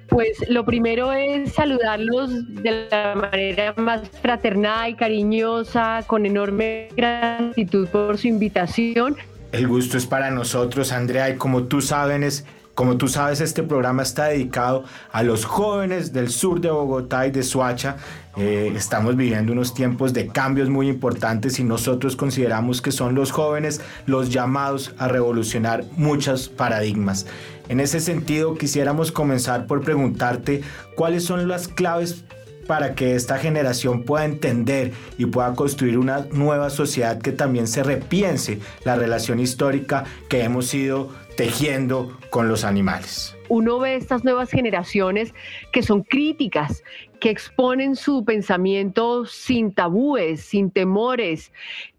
pues 0.08 0.48
lo 0.48 0.64
primero 0.64 1.12
es 1.12 1.52
saludarlos 1.52 2.30
de 2.62 2.88
la 2.90 3.14
manera 3.14 3.74
más 3.76 4.08
fraternal 4.22 4.90
y 4.90 4.94
cariñosa, 4.94 6.04
con 6.06 6.26
enorme 6.26 6.88
gratitud 6.96 7.88
por 7.88 8.18
su 8.18 8.28
invitación. 8.28 9.16
El 9.52 9.68
gusto 9.68 9.96
es 9.96 10.06
para 10.06 10.30
nosotros, 10.30 10.92
Andrea, 10.92 11.30
y 11.30 11.36
como 11.36 11.64
tú 11.64 11.80
sabes, 11.80 12.44
como 12.76 12.98
tú 12.98 13.08
sabes, 13.08 13.40
este 13.40 13.62
programa 13.62 14.02
está 14.02 14.26
dedicado 14.26 14.84
a 15.10 15.22
los 15.22 15.46
jóvenes 15.46 16.12
del 16.12 16.28
sur 16.28 16.60
de 16.60 16.70
Bogotá 16.70 17.26
y 17.26 17.30
de 17.30 17.42
Suacha. 17.42 17.96
Eh, 18.36 18.70
estamos 18.76 19.16
viviendo 19.16 19.54
unos 19.54 19.72
tiempos 19.72 20.12
de 20.12 20.26
cambios 20.26 20.68
muy 20.68 20.88
importantes 20.88 21.58
y 21.58 21.64
nosotros 21.64 22.16
consideramos 22.16 22.82
que 22.82 22.92
son 22.92 23.14
los 23.14 23.30
jóvenes 23.30 23.80
los 24.04 24.28
llamados 24.28 24.94
a 24.98 25.08
revolucionar 25.08 25.84
muchos 25.96 26.50
paradigmas. 26.50 27.24
En 27.70 27.80
ese 27.80 27.98
sentido, 27.98 28.56
quisiéramos 28.58 29.10
comenzar 29.10 29.66
por 29.66 29.80
preguntarte 29.80 30.60
cuáles 30.96 31.24
son 31.24 31.48
las 31.48 31.68
claves 31.68 32.24
para 32.66 32.94
que 32.94 33.14
esta 33.14 33.38
generación 33.38 34.02
pueda 34.02 34.26
entender 34.26 34.92
y 35.16 35.26
pueda 35.26 35.54
construir 35.54 35.96
una 35.96 36.26
nueva 36.32 36.68
sociedad 36.68 37.18
que 37.22 37.32
también 37.32 37.68
se 37.68 37.82
repiense 37.82 38.58
la 38.84 38.96
relación 38.96 39.40
histórica 39.40 40.04
que 40.28 40.42
hemos 40.42 40.74
ido 40.74 41.08
tejiendo 41.36 42.18
con 42.30 42.48
los 42.48 42.64
animales. 42.64 43.36
Uno 43.48 43.78
ve 43.78 43.96
estas 43.96 44.24
nuevas 44.24 44.50
generaciones 44.50 45.34
que 45.72 45.82
son 45.82 46.02
críticas, 46.02 46.82
que 47.20 47.30
exponen 47.30 47.94
su 47.94 48.24
pensamiento 48.24 49.24
sin 49.26 49.72
tabúes, 49.72 50.40
sin 50.40 50.70
temores, 50.70 51.52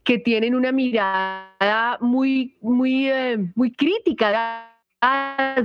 que 0.03 0.17
tienen 0.17 0.55
una 0.55 0.71
mirada 0.71 1.97
muy, 2.01 2.57
muy, 2.61 3.09
eh, 3.09 3.37
muy 3.55 3.71
crítica 3.71 4.73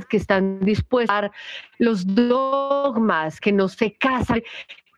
que 0.08 0.16
están 0.16 0.60
dispuestos 0.60 1.16
a 1.16 1.30
los 1.78 2.04
dogmas, 2.06 3.40
que 3.40 3.50
no 3.50 3.68
se 3.68 3.94
casan, 3.94 4.42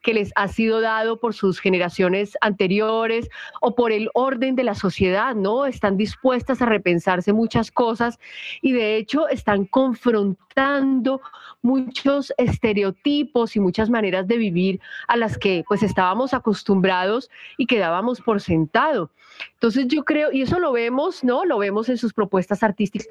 que 0.05 0.15
les 0.15 0.33
ha 0.37 0.47
sido 0.49 0.83
dado 0.83 1.19
por 1.19 1.35
sus 1.35 1.59
generaciones 1.59 2.37
anteriores 2.43 3.29
o 3.61 3.75
por 3.75 3.91
el 3.91 4.11
orden 4.13 4.55
de 4.55 4.63
la 4.63 4.75
sociedad, 4.75 5.35
¿no? 5.35 5.65
Están 5.65 5.97
dispuestas 5.97 6.61
a 6.61 6.67
repensarse 6.67 7.33
muchas 7.33 7.73
cosas 7.73 8.21
y 8.61 8.73
de 8.73 8.97
hecho 8.97 9.27
están 9.29 9.65
confrontando 9.65 11.23
muchos 11.63 12.33
estereotipos 12.37 13.57
y 13.57 13.61
muchas 13.61 13.89
maneras 13.89 14.29
de 14.29 14.37
vivir 14.37 14.81
a 15.09 15.17
las 15.17 15.39
que 15.39 15.65
pues 15.67 15.83
estábamos 15.83 16.35
acostumbrados 16.35 17.31
y 17.57 17.67
quedábamos 17.67 18.21
por 18.21 18.43
sentado. 18.43 19.11
Entonces 19.55 19.89
yo 19.89 20.05
creo, 20.05 20.31
y 20.31 20.43
eso 20.43 20.59
lo 20.59 20.73
vemos, 20.73 21.25
¿no? 21.25 21.47
Lo 21.47 21.59
vemos 21.59 21.89
en 21.89 21.97
sus 21.97 22.13
propuestas 22.13 22.63
artísticas, 22.63 23.09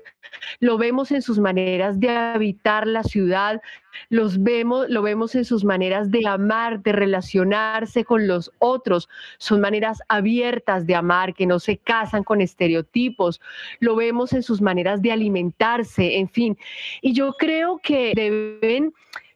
lo 0.60 0.78
vemos 0.78 1.12
en 1.12 1.22
sus 1.22 1.40
maneras 1.40 2.00
de 2.00 2.10
habitar 2.10 2.88
la 2.88 3.04
ciudad, 3.04 3.62
los 4.10 4.42
vemos, 4.42 4.90
lo 4.90 5.02
vemos 5.02 5.36
en 5.36 5.46
sus 5.46 5.64
maneras 5.64 6.12
de 6.12 6.28
amar, 6.28 6.82
de 6.82 6.92
relacionarse 6.92 8.04
con 8.06 8.28
los 8.28 8.52
otros. 8.60 9.10
Son 9.38 9.62
maneras 9.62 10.00
abiertas 10.08 10.88
de 10.88 10.96
amar, 10.96 11.34
que 11.34 11.46
no 11.46 11.60
se 11.60 11.78
casan 11.78 12.24
con 12.24 12.42
estereotipos. 12.42 13.40
Lo 13.80 13.96
vemos 13.96 14.34
en 14.34 14.44
sus 14.44 14.62
maneras 14.62 15.02
de 15.02 15.12
alimentarse, 15.12 16.18
en 16.18 16.30
fin. 16.30 16.58
Y 17.02 17.14
yo 17.14 17.34
creo 17.34 17.80
que 17.84 18.14
deben 18.16 18.94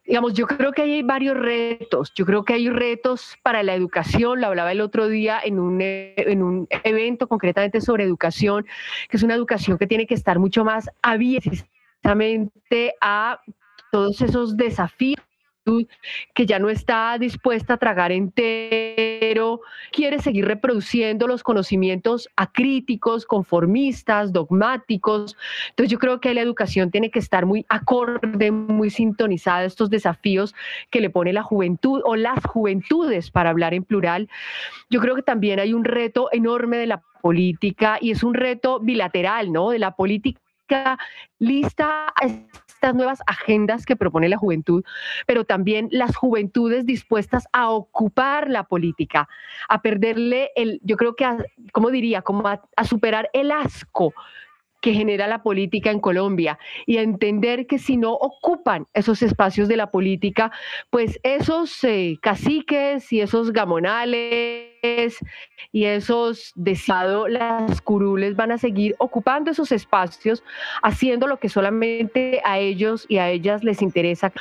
digamos, 0.08 0.32
yo 0.32 0.46
creo 0.46 0.72
que 0.72 0.82
hay 0.82 1.02
varios 1.02 1.36
retos. 1.36 2.12
Yo 2.14 2.24
creo 2.24 2.42
que 2.42 2.54
hay 2.54 2.70
retos 2.70 3.36
para 3.42 3.62
la 3.62 3.74
educación. 3.74 4.40
Lo 4.40 4.46
hablaba 4.46 4.72
el 4.72 4.80
otro 4.80 5.06
día 5.06 5.38
en 5.44 5.60
un, 5.60 5.78
en 5.82 6.42
un 6.42 6.66
evento 6.82 7.28
concretamente 7.28 7.82
sobre 7.82 8.04
educación, 8.04 8.66
que 9.10 9.18
es 9.18 9.22
una 9.22 9.34
educación 9.34 9.76
que 9.76 9.86
tiene 9.86 10.06
que 10.06 10.14
estar 10.14 10.38
mucho 10.38 10.64
más 10.64 10.88
abierta 11.02 11.66
a 13.02 13.40
todos 13.92 14.20
esos 14.22 14.56
desafíos 14.56 15.27
que 16.34 16.46
ya 16.46 16.58
no 16.58 16.70
está 16.70 17.16
dispuesta 17.18 17.74
a 17.74 17.76
tragar 17.76 18.12
entero, 18.12 19.60
quiere 19.92 20.18
seguir 20.20 20.46
reproduciendo 20.46 21.26
los 21.26 21.42
conocimientos 21.42 22.28
acríticos, 22.36 23.26
conformistas, 23.26 24.32
dogmáticos. 24.32 25.36
Entonces 25.70 25.90
yo 25.90 25.98
creo 25.98 26.20
que 26.20 26.34
la 26.34 26.40
educación 26.40 26.90
tiene 26.90 27.10
que 27.10 27.18
estar 27.18 27.46
muy 27.46 27.66
acorde, 27.68 28.50
muy 28.50 28.90
sintonizada 28.90 29.58
a 29.58 29.64
estos 29.64 29.90
desafíos 29.90 30.54
que 30.90 31.00
le 31.00 31.10
pone 31.10 31.32
la 31.32 31.42
juventud 31.42 32.02
o 32.04 32.16
las 32.16 32.44
juventudes, 32.44 33.30
para 33.30 33.50
hablar 33.50 33.74
en 33.74 33.84
plural. 33.84 34.28
Yo 34.90 35.00
creo 35.00 35.14
que 35.14 35.22
también 35.22 35.60
hay 35.60 35.72
un 35.74 35.84
reto 35.84 36.28
enorme 36.32 36.76
de 36.76 36.86
la 36.86 37.02
política 37.22 37.98
y 38.00 38.10
es 38.10 38.22
un 38.22 38.34
reto 38.34 38.80
bilateral, 38.80 39.52
¿no? 39.52 39.70
De 39.70 39.78
la 39.78 39.92
política 39.92 40.98
lista 41.38 42.12
estas 42.88 42.96
nuevas 42.96 43.22
agendas 43.26 43.84
que 43.84 43.96
propone 43.96 44.30
la 44.30 44.38
juventud, 44.38 44.82
pero 45.26 45.44
también 45.44 45.88
las 45.90 46.16
juventudes 46.16 46.86
dispuestas 46.86 47.46
a 47.52 47.68
ocupar 47.68 48.48
la 48.48 48.64
política, 48.64 49.28
a 49.68 49.82
perderle 49.82 50.52
el, 50.56 50.80
yo 50.82 50.96
creo 50.96 51.14
que, 51.14 51.26
como 51.72 51.90
diría, 51.90 52.22
como 52.22 52.48
a, 52.48 52.62
a 52.76 52.84
superar 52.84 53.28
el 53.34 53.50
asco 53.50 54.14
que 54.88 54.94
genera 54.94 55.26
la 55.26 55.42
política 55.42 55.90
en 55.90 56.00
Colombia 56.00 56.58
y 56.86 56.96
entender 56.96 57.66
que 57.66 57.78
si 57.78 57.98
no 57.98 58.14
ocupan 58.14 58.86
esos 58.94 59.20
espacios 59.20 59.68
de 59.68 59.76
la 59.76 59.90
política, 59.90 60.50
pues 60.88 61.20
esos 61.24 61.84
eh, 61.84 62.16
caciques 62.22 63.12
y 63.12 63.20
esos 63.20 63.52
gamonales 63.52 65.18
y 65.72 65.84
esos 65.84 66.52
deseados, 66.54 67.28
las 67.28 67.82
curules 67.82 68.34
van 68.34 68.50
a 68.50 68.56
seguir 68.56 68.94
ocupando 68.96 69.50
esos 69.50 69.72
espacios, 69.72 70.42
haciendo 70.82 71.26
lo 71.26 71.36
que 71.36 71.50
solamente 71.50 72.40
a 72.42 72.58
ellos 72.58 73.04
y 73.10 73.18
a 73.18 73.28
ellas 73.28 73.64
les 73.64 73.82
interesa 73.82 74.32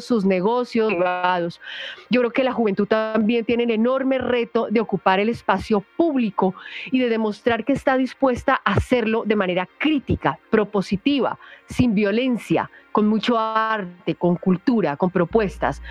sus 0.00 0.24
negocios 0.24 0.88
privados. 0.88 1.60
Yo 2.08 2.20
creo 2.20 2.30
que 2.30 2.42
la 2.42 2.52
juventud 2.52 2.86
también 2.86 3.44
tiene 3.44 3.64
el 3.64 3.70
enorme 3.70 4.16
reto 4.16 4.68
de 4.70 4.80
ocupar 4.80 5.20
el 5.20 5.28
espacio 5.28 5.84
público 5.96 6.54
y 6.90 6.98
de 6.98 7.10
demostrar 7.10 7.64
que 7.64 7.74
está 7.74 7.98
dispuesta 7.98 8.60
a 8.64 8.72
hacerlo 8.72 9.24
de 9.26 9.36
manera 9.36 9.68
crítica, 9.78 10.38
propositiva, 10.50 11.38
sin 11.66 11.94
violencia, 11.94 12.70
con 12.92 13.08
mucho 13.08 13.38
arte, 13.38 14.14
con 14.14 14.36
cultura, 14.36 14.96
con 14.96 15.10
propuestas, 15.10 15.82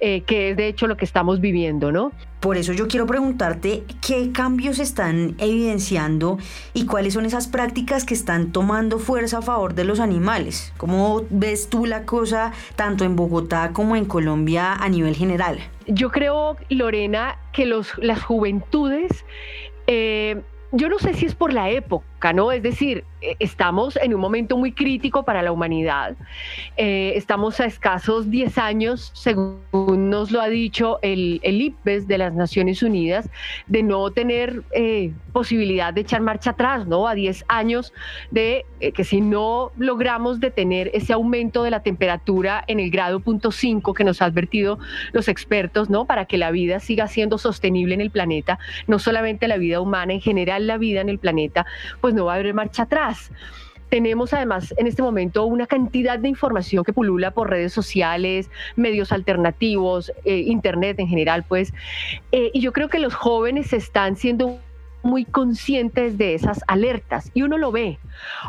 eh, 0.00 0.22
que 0.22 0.50
es 0.50 0.56
de 0.56 0.68
hecho 0.68 0.86
lo 0.86 0.96
que 0.96 1.04
estamos 1.04 1.40
viviendo, 1.40 1.92
¿no? 1.92 2.12
Por 2.40 2.56
eso 2.56 2.72
yo 2.72 2.88
quiero 2.88 3.06
preguntarte 3.06 3.84
qué 4.06 4.32
cambios 4.32 4.78
están 4.78 5.34
evidenciando 5.38 6.38
y 6.74 6.86
cuáles 6.86 7.14
son 7.14 7.26
esas 7.26 7.48
prácticas 7.48 8.04
que 8.04 8.14
están 8.14 8.52
tomando 8.52 8.98
fuerza 8.98 9.38
a 9.38 9.42
favor 9.42 9.74
de 9.74 9.84
los 9.84 10.00
animales. 10.00 10.72
¿Cómo 10.76 11.22
ves 11.30 11.68
tú 11.68 11.86
la 11.86 12.04
cosa 12.04 12.52
tanto 12.74 13.04
en 13.04 13.16
Bogotá 13.16 13.70
como 13.72 13.96
en 13.96 14.04
Colombia 14.04 14.74
a 14.74 14.88
nivel 14.88 15.14
general? 15.14 15.58
Yo 15.86 16.10
creo, 16.10 16.56
Lorena, 16.68 17.38
que 17.52 17.66
los, 17.66 17.96
las 17.98 18.22
juventudes... 18.22 19.24
Eh, 19.86 20.42
yo 20.72 20.88
no 20.88 20.98
sé 20.98 21.14
si 21.14 21.26
es 21.26 21.34
por 21.34 21.52
la 21.52 21.70
época, 21.70 22.04
¿no? 22.32 22.52
Es 22.52 22.62
decir, 22.62 23.04
eh, 23.22 23.36
estamos 23.38 23.96
en 23.96 24.14
un 24.14 24.20
momento 24.20 24.56
muy 24.56 24.72
crítico 24.72 25.24
para 25.24 25.42
la 25.42 25.52
humanidad. 25.52 26.16
Eh, 26.76 27.12
estamos 27.16 27.60
a 27.60 27.66
escasos 27.66 28.30
10 28.30 28.58
años, 28.58 29.10
según 29.14 30.10
nos 30.10 30.30
lo 30.30 30.40
ha 30.40 30.48
dicho 30.48 30.98
el, 31.02 31.40
el 31.42 31.60
IPBES 31.60 32.08
de 32.08 32.18
las 32.18 32.34
Naciones 32.34 32.82
Unidas, 32.82 33.28
de 33.66 33.82
no 33.82 34.10
tener 34.10 34.62
eh, 34.72 35.12
posibilidad 35.32 35.92
de 35.94 36.02
echar 36.02 36.20
marcha 36.20 36.50
atrás, 36.50 36.86
¿no? 36.86 37.06
A 37.06 37.14
10 37.14 37.44
años 37.48 37.92
de 38.30 38.64
que 38.94 39.04
si 39.04 39.22
no 39.22 39.72
logramos 39.78 40.38
detener 40.38 40.90
ese 40.92 41.14
aumento 41.14 41.62
de 41.62 41.70
la 41.70 41.82
temperatura 41.82 42.62
en 42.66 42.78
el 42.78 42.90
grado 42.90 43.20
punto 43.20 43.50
5 43.50 43.94
que 43.94 44.04
nos 44.04 44.20
ha 44.20 44.26
advertido 44.26 44.78
los 45.12 45.28
expertos, 45.28 45.88
¿no? 45.88 46.04
Para 46.04 46.26
que 46.26 46.36
la 46.36 46.50
vida 46.50 46.78
siga 46.78 47.08
siendo 47.08 47.38
sostenible 47.38 47.94
en 47.94 48.02
el 48.02 48.10
planeta, 48.10 48.58
no 48.86 48.98
solamente 48.98 49.48
la 49.48 49.56
vida 49.56 49.80
humana, 49.80 50.12
en 50.12 50.20
general 50.20 50.66
la 50.66 50.76
vida 50.76 51.00
en 51.00 51.08
el 51.08 51.18
planeta, 51.18 51.66
pues 52.06 52.14
no 52.14 52.26
va 52.26 52.34
a 52.34 52.36
haber 52.36 52.54
marcha 52.54 52.84
atrás. 52.84 53.32
Tenemos 53.88 54.32
además 54.32 54.72
en 54.76 54.86
este 54.86 55.02
momento 55.02 55.44
una 55.44 55.66
cantidad 55.66 56.20
de 56.20 56.28
información 56.28 56.84
que 56.84 56.92
pulula 56.92 57.32
por 57.32 57.50
redes 57.50 57.72
sociales, 57.72 58.48
medios 58.76 59.10
alternativos, 59.10 60.12
eh, 60.24 60.44
internet 60.46 61.00
en 61.00 61.08
general, 61.08 61.44
pues. 61.48 61.74
Eh, 62.30 62.52
y 62.54 62.60
yo 62.60 62.72
creo 62.72 62.88
que 62.88 63.00
los 63.00 63.12
jóvenes 63.12 63.72
están 63.72 64.14
siendo 64.14 64.60
muy 65.02 65.24
conscientes 65.24 66.16
de 66.16 66.34
esas 66.34 66.60
alertas 66.68 67.32
y 67.34 67.42
uno 67.42 67.58
lo 67.58 67.72
ve. 67.72 67.98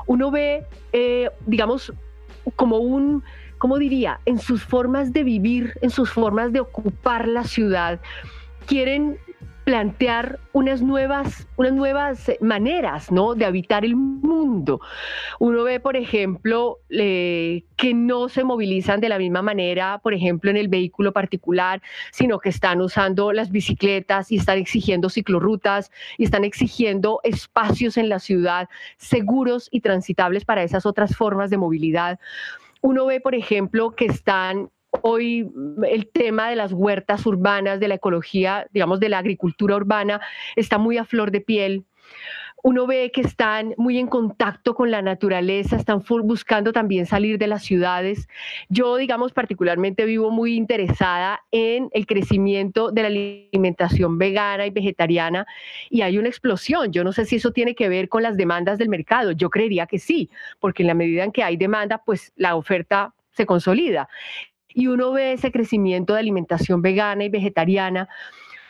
Uno 0.06 0.30
ve, 0.30 0.64
eh, 0.94 1.32
digamos, 1.48 1.92
como 2.56 2.78
un, 2.78 3.24
¿cómo 3.58 3.80
diría? 3.80 4.20
En 4.26 4.38
sus 4.38 4.64
formas 4.64 5.14
de 5.14 5.24
vivir, 5.24 5.74
en 5.82 5.90
sus 5.90 6.12
formas 6.12 6.54
de 6.54 6.60
ocupar 6.60 7.28
la 7.28 7.44
ciudad, 7.44 8.00
quieren 8.68 9.18
plantear 9.68 10.40
unas 10.54 10.82
nuevas, 10.82 11.46
unas 11.58 11.74
nuevas 11.74 12.32
maneras 12.40 13.12
¿no? 13.12 13.36
de 13.36 13.44
habitar 13.44 13.84
el 13.84 13.98
mundo. 13.98 14.80
Uno 15.40 15.64
ve, 15.66 15.82
por 15.82 15.98
ejemplo, 15.98 16.80
que 16.88 17.94
no 17.94 18.30
se 18.30 18.46
movilizan 18.46 19.02
de 19.02 19.10
la 19.10 19.18
misma 19.18 19.42
manera, 19.42 20.00
por 20.02 20.14
ejemplo, 20.14 20.50
en 20.50 20.56
el 20.56 20.70
vehículo 20.70 21.12
particular, 21.12 21.82
sino 22.14 22.40
que 22.40 22.48
están 22.48 22.80
usando 22.80 23.34
las 23.34 23.52
bicicletas 23.52 24.32
y 24.32 24.38
están 24.38 24.58
exigiendo 24.58 25.10
ciclorrutas 25.10 25.92
y 26.18 26.24
están 26.24 26.46
exigiendo 26.46 27.20
espacios 27.26 27.98
en 27.98 28.08
la 28.08 28.20
ciudad 28.20 28.70
seguros 28.96 29.68
y 29.70 29.82
transitables 29.82 30.46
para 30.46 30.64
esas 30.64 30.86
otras 30.86 31.18
formas 31.18 31.50
de 31.50 31.58
movilidad. 31.58 32.22
Uno 32.80 33.06
ve, 33.06 33.20
por 33.20 33.36
ejemplo, 33.36 33.92
que 33.98 34.06
están 34.06 34.70
Hoy 35.02 35.50
el 35.88 36.08
tema 36.08 36.50
de 36.50 36.56
las 36.56 36.74
huertas 36.74 37.26
urbanas, 37.26 37.80
de 37.80 37.88
la 37.88 37.96
ecología, 37.96 38.68
digamos, 38.72 39.00
de 39.00 39.10
la 39.10 39.20
agricultura 39.20 39.76
urbana, 39.76 40.22
está 40.56 40.78
muy 40.78 40.98
a 40.98 41.06
flor 41.06 41.32
de 41.32 41.42
piel. 41.42 41.86
Uno 42.64 42.88
ve 42.88 43.12
que 43.14 43.22
están 43.22 43.76
muy 43.78 44.00
en 44.00 44.08
contacto 44.08 44.74
con 44.74 44.90
la 44.90 45.02
naturaleza, 45.02 45.76
están 45.76 46.04
buscando 46.24 46.74
también 46.74 47.06
salir 47.06 47.38
de 47.38 47.48
las 47.48 47.64
ciudades. 47.64 48.28
Yo, 48.68 48.98
digamos, 48.98 49.32
particularmente 49.32 50.06
vivo 50.06 50.32
muy 50.32 50.56
interesada 50.56 51.42
en 51.52 51.90
el 51.94 52.08
crecimiento 52.08 52.92
de 52.92 53.02
la 53.04 53.08
alimentación 53.08 54.18
vegana 54.18 54.66
y 54.66 54.72
vegetariana 54.72 55.46
y 55.90 56.02
hay 56.02 56.18
una 56.18 56.30
explosión. 56.30 56.92
Yo 56.92 57.04
no 57.04 57.14
sé 57.14 57.26
si 57.26 57.36
eso 57.36 57.52
tiene 57.52 57.76
que 57.76 57.90
ver 57.90 58.10
con 58.10 58.24
las 58.24 58.38
demandas 58.38 58.80
del 58.80 58.90
mercado. 58.90 59.32
Yo 59.32 59.50
creería 59.52 59.86
que 59.86 60.00
sí, 60.00 60.30
porque 60.60 60.82
en 60.82 60.88
la 60.88 60.94
medida 60.96 61.24
en 61.24 61.32
que 61.32 61.44
hay 61.44 61.58
demanda, 61.58 62.02
pues 62.04 62.34
la 62.36 62.56
oferta 62.56 63.14
se 63.32 63.46
consolida 63.46 64.10
y 64.78 64.86
uno 64.86 65.12
ve 65.12 65.34
ese 65.34 65.52
crecimiento 65.52 66.14
de 66.14 66.20
alimentación 66.20 66.84
vegana 66.84 67.24
y 67.24 67.30
vegetariana. 67.30 68.08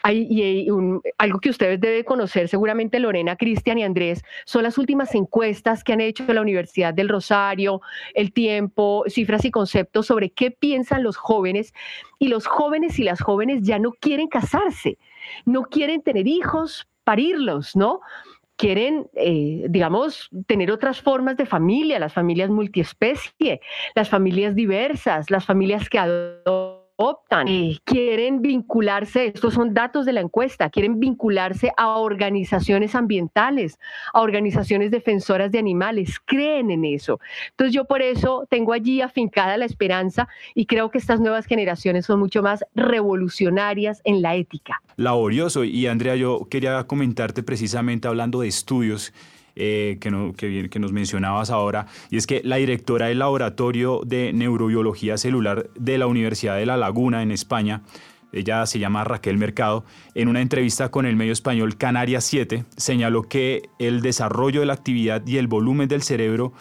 Hay, 0.03 0.69
algo 1.17 1.39
que 1.41 1.49
ustedes 1.49 1.81
deben 1.81 2.05
conocer, 2.05 2.47
seguramente 2.47 2.97
Lorena, 2.97 3.35
Cristian 3.35 3.77
y 3.77 3.83
Andrés, 3.83 4.23
son 4.45 4.63
las 4.63 4.77
últimas 4.77 5.13
encuestas 5.15 5.83
que 5.83 5.91
han 5.91 5.99
hecho 5.99 6.23
la 6.31 6.39
Universidad 6.39 6.93
del 6.93 7.09
Rosario, 7.09 7.81
El 8.13 8.31
Tiempo, 8.31 9.03
Cifras 9.09 9.43
y 9.43 9.51
Conceptos 9.51 10.05
sobre 10.05 10.29
qué 10.29 10.49
piensan 10.49 11.03
los 11.03 11.17
jóvenes. 11.17 11.73
Y 12.19 12.29
los 12.29 12.47
jóvenes 12.47 12.99
y 12.99 13.03
las 13.03 13.19
jóvenes 13.19 13.63
ya 13.63 13.77
no 13.77 13.91
quieren 13.91 14.29
casarse, 14.29 14.97
no 15.43 15.63
quieren 15.63 16.01
tener 16.03 16.25
hijos, 16.25 16.87
parirlos, 17.03 17.75
¿no? 17.75 17.99
Quieren, 18.57 19.07
eh, 19.13 19.65
digamos, 19.69 20.29
tener 20.47 20.71
otras 20.71 21.01
formas 21.01 21.37
de 21.37 21.45
familia, 21.45 21.99
las 21.99 22.13
familias 22.13 22.49
multiespecie, 22.49 23.61
las 23.95 24.09
familias 24.09 24.55
diversas, 24.55 25.29
las 25.29 25.45
familias 25.45 25.89
que 25.89 25.99
adoptan 25.99 26.76
optan, 26.97 27.47
eh, 27.47 27.77
quieren 27.83 28.41
vincularse, 28.41 29.27
estos 29.27 29.53
son 29.53 29.73
datos 29.73 30.05
de 30.05 30.13
la 30.13 30.21
encuesta, 30.21 30.69
quieren 30.69 30.99
vincularse 30.99 31.71
a 31.77 31.97
organizaciones 31.97 32.95
ambientales, 32.95 33.79
a 34.13 34.21
organizaciones 34.21 34.91
defensoras 34.91 35.51
de 35.51 35.59
animales, 35.59 36.19
creen 36.25 36.71
en 36.71 36.85
eso. 36.85 37.19
Entonces 37.51 37.73
yo 37.73 37.85
por 37.85 38.01
eso 38.01 38.47
tengo 38.49 38.73
allí 38.73 39.01
afincada 39.01 39.57
la 39.57 39.65
esperanza 39.65 40.27
y 40.55 40.65
creo 40.65 40.89
que 40.89 40.97
estas 40.97 41.19
nuevas 41.19 41.45
generaciones 41.45 42.05
son 42.05 42.19
mucho 42.19 42.41
más 42.41 42.65
revolucionarias 42.75 44.01
en 44.03 44.21
la 44.21 44.35
ética. 44.35 44.81
Laborioso. 44.95 45.63
Y 45.63 45.85
Andrea, 45.85 46.15
yo 46.15 46.47
quería 46.49 46.83
comentarte 46.85 47.43
precisamente 47.43 48.07
hablando 48.07 48.41
de 48.41 48.47
estudios 48.47 49.13
eh, 49.59 49.97
que, 49.99 50.11
no, 50.11 50.33
que, 50.33 50.69
que, 50.69 50.79
nos 50.79 50.91
mencionabas 50.91 51.49
ahora, 51.49 51.87
y 52.11 52.17
es 52.17 52.27
que 52.27 52.41
la 52.43 52.57
directora 52.57 53.07
del 53.07 53.19
Laboratorio 53.19 54.01
de 54.05 54.31
Neurobiología 54.31 55.17
Celular 55.17 55.69
de 55.75 55.97
la 55.97 56.05
Universidad 56.05 56.57
de 56.57 56.67
La 56.67 56.77
Laguna 56.77 57.23
en 57.23 57.31
España, 57.31 57.81
ella 58.31 58.65
se 58.67 58.77
llama 58.77 59.03
Raquel 59.03 59.37
Mercado, 59.37 59.83
en 60.13 60.27
una 60.27 60.41
entrevista 60.41 60.89
con 60.89 61.05
el 61.05 61.15
medio 61.15 61.33
español 61.33 61.75
Canarias 61.75 62.23
7, 62.25 62.65
señaló 62.75 63.23
que 63.23 63.69
el 63.79 64.01
desarrollo 64.01 64.59
de 64.59 64.67
la 64.67 64.73
actividad 64.73 65.25
y 65.25 65.37
el 65.37 65.47
volumen 65.47 65.87
del 65.87 66.03
cerebro 66.03 66.53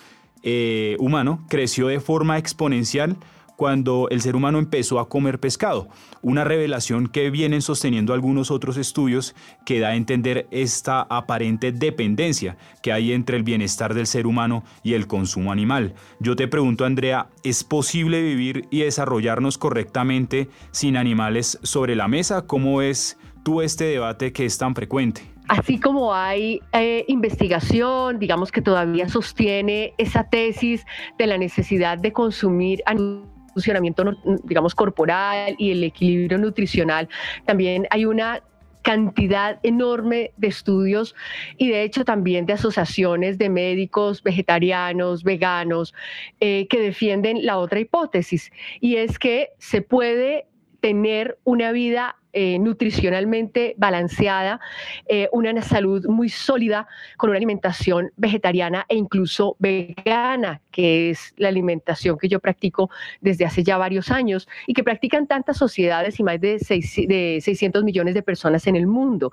eh, 0.42 0.96
humano 0.98 1.44
creció 1.48 1.88
de 1.88 2.00
forma 2.00 2.38
exponencial 2.38 3.16
cuando 3.56 4.08
el 4.10 4.20
ser 4.20 4.36
humano 4.36 4.58
empezó 4.58 5.00
a 5.00 5.08
comer 5.08 5.40
pescado, 5.40 5.88
una 6.22 6.44
revelación 6.44 7.08
que 7.08 7.30
vienen 7.30 7.62
sosteniendo 7.62 8.12
algunos 8.12 8.50
otros 8.50 8.76
estudios 8.76 9.34
que 9.64 9.80
da 9.80 9.88
a 9.88 9.96
entender 9.96 10.46
esta 10.50 11.02
aparente 11.02 11.72
dependencia 11.72 12.56
que 12.82 12.92
hay 12.92 13.12
entre 13.12 13.36
el 13.36 13.42
bienestar 13.42 13.94
del 13.94 14.06
ser 14.06 14.26
humano 14.26 14.62
y 14.82 14.94
el 14.94 15.06
consumo 15.06 15.52
animal. 15.52 15.94
Yo 16.20 16.36
te 16.36 16.48
pregunto, 16.48 16.84
Andrea, 16.84 17.28
¿es 17.42 17.64
posible 17.64 18.22
vivir 18.22 18.68
y 18.70 18.80
desarrollarnos 18.80 19.58
correctamente 19.58 20.48
sin 20.70 20.96
animales 20.96 21.58
sobre 21.62 21.96
la 21.96 22.08
mesa? 22.08 22.46
¿Cómo 22.46 22.82
es 22.82 23.18
tú 23.42 23.62
este 23.62 23.84
debate 23.84 24.32
que 24.32 24.44
es 24.44 24.58
tan 24.58 24.74
frecuente? 24.74 25.22
Así 25.48 25.78
como 25.78 26.12
hay 26.12 26.60
eh, 26.72 27.04
investigación, 27.06 28.18
digamos 28.18 28.50
que 28.50 28.60
todavía 28.60 29.08
sostiene 29.08 29.94
esa 29.96 30.28
tesis 30.28 30.84
de 31.18 31.28
la 31.28 31.38
necesidad 31.38 31.98
de 31.98 32.12
consumir 32.12 32.82
animales 32.84 33.35
funcionamiento, 33.56 34.04
digamos, 34.44 34.74
corporal 34.74 35.56
y 35.58 35.70
el 35.70 35.82
equilibrio 35.82 36.36
nutricional, 36.36 37.08
también 37.46 37.86
hay 37.90 38.04
una 38.04 38.42
cantidad 38.82 39.58
enorme 39.64 40.30
de 40.36 40.46
estudios 40.46 41.16
y 41.58 41.70
de 41.70 41.82
hecho 41.82 42.04
también 42.04 42.46
de 42.46 42.52
asociaciones 42.52 43.36
de 43.36 43.48
médicos 43.48 44.22
vegetarianos, 44.22 45.24
veganos, 45.24 45.92
eh, 46.38 46.68
que 46.68 46.80
defienden 46.80 47.44
la 47.44 47.58
otra 47.58 47.80
hipótesis 47.80 48.52
y 48.80 48.94
es 48.94 49.18
que 49.18 49.48
se 49.58 49.82
puede 49.82 50.46
tener 50.86 51.36
una 51.42 51.72
vida 51.72 52.14
eh, 52.32 52.60
nutricionalmente 52.60 53.74
balanceada, 53.76 54.60
eh, 55.08 55.28
una 55.32 55.60
salud 55.62 56.06
muy 56.06 56.28
sólida 56.28 56.86
con 57.16 57.30
una 57.30 57.38
alimentación 57.38 58.12
vegetariana 58.16 58.86
e 58.88 58.94
incluso 58.94 59.56
vegana, 59.58 60.60
que 60.70 61.10
es 61.10 61.34
la 61.38 61.48
alimentación 61.48 62.18
que 62.18 62.28
yo 62.28 62.38
practico 62.38 62.88
desde 63.20 63.44
hace 63.44 63.64
ya 63.64 63.78
varios 63.78 64.12
años 64.12 64.46
y 64.68 64.74
que 64.74 64.84
practican 64.84 65.26
tantas 65.26 65.56
sociedades 65.56 66.20
y 66.20 66.22
más 66.22 66.40
de, 66.40 66.58
de 67.08 67.40
600 67.42 67.82
millones 67.82 68.14
de 68.14 68.22
personas 68.22 68.64
en 68.68 68.76
el 68.76 68.86
mundo. 68.86 69.32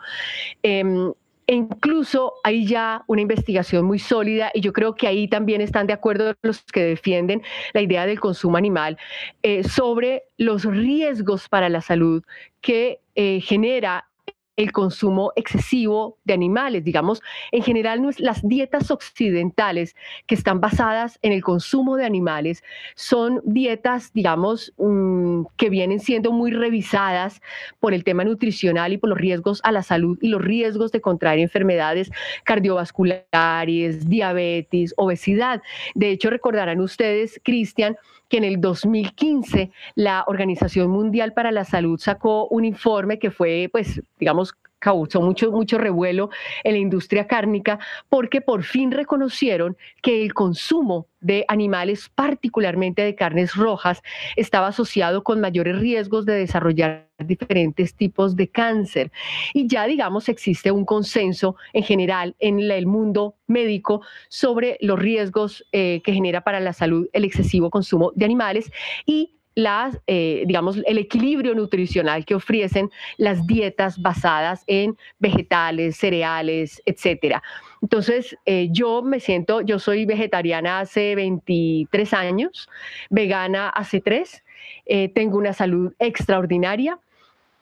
Em, 0.64 1.14
e 1.54 1.56
incluso 1.56 2.34
hay 2.44 2.66
ya 2.66 3.04
una 3.06 3.22
investigación 3.22 3.86
muy 3.86 4.00
sólida 4.00 4.50
y 4.56 4.62
yo 4.62 4.74
creo 4.74 4.96
que 4.96 5.06
ahí 5.06 5.28
también 5.28 5.62
están 5.62 5.86
de 5.86 5.94
acuerdo 5.94 6.34
los 6.42 6.64
que 6.64 6.84
defienden 6.84 7.44
la 7.74 7.82
idea 7.82 8.08
del 8.08 8.20
consumo 8.20 8.58
animal 8.58 8.98
eh, 9.44 9.64
sobre 9.64 10.24
los 10.38 10.64
riesgos 10.66 11.48
para 11.50 11.70
la 11.70 11.82
salud 11.82 12.24
que 12.60 13.02
eh, 13.14 13.40
genera 13.42 14.10
el 14.56 14.72
consumo 14.72 15.32
excesivo 15.36 16.18
de 16.24 16.34
animales. 16.34 16.84
Digamos, 16.84 17.22
en 17.52 17.64
general 17.64 18.02
las 18.18 18.48
dietas 18.48 18.92
occidentales 18.92 19.96
que 20.28 20.36
están 20.36 20.62
basadas 20.62 21.20
en 21.22 21.34
el 21.34 21.44
consumo 21.44 21.96
de 21.96 22.06
animales 22.06 22.64
son 22.96 23.42
dietas, 23.46 24.12
digamos, 24.14 24.74
mm, 24.78 25.44
que 25.58 25.70
vienen 25.70 26.00
siendo 26.00 26.32
muy 26.32 26.52
revisadas 26.52 27.42
por 27.80 27.94
el 27.94 28.04
tema 28.04 28.24
nutricional 28.24 28.94
y 28.94 28.98
por 28.98 29.10
los 29.10 29.18
riesgos 29.18 29.62
a 29.64 29.72
la 29.72 29.84
salud 29.84 30.18
y 30.22 30.28
los 30.28 30.42
riesgos 30.42 30.92
de 30.92 31.02
contraer 31.02 31.40
enfermedades 31.40 32.12
cardiovasculares, 32.44 34.08
diabetes, 34.08 34.94
obesidad. 34.98 35.62
De 35.96 36.10
hecho, 36.10 36.30
recordarán 36.30 36.80
ustedes, 36.80 37.40
Cristian, 37.44 37.98
que 38.34 38.38
en 38.38 38.46
el 38.46 38.60
2015 38.60 39.70
la 39.94 40.24
Organización 40.26 40.90
Mundial 40.90 41.34
para 41.34 41.52
la 41.52 41.66
Salud 41.66 42.00
sacó 42.00 42.48
un 42.48 42.66
informe 42.66 43.20
que 43.20 43.30
fue, 43.30 43.70
pues, 43.72 44.02
digamos, 44.18 44.56
causó 44.84 45.22
mucho, 45.22 45.50
mucho 45.50 45.78
revuelo 45.78 46.30
en 46.66 46.74
la 46.74 46.80
industria 46.80 47.26
cárnica 47.26 47.80
porque 48.10 48.42
por 48.42 48.64
fin 48.64 48.92
reconocieron 48.92 49.78
que 50.02 50.22
el 50.22 50.34
consumo 50.34 51.08
de 51.22 51.46
animales, 51.48 52.12
particularmente 52.14 53.02
de 53.02 53.16
carnes 53.16 53.56
rojas, 53.56 54.04
estaba 54.36 54.68
asociado 54.68 55.24
con 55.24 55.40
mayores 55.40 55.80
riesgos 55.80 56.26
de 56.26 56.34
desarrollar 56.34 57.08
diferentes 57.20 57.96
tipos 57.96 58.36
de 58.36 58.50
cáncer. 58.50 59.10
Y 59.54 59.68
ya, 59.68 59.88
digamos, 59.88 60.28
existe 60.28 60.70
un 60.70 60.84
consenso 60.84 61.56
en 61.72 61.84
general 61.84 62.36
en 62.40 62.60
el 62.60 62.86
mundo 62.86 63.36
médico 63.48 64.02
sobre 64.28 64.78
los 64.82 65.00
riesgos 65.00 65.66
eh, 65.72 66.02
que 66.04 66.12
genera 66.12 66.42
para 66.42 66.60
la 66.60 66.74
salud 66.74 67.08
el 67.14 67.24
excesivo 67.24 67.70
consumo 67.70 68.12
de 68.16 68.26
animales 68.26 68.70
y 69.06 69.36
las, 69.56 70.00
eh, 70.08 70.44
digamos, 70.46 70.78
el 70.86 70.98
equilibrio 70.98 71.54
nutricional 71.56 72.26
que 72.26 72.36
ofrecen 72.36 72.90
las 73.18 73.46
dietas 73.46 74.02
basadas 74.02 74.64
en 74.68 74.98
vegetales, 75.20 75.98
cereales, 75.98 76.82
etcétera. 76.86 77.44
Entonces, 77.82 78.38
eh, 78.46 78.70
yo 78.72 79.02
me 79.04 79.20
siento, 79.20 79.62
yo 79.62 79.80
soy 79.80 80.06
vegetariana 80.06 80.80
hace 80.80 81.16
23 81.16 82.14
años, 82.14 82.70
vegana 83.10 83.70
hace 83.70 84.00
3, 84.00 84.44
eh, 84.86 85.10
tengo 85.10 85.38
una 85.38 85.54
salud 85.54 85.94
extraordinaria 86.00 87.00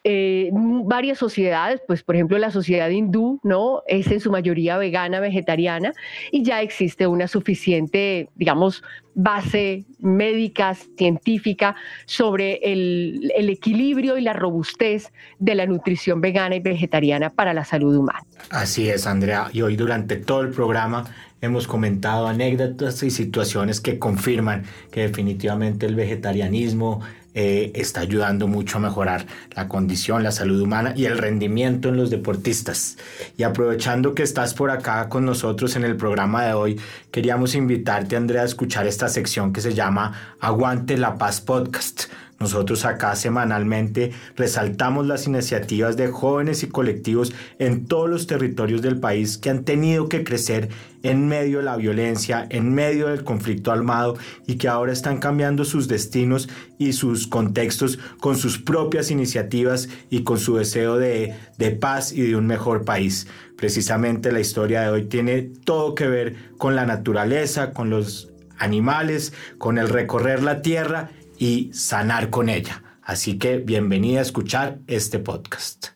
eh, 0.03 0.49
varias 0.51 1.19
sociedades, 1.19 1.81
pues 1.87 2.03
por 2.03 2.15
ejemplo 2.15 2.37
la 2.37 2.51
sociedad 2.51 2.89
hindú, 2.89 3.39
¿no? 3.43 3.83
Es 3.87 4.09
en 4.11 4.19
su 4.19 4.31
mayoría 4.31 4.77
vegana, 4.77 5.19
vegetariana, 5.19 5.93
y 6.31 6.43
ya 6.43 6.61
existe 6.61 7.05
una 7.07 7.27
suficiente, 7.27 8.29
digamos, 8.35 8.83
base 9.13 9.85
médica, 9.99 10.73
científica, 10.73 11.75
sobre 12.05 12.59
el, 12.63 13.31
el 13.35 13.49
equilibrio 13.49 14.17
y 14.17 14.21
la 14.21 14.33
robustez 14.33 15.11
de 15.39 15.55
la 15.55 15.65
nutrición 15.65 16.21
vegana 16.21 16.55
y 16.55 16.59
vegetariana 16.61 17.29
para 17.29 17.53
la 17.53 17.65
salud 17.65 17.95
humana. 17.95 18.21
Así 18.49 18.89
es, 18.89 19.05
Andrea, 19.05 19.49
y 19.53 19.61
hoy 19.61 19.75
durante 19.75 20.15
todo 20.15 20.41
el 20.41 20.49
programa 20.49 21.05
hemos 21.41 21.67
comentado 21.67 22.27
anécdotas 22.27 23.01
y 23.03 23.09
situaciones 23.09 23.81
que 23.81 23.99
confirman 23.99 24.63
que 24.91 25.01
definitivamente 25.01 25.87
el 25.87 25.95
vegetarianismo, 25.95 27.01
eh, 27.33 27.71
está 27.75 28.01
ayudando 28.01 28.47
mucho 28.47 28.77
a 28.77 28.81
mejorar 28.81 29.25
la 29.55 29.67
condición, 29.67 30.23
la 30.23 30.31
salud 30.31 30.61
humana 30.61 30.93
y 30.95 31.05
el 31.05 31.17
rendimiento 31.17 31.89
en 31.89 31.97
los 31.97 32.09
deportistas. 32.09 32.97
Y 33.37 33.43
aprovechando 33.43 34.13
que 34.13 34.23
estás 34.23 34.53
por 34.53 34.69
acá 34.69 35.07
con 35.09 35.25
nosotros 35.25 35.75
en 35.75 35.83
el 35.83 35.95
programa 35.95 36.45
de 36.45 36.53
hoy, 36.53 36.79
queríamos 37.11 37.55
invitarte, 37.55 38.15
Andrea, 38.15 38.41
a 38.41 38.45
escuchar 38.45 38.87
esta 38.87 39.07
sección 39.07 39.53
que 39.53 39.61
se 39.61 39.73
llama 39.73 40.35
Aguante 40.39 40.97
la 40.97 41.17
Paz 41.17 41.41
Podcast 41.41 42.05
nosotros 42.41 42.85
acá 42.85 43.15
semanalmente 43.15 44.11
resaltamos 44.35 45.05
las 45.05 45.27
iniciativas 45.27 45.95
de 45.95 46.07
jóvenes 46.07 46.63
y 46.63 46.67
colectivos 46.67 47.33
en 47.59 47.85
todos 47.85 48.09
los 48.09 48.25
territorios 48.25 48.81
del 48.81 48.99
país 48.99 49.37
que 49.37 49.51
han 49.51 49.63
tenido 49.63 50.09
que 50.09 50.23
crecer 50.23 50.69
en 51.03 51.27
medio 51.27 51.59
de 51.59 51.65
la 51.65 51.77
violencia, 51.77 52.47
en 52.49 52.73
medio 52.73 53.09
del 53.09 53.23
conflicto 53.23 53.71
armado 53.71 54.17
y 54.47 54.55
que 54.55 54.67
ahora 54.67 54.91
están 54.91 55.19
cambiando 55.19 55.65
sus 55.65 55.87
destinos 55.87 56.49
y 56.79 56.93
sus 56.93 57.27
contextos 57.27 57.99
con 58.19 58.35
sus 58.35 58.57
propias 58.57 59.11
iniciativas 59.11 59.87
y 60.09 60.23
con 60.23 60.39
su 60.39 60.55
deseo 60.55 60.97
de, 60.97 61.35
de 61.59 61.71
paz 61.71 62.11
y 62.11 62.21
de 62.21 62.35
un 62.35 62.47
mejor 62.47 62.85
país. 62.85 63.27
Precisamente 63.55 64.31
la 64.31 64.39
historia 64.39 64.81
de 64.81 64.89
hoy 64.89 65.05
tiene 65.05 65.43
todo 65.43 65.93
que 65.93 66.07
ver 66.07 66.35
con 66.57 66.75
la 66.75 66.87
naturaleza, 66.87 67.71
con 67.71 67.91
los 67.91 68.31
animales, 68.57 69.33
con 69.57 69.77
el 69.77 69.89
recorrer 69.89 70.41
la 70.43 70.61
tierra 70.61 71.09
y 71.41 71.71
sanar 71.73 72.29
con 72.29 72.49
ella. 72.49 72.83
Así 73.01 73.39
que 73.39 73.57
bienvenida 73.57 74.19
a 74.19 74.21
escuchar 74.21 74.77
este 74.85 75.17
podcast. 75.17 75.87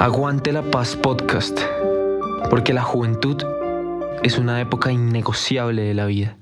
Aguante 0.00 0.52
la 0.52 0.60
paz 0.70 0.96
podcast, 0.96 1.58
porque 2.50 2.74
la 2.74 2.82
juventud 2.82 3.42
es 4.22 4.36
una 4.36 4.60
época 4.60 4.92
innegociable 4.92 5.80
de 5.80 5.94
la 5.94 6.04
vida. 6.04 6.36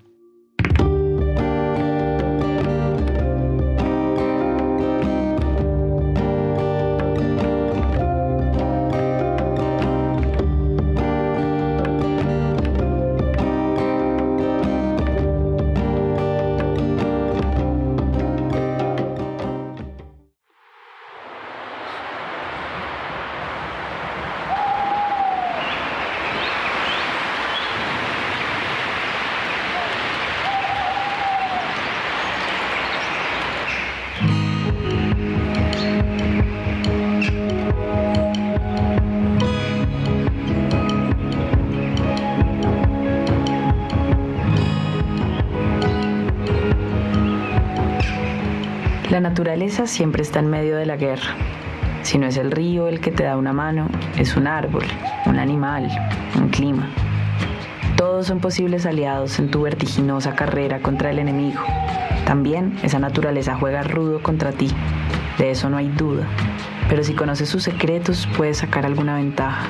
La 49.13 49.21
naturaleza 49.21 49.87
siempre 49.87 50.23
está 50.23 50.39
en 50.39 50.49
medio 50.49 50.75
de 50.79 50.87
la 50.87 50.97
guerra. 50.97 51.37
Si 52.03 52.17
no 52.17 52.27
es 52.27 52.39
el 52.39 52.51
río 52.51 52.89
el 52.89 53.01
que 53.01 53.11
te 53.11 53.25
da 53.25 53.37
una 53.37 53.53
mano, 53.53 53.91
es 54.17 54.39
un 54.39 54.47
árbol, 54.47 54.85
un 55.27 55.39
animal, 55.39 55.91
un 56.35 56.49
clima. 56.49 56.89
Todos 57.95 58.29
son 58.29 58.41
posibles 58.41 58.87
aliados 58.87 59.39
en 59.39 59.51
tu 59.51 59.61
vertiginosa 59.61 60.35
carrera 60.35 60.81
contra 60.81 61.11
el 61.11 61.19
enemigo. 61.19 61.61
También 62.25 62.79
esa 62.83 62.99
naturaleza 63.01 63.55
juega 63.55 63.83
rudo 63.83 64.23
contra 64.23 64.51
ti. 64.51 64.71
De 65.37 65.51
eso 65.51 65.69
no 65.69 65.77
hay 65.77 65.89
duda. 65.89 66.27
Pero 66.89 67.05
si 67.05 67.13
conoces 67.13 67.51
sus 67.51 67.65
secretos, 67.65 68.27
puedes 68.35 68.57
sacar 68.57 68.87
alguna 68.87 69.17
ventaja. 69.17 69.69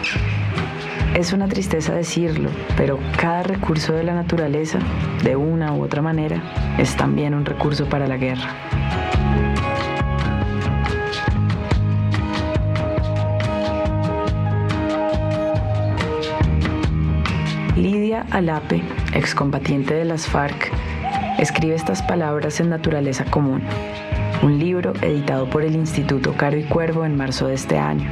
Es 1.16 1.32
una 1.32 1.48
tristeza 1.48 1.92
decirlo, 1.92 2.48
pero 2.76 2.96
cada 3.20 3.42
recurso 3.42 3.92
de 3.92 4.04
la 4.04 4.14
naturaleza, 4.14 4.78
de 5.24 5.34
una 5.34 5.72
u 5.72 5.82
otra 5.82 6.00
manera, 6.00 6.40
es 6.78 6.96
también 6.96 7.34
un 7.34 7.44
recurso 7.44 7.86
para 7.86 8.06
la 8.06 8.18
guerra. 8.18 8.71
Alape, 18.30 18.82
excombatiente 19.14 19.94
de 19.94 20.04
las 20.04 20.26
FARC, 20.26 20.70
escribe 21.38 21.74
estas 21.74 22.02
palabras 22.02 22.60
en 22.60 22.70
Naturaleza 22.70 23.24
Común, 23.24 23.62
un 24.42 24.58
libro 24.58 24.92
editado 25.02 25.48
por 25.48 25.62
el 25.62 25.74
Instituto 25.74 26.34
Caro 26.36 26.56
y 26.56 26.64
Cuervo 26.64 27.04
en 27.04 27.16
marzo 27.16 27.48
de 27.48 27.54
este 27.54 27.78
año. 27.78 28.10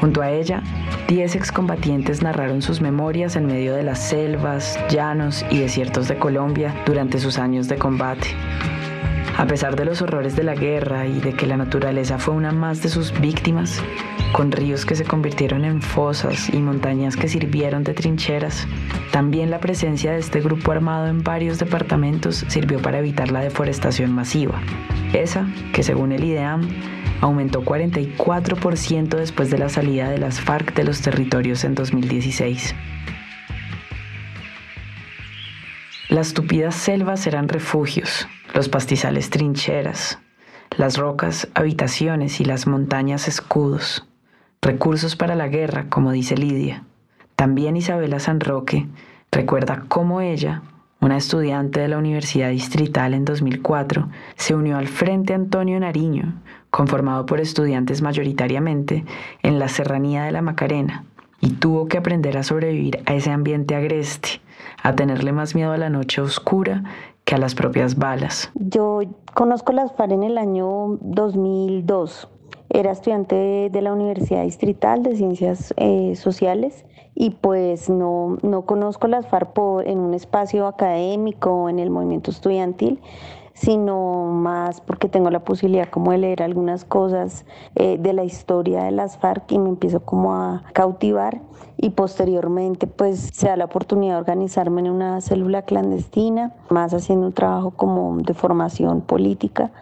Junto 0.00 0.22
a 0.22 0.30
ella, 0.30 0.62
10 1.08 1.34
excombatientes 1.34 2.22
narraron 2.22 2.62
sus 2.62 2.80
memorias 2.80 3.36
en 3.36 3.46
medio 3.46 3.74
de 3.74 3.82
las 3.82 3.98
selvas, 3.98 4.78
llanos 4.88 5.44
y 5.50 5.58
desiertos 5.58 6.08
de 6.08 6.18
Colombia 6.18 6.74
durante 6.86 7.18
sus 7.18 7.38
años 7.38 7.68
de 7.68 7.76
combate. 7.76 8.28
A 9.36 9.46
pesar 9.46 9.76
de 9.76 9.84
los 9.84 10.02
horrores 10.02 10.36
de 10.36 10.44
la 10.44 10.54
guerra 10.54 11.06
y 11.06 11.20
de 11.20 11.32
que 11.34 11.46
la 11.46 11.56
naturaleza 11.56 12.18
fue 12.18 12.34
una 12.34 12.52
más 12.52 12.82
de 12.82 12.88
sus 12.88 13.18
víctimas, 13.20 13.82
con 14.32 14.52
ríos 14.52 14.86
que 14.86 14.94
se 14.94 15.04
convirtieron 15.04 15.64
en 15.64 15.82
fosas 15.82 16.48
y 16.52 16.58
montañas 16.58 17.16
que 17.16 17.28
sirvieron 17.28 17.84
de 17.84 17.94
trincheras, 17.94 18.66
también 19.12 19.50
la 19.50 19.60
presencia 19.60 20.12
de 20.12 20.18
este 20.18 20.40
grupo 20.40 20.72
armado 20.72 21.08
en 21.08 21.22
varios 21.22 21.58
departamentos 21.58 22.44
sirvió 22.48 22.80
para 22.80 22.98
evitar 22.98 23.30
la 23.30 23.40
deforestación 23.40 24.12
masiva, 24.12 24.60
esa 25.12 25.46
que 25.72 25.82
según 25.82 26.12
el 26.12 26.24
IDEAM 26.24 26.68
aumentó 27.20 27.62
44% 27.62 29.08
después 29.08 29.50
de 29.50 29.58
la 29.58 29.68
salida 29.68 30.08
de 30.08 30.18
las 30.18 30.40
FARC 30.40 30.74
de 30.74 30.84
los 30.84 31.02
territorios 31.02 31.64
en 31.64 31.74
2016. 31.74 32.74
Las 36.08 36.34
tupidas 36.34 36.74
selvas 36.74 37.26
eran 37.26 37.48
refugios, 37.48 38.26
los 38.54 38.68
pastizales 38.68 39.30
trincheras, 39.30 40.18
las 40.76 40.96
rocas 40.96 41.48
habitaciones 41.54 42.40
y 42.40 42.44
las 42.44 42.66
montañas 42.66 43.28
escudos, 43.28 44.06
recursos 44.62 45.16
para 45.16 45.34
la 45.34 45.48
guerra, 45.48 45.86
como 45.88 46.12
dice 46.12 46.36
Lidia. 46.36 46.84
También 47.34 47.76
Isabela 47.76 48.20
San 48.20 48.40
Roque 48.40 48.86
recuerda 49.32 49.84
cómo 49.88 50.20
ella, 50.20 50.62
una 51.00 51.16
estudiante 51.16 51.80
de 51.80 51.88
la 51.88 51.96
Universidad 51.96 52.50
Distrital 52.50 53.14
en 53.14 53.24
2004, 53.24 54.08
se 54.36 54.54
unió 54.54 54.76
al 54.76 54.86
Frente 54.86 55.32
Antonio 55.32 55.80
Nariño, 55.80 56.34
conformado 56.70 57.24
por 57.24 57.40
estudiantes 57.40 58.02
mayoritariamente, 58.02 59.06
en 59.42 59.58
la 59.58 59.68
serranía 59.68 60.24
de 60.24 60.32
la 60.32 60.42
Macarena, 60.42 61.04
y 61.40 61.52
tuvo 61.52 61.88
que 61.88 61.96
aprender 61.96 62.36
a 62.36 62.42
sobrevivir 62.42 63.02
a 63.06 63.14
ese 63.14 63.30
ambiente 63.30 63.74
agreste, 63.74 64.42
a 64.82 64.94
tenerle 64.94 65.32
más 65.32 65.54
miedo 65.54 65.72
a 65.72 65.78
la 65.78 65.88
noche 65.88 66.20
oscura 66.20 66.84
que 67.24 67.34
a 67.34 67.38
las 67.38 67.54
propias 67.54 67.96
balas. 67.96 68.50
Yo 68.54 69.00
conozco 69.32 69.72
las 69.72 69.94
FARC 69.94 70.12
en 70.12 70.22
el 70.24 70.36
año 70.36 70.98
2002. 71.00 72.28
Era 72.72 72.92
estudiante 72.92 73.68
de 73.68 73.82
la 73.82 73.92
Universidad 73.92 74.44
Distrital 74.44 75.02
de 75.02 75.16
Ciencias 75.16 75.74
eh, 75.76 76.14
Sociales 76.14 76.84
y 77.16 77.30
pues 77.30 77.90
no, 77.90 78.38
no 78.42 78.62
conozco 78.62 79.08
las 79.08 79.26
FARC 79.26 79.58
en 79.84 79.98
un 79.98 80.14
espacio 80.14 80.68
académico, 80.68 81.68
en 81.68 81.80
el 81.80 81.90
movimiento 81.90 82.30
estudiantil, 82.30 83.00
sino 83.54 84.26
más 84.26 84.80
porque 84.80 85.08
tengo 85.08 85.30
la 85.30 85.40
posibilidad 85.40 85.88
como 85.88 86.12
de 86.12 86.18
leer 86.18 86.44
algunas 86.44 86.84
cosas 86.84 87.44
eh, 87.74 87.98
de 87.98 88.12
la 88.12 88.22
historia 88.22 88.84
de 88.84 88.92
las 88.92 89.18
FARC 89.18 89.50
y 89.50 89.58
me 89.58 89.68
empiezo 89.68 89.98
como 90.04 90.36
a 90.36 90.62
cautivar 90.72 91.40
y 91.76 91.90
posteriormente 91.90 92.86
pues 92.86 93.30
se 93.32 93.48
da 93.48 93.56
la 93.56 93.64
oportunidad 93.64 94.14
de 94.14 94.20
organizarme 94.20 94.82
en 94.82 94.90
una 94.90 95.20
célula 95.20 95.62
clandestina, 95.62 96.54
más 96.68 96.94
haciendo 96.94 97.26
un 97.26 97.32
trabajo 97.32 97.72
como 97.72 98.16
de 98.18 98.32
formación 98.32 99.00
política 99.00 99.72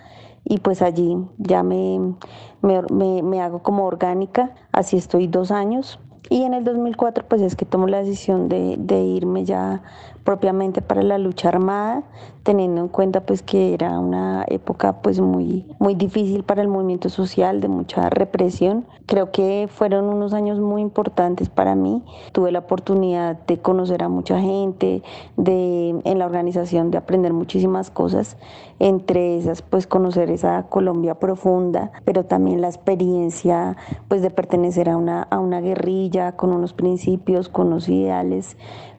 y 0.49 0.59
pues 0.59 0.83
allí 0.83 1.17
ya 1.37 1.63
me, 1.63 2.15
me, 2.63 3.23
me 3.23 3.41
hago 3.41 3.63
como 3.63 3.85
orgánica, 3.85 4.55
así 4.73 4.97
estoy 4.97 5.27
dos 5.27 5.51
años. 5.51 6.01
Y 6.31 6.43
en 6.43 6.55
el 6.55 6.65
2004 6.65 7.27
pues 7.29 7.43
es 7.43 7.55
que 7.55 7.65
tomo 7.65 7.87
la 7.87 7.99
decisión 7.99 8.49
de, 8.49 8.77
de 8.79 9.01
irme 9.01 9.45
ya 9.45 9.83
propiamente 10.25 10.83
para 10.83 11.03
la 11.03 11.19
lucha 11.19 11.49
armada, 11.49 12.03
teniendo 12.43 12.81
en 12.81 12.89
cuenta 12.89 13.21
pues 13.23 13.43
que 13.43 13.75
era 13.75 13.99
una 13.99 14.45
época 14.49 15.03
pues 15.03 15.21
muy, 15.21 15.67
muy 15.79 15.95
difícil 15.95 16.45
para 16.45 16.63
el 16.63 16.69
movimiento 16.69 17.09
social, 17.09 17.61
de 17.61 17.69
mucha 17.69 18.09
represión. 18.11 18.87
Creo 19.07 19.31
que 19.31 19.69
fueron 19.71 20.07
unos 20.07 20.33
años 20.33 20.59
muy 20.59 20.83
importantes 20.83 21.49
para 21.49 21.75
mí. 21.75 22.03
Tuve 22.33 22.53
la 22.53 22.61
oportunidad 22.61 23.39
de 23.47 23.59
conocer 23.59 24.03
a 24.03 24.09
mucha 24.09 24.41
gente, 24.41 25.03
de 25.37 25.91
en 26.05 26.19
la 26.19 26.27
organización 26.27 26.91
de 26.91 26.99
aprender 26.99 27.33
muchísimas 27.33 27.91
cosas, 27.91 28.37
entre 28.79 29.37
esas 29.39 29.63
pues 29.63 29.87
conocer 29.87 30.31
esa 30.31 30.65
Colombia 30.69 31.17
profunda, 31.17 31.91
pero 32.05 32.25
también 32.25 32.61
la 32.61 32.69
experiencia 32.69 33.77
pues 34.09 34.23
de 34.23 34.31
pertenecer 34.31 34.89
a 34.89 34.97
una, 34.97 35.23
a 35.23 35.39
una 35.39 35.61
guerrilla 35.61 36.33
con 36.33 36.53
unos 36.53 36.73
principios, 36.73 37.49
con 37.49 37.69
unos 37.69 37.89
ideales 37.89 38.57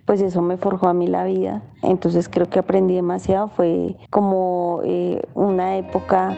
pues 0.10 0.22
eso 0.22 0.42
me 0.42 0.58
forjó 0.58 0.88
a 0.88 0.94
mí 0.96 1.06
la 1.06 1.24
vida. 1.24 1.62
Entonces 1.84 2.28
creo 2.30 2.50
que 2.50 2.58
aprendí 2.58 2.96
demasiado. 2.96 3.50
Fue 3.50 3.96
como 4.10 4.82
eh, 4.84 5.22
una 5.36 5.78
época 5.78 6.36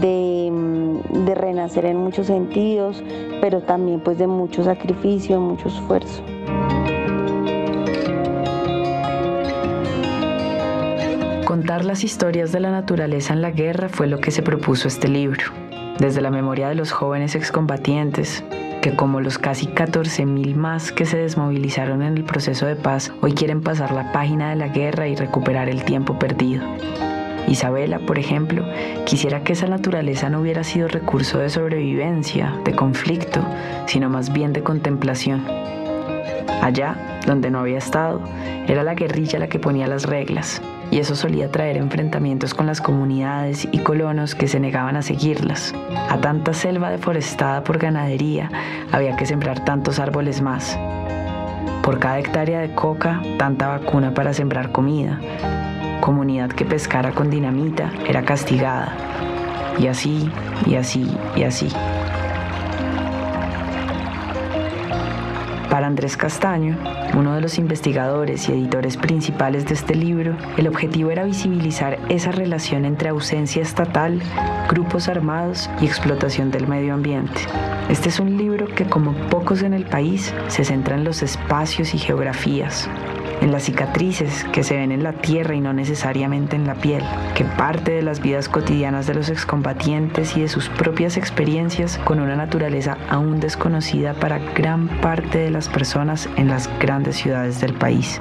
de, 0.00 0.48
mm, 0.52 1.24
de, 1.24 1.34
renacer 1.34 1.86
en 1.86 1.96
muchos 1.96 2.28
sentidos, 2.28 3.02
pero 3.40 3.60
también 3.60 3.98
pues 3.98 4.18
de 4.18 4.28
mucho 4.28 4.62
sacrificio, 4.62 5.40
mucho 5.40 5.66
esfuerzo. 5.66 6.22
Contar 11.44 11.84
las 11.84 12.04
historias 12.04 12.52
de 12.52 12.60
la 12.60 12.70
naturaleza 12.70 13.32
en 13.32 13.42
la 13.42 13.50
guerra 13.50 13.88
fue 13.88 14.06
lo 14.06 14.20
que 14.20 14.30
se 14.30 14.42
propuso 14.42 14.86
este 14.86 15.08
libro. 15.08 15.42
Desde 15.98 16.20
la 16.20 16.30
memoria 16.30 16.68
de 16.68 16.76
los 16.76 16.92
jóvenes 16.92 17.34
excombatientes, 17.34 18.44
que 18.80 18.94
como 18.94 19.20
los 19.20 19.38
casi 19.38 19.66
14.000 19.66 20.54
más 20.54 20.92
que 20.92 21.04
se 21.04 21.18
desmovilizaron 21.18 22.02
en 22.02 22.16
el 22.16 22.24
proceso 22.24 22.66
de 22.66 22.76
paz, 22.76 23.12
hoy 23.20 23.32
quieren 23.32 23.60
pasar 23.60 23.92
la 23.92 24.12
página 24.12 24.50
de 24.50 24.56
la 24.56 24.68
guerra 24.68 25.08
y 25.08 25.16
recuperar 25.16 25.68
el 25.68 25.84
tiempo 25.84 26.18
perdido. 26.18 26.64
Isabela, 27.48 27.98
por 28.00 28.18
ejemplo, 28.18 28.64
quisiera 29.06 29.42
que 29.42 29.54
esa 29.54 29.66
naturaleza 29.66 30.28
no 30.28 30.40
hubiera 30.40 30.64
sido 30.64 30.86
recurso 30.86 31.38
de 31.38 31.48
sobrevivencia, 31.48 32.54
de 32.64 32.74
conflicto, 32.74 33.40
sino 33.86 34.08
más 34.10 34.32
bien 34.32 34.52
de 34.52 34.62
contemplación. 34.62 35.44
Allá, 36.62 37.20
donde 37.26 37.50
no 37.50 37.60
había 37.60 37.78
estado, 37.78 38.22
era 38.66 38.82
la 38.82 38.94
guerrilla 38.94 39.38
la 39.38 39.48
que 39.48 39.58
ponía 39.58 39.86
las 39.86 40.04
reglas, 40.04 40.60
y 40.90 40.98
eso 40.98 41.14
solía 41.14 41.50
traer 41.50 41.76
enfrentamientos 41.76 42.54
con 42.54 42.66
las 42.66 42.80
comunidades 42.80 43.68
y 43.70 43.78
colonos 43.78 44.34
que 44.34 44.48
se 44.48 44.60
negaban 44.60 44.96
a 44.96 45.02
seguirlas. 45.02 45.74
A 46.08 46.18
tanta 46.20 46.54
selva 46.54 46.90
deforestada 46.90 47.64
por 47.64 47.78
ganadería 47.78 48.50
había 48.92 49.16
que 49.16 49.26
sembrar 49.26 49.64
tantos 49.64 49.98
árboles 49.98 50.40
más. 50.40 50.78
Por 51.82 51.98
cada 51.98 52.18
hectárea 52.18 52.60
de 52.60 52.74
coca, 52.74 53.22
tanta 53.38 53.68
vacuna 53.68 54.14
para 54.14 54.32
sembrar 54.32 54.72
comida. 54.72 55.20
Comunidad 56.00 56.50
que 56.50 56.64
pescara 56.64 57.12
con 57.12 57.30
dinamita 57.30 57.90
era 58.06 58.22
castigada. 58.22 58.94
Y 59.78 59.86
así, 59.86 60.30
y 60.66 60.74
así, 60.74 61.06
y 61.36 61.44
así. 61.44 61.68
Para 65.78 65.86
Andrés 65.86 66.16
Castaño, 66.16 66.76
uno 67.16 67.36
de 67.36 67.40
los 67.40 67.56
investigadores 67.56 68.48
y 68.48 68.52
editores 68.52 68.96
principales 68.96 69.64
de 69.64 69.74
este 69.74 69.94
libro, 69.94 70.36
el 70.56 70.66
objetivo 70.66 71.12
era 71.12 71.22
visibilizar 71.22 72.00
esa 72.08 72.32
relación 72.32 72.84
entre 72.84 73.10
ausencia 73.10 73.62
estatal, 73.62 74.20
grupos 74.68 75.08
armados 75.08 75.70
y 75.80 75.86
explotación 75.86 76.50
del 76.50 76.66
medio 76.66 76.94
ambiente. 76.94 77.42
Este 77.88 78.08
es 78.08 78.18
un 78.18 78.36
libro 78.36 78.66
que, 78.66 78.86
como 78.86 79.12
pocos 79.28 79.62
en 79.62 79.72
el 79.72 79.84
país, 79.84 80.34
se 80.48 80.64
centra 80.64 80.96
en 80.96 81.04
los 81.04 81.22
espacios 81.22 81.94
y 81.94 81.98
geografías, 81.98 82.90
en 83.40 83.52
las 83.52 83.64
cicatrices 83.64 84.44
que 84.52 84.62
se 84.62 84.76
ven 84.76 84.92
en 84.92 85.02
la 85.02 85.12
tierra 85.12 85.54
y 85.54 85.60
no 85.60 85.72
necesariamente 85.72 86.56
en 86.56 86.66
la 86.66 86.74
piel, 86.74 87.02
que 87.34 87.44
parte 87.44 87.92
de 87.92 88.02
las 88.02 88.20
vidas 88.20 88.48
cotidianas 88.48 89.06
de 89.06 89.14
los 89.14 89.28
excombatientes 89.28 90.36
y 90.36 90.42
de 90.42 90.48
sus 90.48 90.68
propias 90.68 91.16
experiencias 91.16 91.98
con 92.04 92.20
una 92.20 92.36
naturaleza 92.36 92.96
aún 93.08 93.40
desconocida 93.40 94.14
para 94.14 94.38
gran 94.54 94.88
parte 95.00 95.38
de 95.38 95.50
las 95.50 95.68
personas 95.68 96.28
en 96.36 96.48
las 96.48 96.68
grandes 96.78 97.16
ciudades 97.16 97.60
del 97.60 97.74
país. 97.74 98.20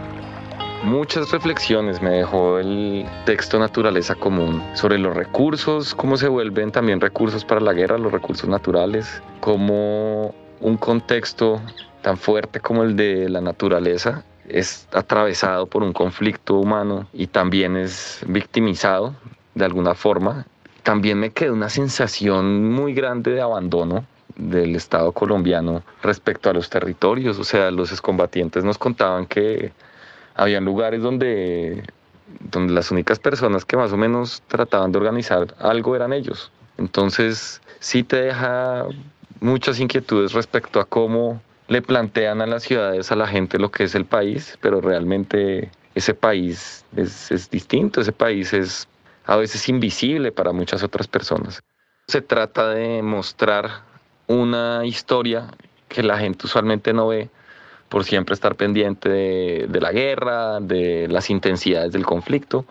muchas 0.83 1.31
reflexiones 1.31 2.01
me 2.01 2.11
dejó 2.11 2.59
el 2.59 3.05
texto 3.25 3.59
Naturaleza 3.59 4.15
Común 4.15 4.63
sobre 4.73 4.97
los 4.97 5.15
recursos, 5.15 5.93
cómo 5.95 6.17
se 6.17 6.27
vuelven 6.27 6.71
también 6.71 7.01
recursos 7.01 7.43
para 7.43 7.59
la 7.59 7.73
guerra, 7.73 7.97
los 7.97 8.11
recursos 8.11 8.49
naturales, 8.49 9.21
cómo 9.41 10.33
un 10.61 10.77
contexto 10.77 11.61
tan 12.01 12.17
fuerte 12.17 12.59
como 12.59 12.83
el 12.83 12.95
de 12.95 13.27
la 13.29 13.41
naturaleza 13.41 14.23
es 14.47 14.87
atravesado 14.93 15.67
por 15.67 15.83
un 15.83 15.93
conflicto 15.93 16.55
humano 16.55 17.07
y 17.13 17.27
también 17.27 17.77
es 17.77 18.21
victimizado 18.27 19.15
de 19.55 19.65
alguna 19.65 19.95
forma. 19.95 20.45
También 20.83 21.19
me 21.19 21.31
quedó 21.31 21.53
una 21.53 21.69
sensación 21.69 22.71
muy 22.71 22.93
grande 22.93 23.31
de 23.31 23.41
abandono 23.41 24.05
del 24.35 24.75
Estado 24.75 25.11
colombiano 25.11 25.83
respecto 26.01 26.49
a 26.49 26.53
los 26.53 26.69
territorios. 26.69 27.39
O 27.39 27.43
sea, 27.43 27.71
los 27.71 27.91
excombatientes 27.91 28.63
nos 28.63 28.77
contaban 28.77 29.25
que 29.25 29.73
habían 30.35 30.63
lugares 30.63 31.01
donde, 31.01 31.83
donde 32.51 32.73
las 32.73 32.91
únicas 32.91 33.19
personas 33.19 33.65
que 33.65 33.75
más 33.75 33.91
o 33.91 33.97
menos 33.97 34.43
trataban 34.47 34.91
de 34.91 34.99
organizar 34.99 35.55
algo 35.59 35.95
eran 35.95 36.13
ellos. 36.13 36.51
Entonces, 36.77 37.61
sí 37.79 38.03
te 38.03 38.17
deja 38.17 38.85
muchas 39.41 39.79
inquietudes 39.79 40.33
respecto 40.33 40.79
a 40.79 40.85
cómo 40.85 41.41
le 41.67 41.81
plantean 41.81 42.41
a 42.41 42.47
las 42.47 42.63
ciudades, 42.63 43.11
a 43.11 43.15
la 43.15 43.27
gente 43.27 43.59
lo 43.59 43.71
que 43.71 43.83
es 43.83 43.95
el 43.95 44.05
país, 44.05 44.57
pero 44.61 44.81
realmente 44.81 45.69
ese 45.95 46.13
país 46.13 46.85
es, 46.95 47.49
distinto, 47.49 48.01
ese 48.01 48.11
país 48.11 48.53
es 48.53 48.87
a 49.25 49.35
veces 49.35 49.67
invisible 49.67 50.31
para 50.31 50.53
muchas 50.53 50.83
otras 50.83 51.07
personas. 51.07 51.61
Se 52.07 52.21
trata 52.21 52.69
de 52.69 53.01
mostrar 53.01 53.81
una 54.27 54.85
historia 54.85 55.47
que 55.89 56.03
la 56.03 56.17
gente 56.17 56.45
usualmente 56.45 56.93
no 56.93 57.07
ve 57.07 57.29
por 57.89 58.03
siempre 58.03 58.33
estar 58.33 58.55
pendiente 58.55 59.09
de, 59.09 59.81
la 59.81 59.91
guerra, 59.91 60.59
de 60.59 61.07
las 61.09 61.29
intensidades 61.29 61.91
del 61.91 62.05
conflicto, 62.05 62.65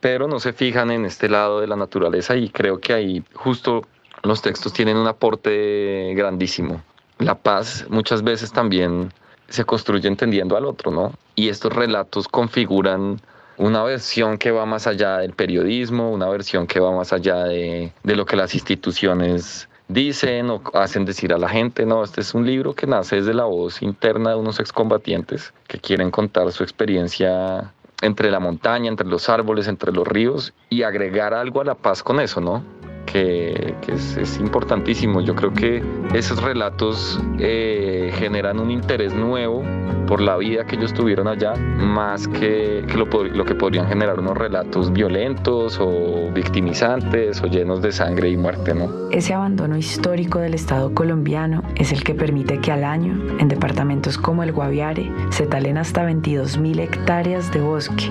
pero 0.00 0.26
no 0.26 0.40
se 0.40 0.52
fijan 0.52 0.90
en 0.90 1.04
este 1.04 1.28
lado 1.28 1.60
de 1.60 1.66
la 1.66 1.76
naturaleza 1.76 2.36
y 2.36 2.48
creo 2.48 2.80
que 2.80 2.92
ahí 2.92 3.22
justo 3.34 3.82
los 4.22 4.42
textos 4.42 4.72
tienen 4.72 4.96
un 4.96 5.06
aporte 5.06 6.12
grandísimo. 6.16 6.82
La 7.20 7.34
paz 7.34 7.86
muchas 7.88 8.22
veces 8.22 8.52
también 8.52 9.12
se 9.48 9.64
construye 9.64 10.08
entendiendo 10.08 10.56
al 10.56 10.64
otro, 10.64 10.90
¿no? 10.90 11.12
Y 11.34 11.48
estos 11.48 11.72
relatos 11.72 12.28
configuran 12.28 13.20
una 13.58 13.82
versión 13.82 14.38
que 14.38 14.50
va 14.50 14.64
más 14.64 14.86
allá 14.86 15.18
del 15.18 15.32
periodismo, 15.32 16.10
una 16.10 16.28
versión 16.28 16.66
que 16.66 16.80
va 16.80 16.92
más 16.92 17.12
allá 17.12 17.44
de, 17.44 17.92
de 18.02 18.16
lo 18.16 18.24
que 18.24 18.36
las 18.36 18.54
instituciones 18.54 19.68
dicen 19.88 20.48
o 20.50 20.62
hacen 20.72 21.04
decir 21.04 21.32
a 21.32 21.38
la 21.38 21.48
gente, 21.48 21.84
no, 21.84 22.02
este 22.02 22.20
es 22.20 22.32
un 22.32 22.46
libro 22.46 22.74
que 22.74 22.86
nace 22.86 23.16
desde 23.16 23.34
la 23.34 23.44
voz 23.44 23.82
interna 23.82 24.30
de 24.30 24.36
unos 24.36 24.60
excombatientes 24.60 25.52
que 25.66 25.78
quieren 25.78 26.10
contar 26.10 26.50
su 26.52 26.62
experiencia 26.62 27.72
entre 28.00 28.30
la 28.30 28.40
montaña, 28.40 28.88
entre 28.88 29.06
los 29.06 29.28
árboles, 29.28 29.68
entre 29.68 29.92
los 29.92 30.06
ríos 30.06 30.54
y 30.70 30.84
agregar 30.84 31.34
algo 31.34 31.60
a 31.60 31.64
la 31.64 31.74
paz 31.74 32.02
con 32.02 32.20
eso, 32.20 32.40
¿no? 32.40 32.64
Que, 33.06 33.74
es, 33.88 34.38
importantísimo. 34.38 35.20
Yo 35.20 35.34
creo 35.34 35.52
que 35.52 35.82
esos 36.14 36.42
relatos 36.42 37.20
eh, 37.38 38.12
generan 38.14 38.60
un 38.60 38.70
interés 38.70 39.14
nuevo 39.14 39.62
por 40.06 40.20
la 40.20 40.36
vida 40.36 40.64
que 40.64 40.76
ellos 40.76 40.92
tuvieron 40.92 41.28
allá, 41.28 41.54
más 41.54 42.26
que, 42.26 42.84
lo, 42.96 43.06
lo, 43.24 43.44
que 43.44 43.54
podrían 43.54 43.86
generar 43.86 44.18
unos 44.18 44.36
relatos 44.36 44.92
violentos 44.92 45.78
o 45.80 46.30
victimizantes 46.32 47.40
o 47.42 47.46
llenos 47.46 47.80
de 47.80 47.92
sangre 47.92 48.28
y 48.30 48.36
muerte, 48.36 48.74
¿no? 48.74 48.90
Ese 49.10 49.34
abandono 49.34 49.76
histórico 49.76 50.40
del 50.40 50.54
Estado 50.54 50.92
colombiano 50.94 51.62
es 51.76 51.92
el 51.92 52.02
que 52.02 52.14
permite 52.14 52.58
que 52.58 52.72
al 52.72 52.82
año, 52.82 53.38
en 53.38 53.48
departamentos 53.48 54.18
como 54.18 54.42
el 54.42 54.52
Guaviare, 54.52 55.10
se 55.30 55.46
talen 55.46 55.78
hasta 55.78 56.04
22.000 56.08 56.80
hectáreas 56.80 57.52
de 57.52 57.60
bosque, 57.60 58.10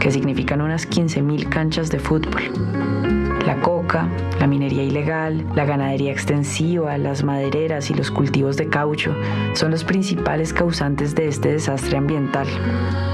que 0.00 0.10
significan 0.10 0.60
unas 0.60 0.88
15.000 0.88 1.48
canchas 1.48 1.90
de 1.90 1.98
fútbol. 1.98 2.42
La 3.46 3.60
coca, 3.86 4.08
la 4.40 4.46
minería 4.46 4.82
ilegal, 4.82 5.46
la 5.54 5.64
ganadería 5.64 6.10
extensiva, 6.10 6.98
las 6.98 7.22
madereras 7.22 7.90
y 7.90 7.94
los 7.94 8.10
cultivos 8.10 8.56
de 8.56 8.68
caucho 8.68 9.14
son 9.54 9.70
los 9.70 9.84
principales 9.84 10.52
causantes 10.52 11.14
de 11.14 11.28
este 11.28 11.52
desastre 11.52 11.96
ambiental. 11.96 12.46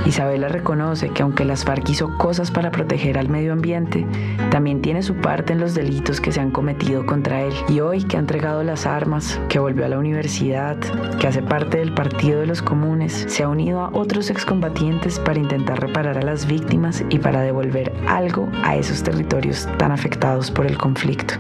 Isabela 0.06 0.48
reconoce 0.48 1.10
que 1.10 1.22
aunque 1.22 1.44
las 1.44 1.64
FARC 1.64 1.88
hizo 1.90 2.16
cosas 2.16 2.50
para 2.50 2.70
proteger 2.70 3.18
al 3.18 3.28
medio 3.28 3.52
ambiente, 3.52 4.06
también 4.50 4.82
tiene 4.82 5.02
su 5.02 5.14
parte 5.14 5.52
en 5.52 5.60
los 5.60 5.74
delitos 5.74 6.20
que 6.20 6.32
se 6.32 6.40
han 6.40 6.50
cometido 6.50 7.06
contra 7.06 7.42
él. 7.42 7.52
Y 7.68 7.80
hoy 7.80 8.02
que 8.02 8.16
ha 8.16 8.20
entregado 8.20 8.62
las 8.64 8.86
armas, 8.86 9.40
que 9.48 9.58
volvió 9.58 9.84
a 9.84 9.88
la 9.88 9.98
universidad, 9.98 10.76
que 11.20 11.28
hace 11.28 11.42
parte 11.42 11.78
del 11.78 11.94
Partido 11.94 12.40
de 12.40 12.46
los 12.46 12.62
Comunes, 12.62 13.26
se 13.28 13.44
ha 13.44 13.48
unido 13.48 13.80
a 13.80 13.90
otros 13.92 14.30
excombatientes 14.30 15.18
para 15.20 15.38
intentar 15.38 15.80
reparar 15.80 16.18
a 16.18 16.22
las 16.22 16.46
víctimas 16.46 17.04
y 17.10 17.18
para 17.18 17.42
devolver 17.42 17.92
algo 18.08 18.48
a 18.64 18.76
esos 18.76 19.02
territorios 19.02 19.68
tan 19.78 19.92
afectados 19.92 20.50
por 20.50 20.61
el 20.66 20.78
conflicto. 20.78 21.34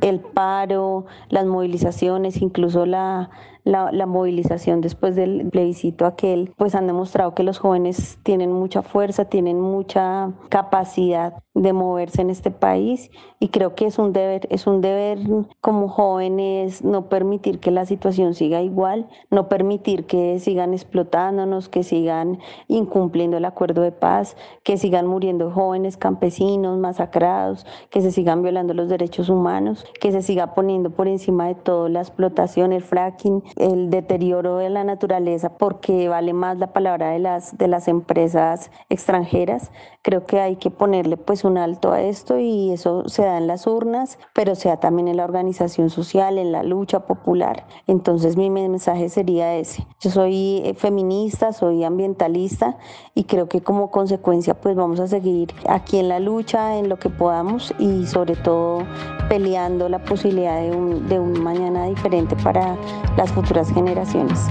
El 0.00 0.20
paro, 0.20 1.06
las 1.30 1.46
movilizaciones, 1.46 2.40
incluso 2.42 2.86
la, 2.86 3.30
la, 3.66 4.06
movilización 4.06 4.80
después 4.80 5.16
del 5.16 5.48
plebiscito 5.50 6.06
aquel, 6.06 6.54
pues 6.56 6.74
han 6.74 6.86
demostrado 6.86 7.34
que 7.34 7.42
los 7.42 7.58
jóvenes 7.58 8.18
tienen 8.22 8.52
mucha 8.52 8.82
fuerza, 8.82 9.24
tienen 9.24 9.60
mucha 9.60 10.32
capacidad 10.48 11.34
de 11.54 11.72
moverse 11.72 12.22
en 12.22 12.30
este 12.30 12.50
país 12.50 13.10
y 13.40 13.48
creo 13.48 13.74
que 13.74 13.86
es 13.86 13.98
un 13.98 14.12
deber, 14.12 14.46
es 14.50 14.66
un 14.66 14.82
deber 14.82 15.18
como 15.60 15.88
jóvenes 15.88 16.84
no 16.84 17.08
permitir 17.08 17.58
que 17.58 17.70
la 17.70 17.86
situación 17.86 18.34
siga 18.34 18.62
igual, 18.62 19.08
no 19.30 19.48
permitir 19.48 20.06
que 20.06 20.38
sigan 20.38 20.72
explotándonos, 20.72 21.68
que 21.68 21.82
sigan 21.82 22.38
incumpliendo 22.68 23.36
el 23.36 23.44
acuerdo 23.44 23.82
de 23.82 23.92
paz, 23.92 24.36
que 24.62 24.76
sigan 24.76 25.06
muriendo 25.06 25.50
jóvenes 25.50 25.96
campesinos 25.96 26.78
masacrados, 26.78 27.66
que 27.90 28.00
se 28.00 28.12
sigan 28.12 28.42
violando 28.42 28.74
los 28.74 28.88
derechos 28.88 29.28
humanos, 29.28 29.84
que 30.00 30.12
se 30.12 30.22
siga 30.22 30.54
poniendo 30.54 30.90
por 30.90 31.08
encima 31.08 31.48
de 31.48 31.54
todo 31.56 31.88
la 31.88 32.00
explotación, 32.00 32.72
el 32.72 32.82
fracking, 32.82 33.42
el 33.56 33.90
deterioro 33.90 34.58
de 34.58 34.70
la 34.70 34.84
naturaleza 34.84 35.56
porque 35.56 36.08
vale 36.08 36.32
más 36.32 36.58
la 36.58 36.72
palabra 36.72 37.10
de 37.10 37.18
las, 37.18 37.56
de 37.58 37.68
las 37.68 37.88
empresas 37.88 38.70
extranjeras. 38.88 39.70
Creo 40.02 40.24
que 40.26 40.40
hay 40.40 40.56
que 40.56 40.70
ponerle 40.70 41.16
pues 41.16 41.44
un 41.44 41.58
alto 41.58 41.92
a 41.92 42.02
esto 42.02 42.38
y 42.38 42.72
eso 42.72 43.08
se 43.08 43.22
da 43.22 43.38
en 43.38 43.46
las 43.46 43.66
urnas, 43.66 44.18
pero 44.34 44.54
se 44.54 44.68
da 44.68 44.78
también 44.78 45.08
en 45.08 45.16
la 45.16 45.24
organización 45.24 45.90
social, 45.90 46.38
en 46.38 46.52
la 46.52 46.62
lucha 46.62 47.00
popular. 47.06 47.66
Entonces 47.86 48.36
mi 48.36 48.50
mensaje 48.50 49.08
sería 49.08 49.54
ese. 49.56 49.86
Yo 50.00 50.10
soy 50.10 50.62
eh, 50.64 50.74
feminista, 50.74 51.52
soy 51.52 51.84
ambientalista 51.84 52.76
y 53.14 53.24
creo 53.24 53.48
que 53.48 53.62
como 53.62 53.90
consecuencia 53.90 54.54
pues 54.54 54.76
vamos 54.76 55.00
a 55.00 55.06
seguir 55.06 55.52
aquí 55.68 55.98
en 55.98 56.08
la 56.08 56.20
lucha, 56.20 56.76
en 56.76 56.88
lo 56.88 56.98
que 56.98 57.10
podamos 57.10 57.74
y 57.78 58.06
sobre 58.06 58.36
todo 58.36 58.84
peleando 59.28 59.88
la 59.88 60.04
posibilidad 60.04 60.60
de 60.60 60.70
un, 60.70 61.08
de 61.08 61.18
un 61.18 61.42
mañana 61.42 61.65
diferente 61.86 62.36
para 62.36 62.76
las 63.16 63.32
futuras 63.32 63.72
generaciones. 63.72 64.46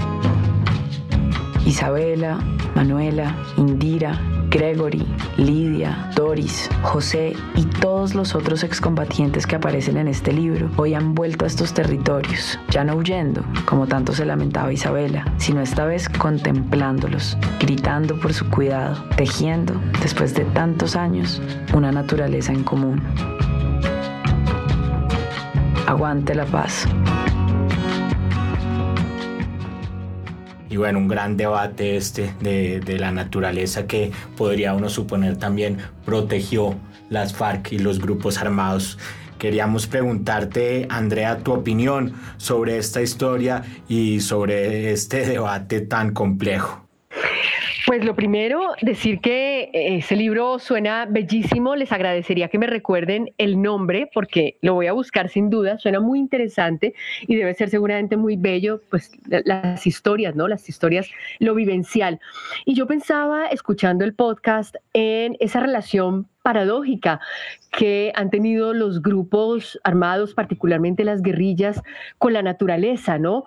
Isabela, 1.64 2.38
Manuela, 2.74 3.34
Indira, 3.56 4.20
Gregory, 4.50 5.04
Lidia, 5.36 6.10
Doris, 6.14 6.70
José 6.82 7.34
y 7.56 7.64
todos 7.64 8.14
los 8.14 8.34
otros 8.34 8.62
excombatientes 8.62 9.46
que 9.46 9.56
aparecen 9.56 9.96
en 9.96 10.08
este 10.08 10.32
libro 10.32 10.70
hoy 10.76 10.94
han 10.94 11.14
vuelto 11.14 11.44
a 11.44 11.48
estos 11.48 11.74
territorios, 11.74 12.58
ya 12.70 12.84
no 12.84 12.94
huyendo, 12.96 13.44
como 13.64 13.86
tanto 13.86 14.12
se 14.12 14.24
lamentaba 14.24 14.72
Isabela, 14.72 15.24
sino 15.38 15.60
esta 15.60 15.84
vez 15.84 16.08
contemplándolos, 16.08 17.36
gritando 17.60 18.18
por 18.18 18.32
su 18.32 18.48
cuidado, 18.48 18.96
tejiendo, 19.16 19.74
después 20.00 20.34
de 20.34 20.44
tantos 20.44 20.96
años, 20.96 21.42
una 21.74 21.92
naturaleza 21.92 22.52
en 22.52 22.62
común. 22.62 23.02
Aguante 25.86 26.34
la 26.34 26.44
paz. 26.44 26.86
y 30.68 30.78
bueno, 30.78 30.98
un 30.98 31.08
gran 31.08 31.38
debate 31.38 31.96
este 31.96 32.34
de, 32.40 32.80
de, 32.80 32.98
la 32.98 33.10
naturaleza 33.10 33.86
que 33.86 34.12
podría 34.36 34.74
uno 34.74 34.90
suponer 34.90 35.38
también 35.38 35.78
protegió 36.04 36.74
las 37.08 37.34
FARC 37.34 37.72
y 37.72 37.78
los 37.78 37.98
grupos 37.98 38.36
armados. 38.38 38.98
Queríamos 39.38 39.86
preguntarte, 39.86 40.86
Andrea, 40.90 41.38
tu 41.38 41.52
opinión 41.52 42.14
sobre 42.36 42.78
esta 42.78 43.00
historia 43.00 43.62
y 43.88 44.20
sobre 44.20 44.92
este 44.92 45.26
debate 45.26 45.80
tan 45.80 46.12
complejo. 46.12 46.85
Pues 47.86 48.04
lo 48.04 48.16
primero, 48.16 48.72
decir 48.82 49.20
que 49.20 49.70
eh, 49.72 49.98
ese 49.98 50.16
libro 50.16 50.58
suena 50.58 51.06
bellísimo. 51.08 51.76
Les 51.76 51.92
agradecería 51.92 52.48
que 52.48 52.58
me 52.58 52.66
recuerden 52.66 53.32
el 53.38 53.62
nombre 53.62 54.10
porque 54.12 54.58
lo 54.60 54.74
voy 54.74 54.88
a 54.88 54.92
buscar 54.92 55.28
sin 55.28 55.50
duda. 55.50 55.78
Suena 55.78 56.00
muy 56.00 56.18
interesante 56.18 56.94
y 57.28 57.36
debe 57.36 57.54
ser 57.54 57.70
seguramente 57.70 58.16
muy 58.16 58.34
bello, 58.34 58.80
pues 58.90 59.12
las 59.28 59.86
historias, 59.86 60.34
¿no? 60.34 60.48
Las 60.48 60.68
historias, 60.68 61.08
lo 61.38 61.54
vivencial. 61.54 62.18
Y 62.64 62.74
yo 62.74 62.88
pensaba, 62.88 63.46
escuchando 63.46 64.04
el 64.04 64.14
podcast, 64.14 64.74
en 64.92 65.36
esa 65.38 65.60
relación 65.60 66.26
paradójica 66.46 67.18
que 67.76 68.12
han 68.14 68.30
tenido 68.30 68.72
los 68.72 69.02
grupos 69.02 69.80
armados, 69.82 70.32
particularmente 70.32 71.02
las 71.02 71.20
guerrillas, 71.20 71.82
con 72.18 72.32
la 72.34 72.40
naturaleza, 72.40 73.18
¿no? 73.18 73.46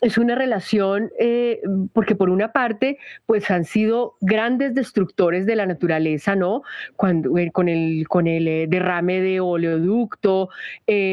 Es 0.00 0.18
una 0.18 0.34
relación 0.34 1.12
eh, 1.20 1.60
porque 1.92 2.16
por 2.16 2.28
una 2.28 2.50
parte, 2.50 2.98
pues 3.26 3.48
han 3.52 3.64
sido 3.64 4.16
grandes 4.20 4.74
destructores 4.74 5.46
de 5.46 5.54
la 5.54 5.64
naturaleza, 5.64 6.34
¿no? 6.34 6.62
Cuando, 6.96 7.38
eh, 7.38 7.52
con 7.52 7.68
el, 7.68 8.04
eh, 8.48 8.66
derrame 8.68 9.20
de 9.20 9.38
oleoducto 9.38 10.48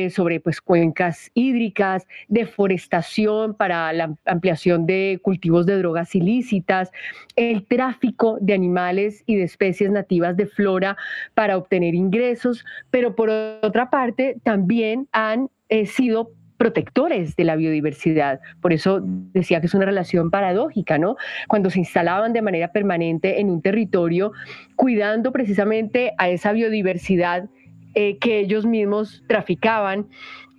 sobre 0.10 0.40
pues 0.40 0.60
cuencas 0.60 1.30
hídricas, 1.36 2.08
deforestación 2.30 3.54
para 3.54 3.94
la 3.94 4.16
ampliación 4.26 4.88
de 4.88 5.20
cultivos 5.22 5.68
de 5.68 5.78
drogas 5.78 6.16
ilícitas, 6.16 6.90
el 7.38 7.66
tráfico 7.66 8.38
de 8.42 8.54
animales 8.54 9.24
y 9.26 9.36
de 9.36 9.44
especies 9.44 9.90
nativas 9.92 10.36
de 10.36 10.48
flora 10.48 10.98
para 11.36 11.56
obtener 11.56 11.96
ingresos, 11.96 12.66
pero 12.92 13.16
por 13.16 13.30
otra 13.30 13.90
parte 13.90 14.38
también 14.44 15.08
han 15.14 15.50
eh, 15.70 15.86
sido 15.86 16.32
protectores 16.58 17.36
de 17.36 17.44
la 17.44 17.56
biodiversidad. 17.56 18.40
Por 18.60 18.74
eso 18.74 19.00
decía 19.04 19.62
que 19.62 19.68
es 19.68 19.76
una 19.76 19.86
relación 19.86 20.32
paradójica, 20.32 20.98
¿no? 20.98 21.16
Cuando 21.48 21.70
se 21.70 21.80
instalaban 21.80 22.34
de 22.34 22.42
manera 22.42 22.72
permanente 22.72 23.40
en 23.40 23.52
un 23.52 23.62
territorio, 23.62 24.32
cuidando 24.76 25.32
precisamente 25.32 26.14
a 26.18 26.30
esa 26.30 26.52
biodiversidad 26.52 27.48
eh, 27.94 28.18
que 28.18 28.40
ellos 28.40 28.66
mismos 28.66 29.24
traficaban, 29.28 30.08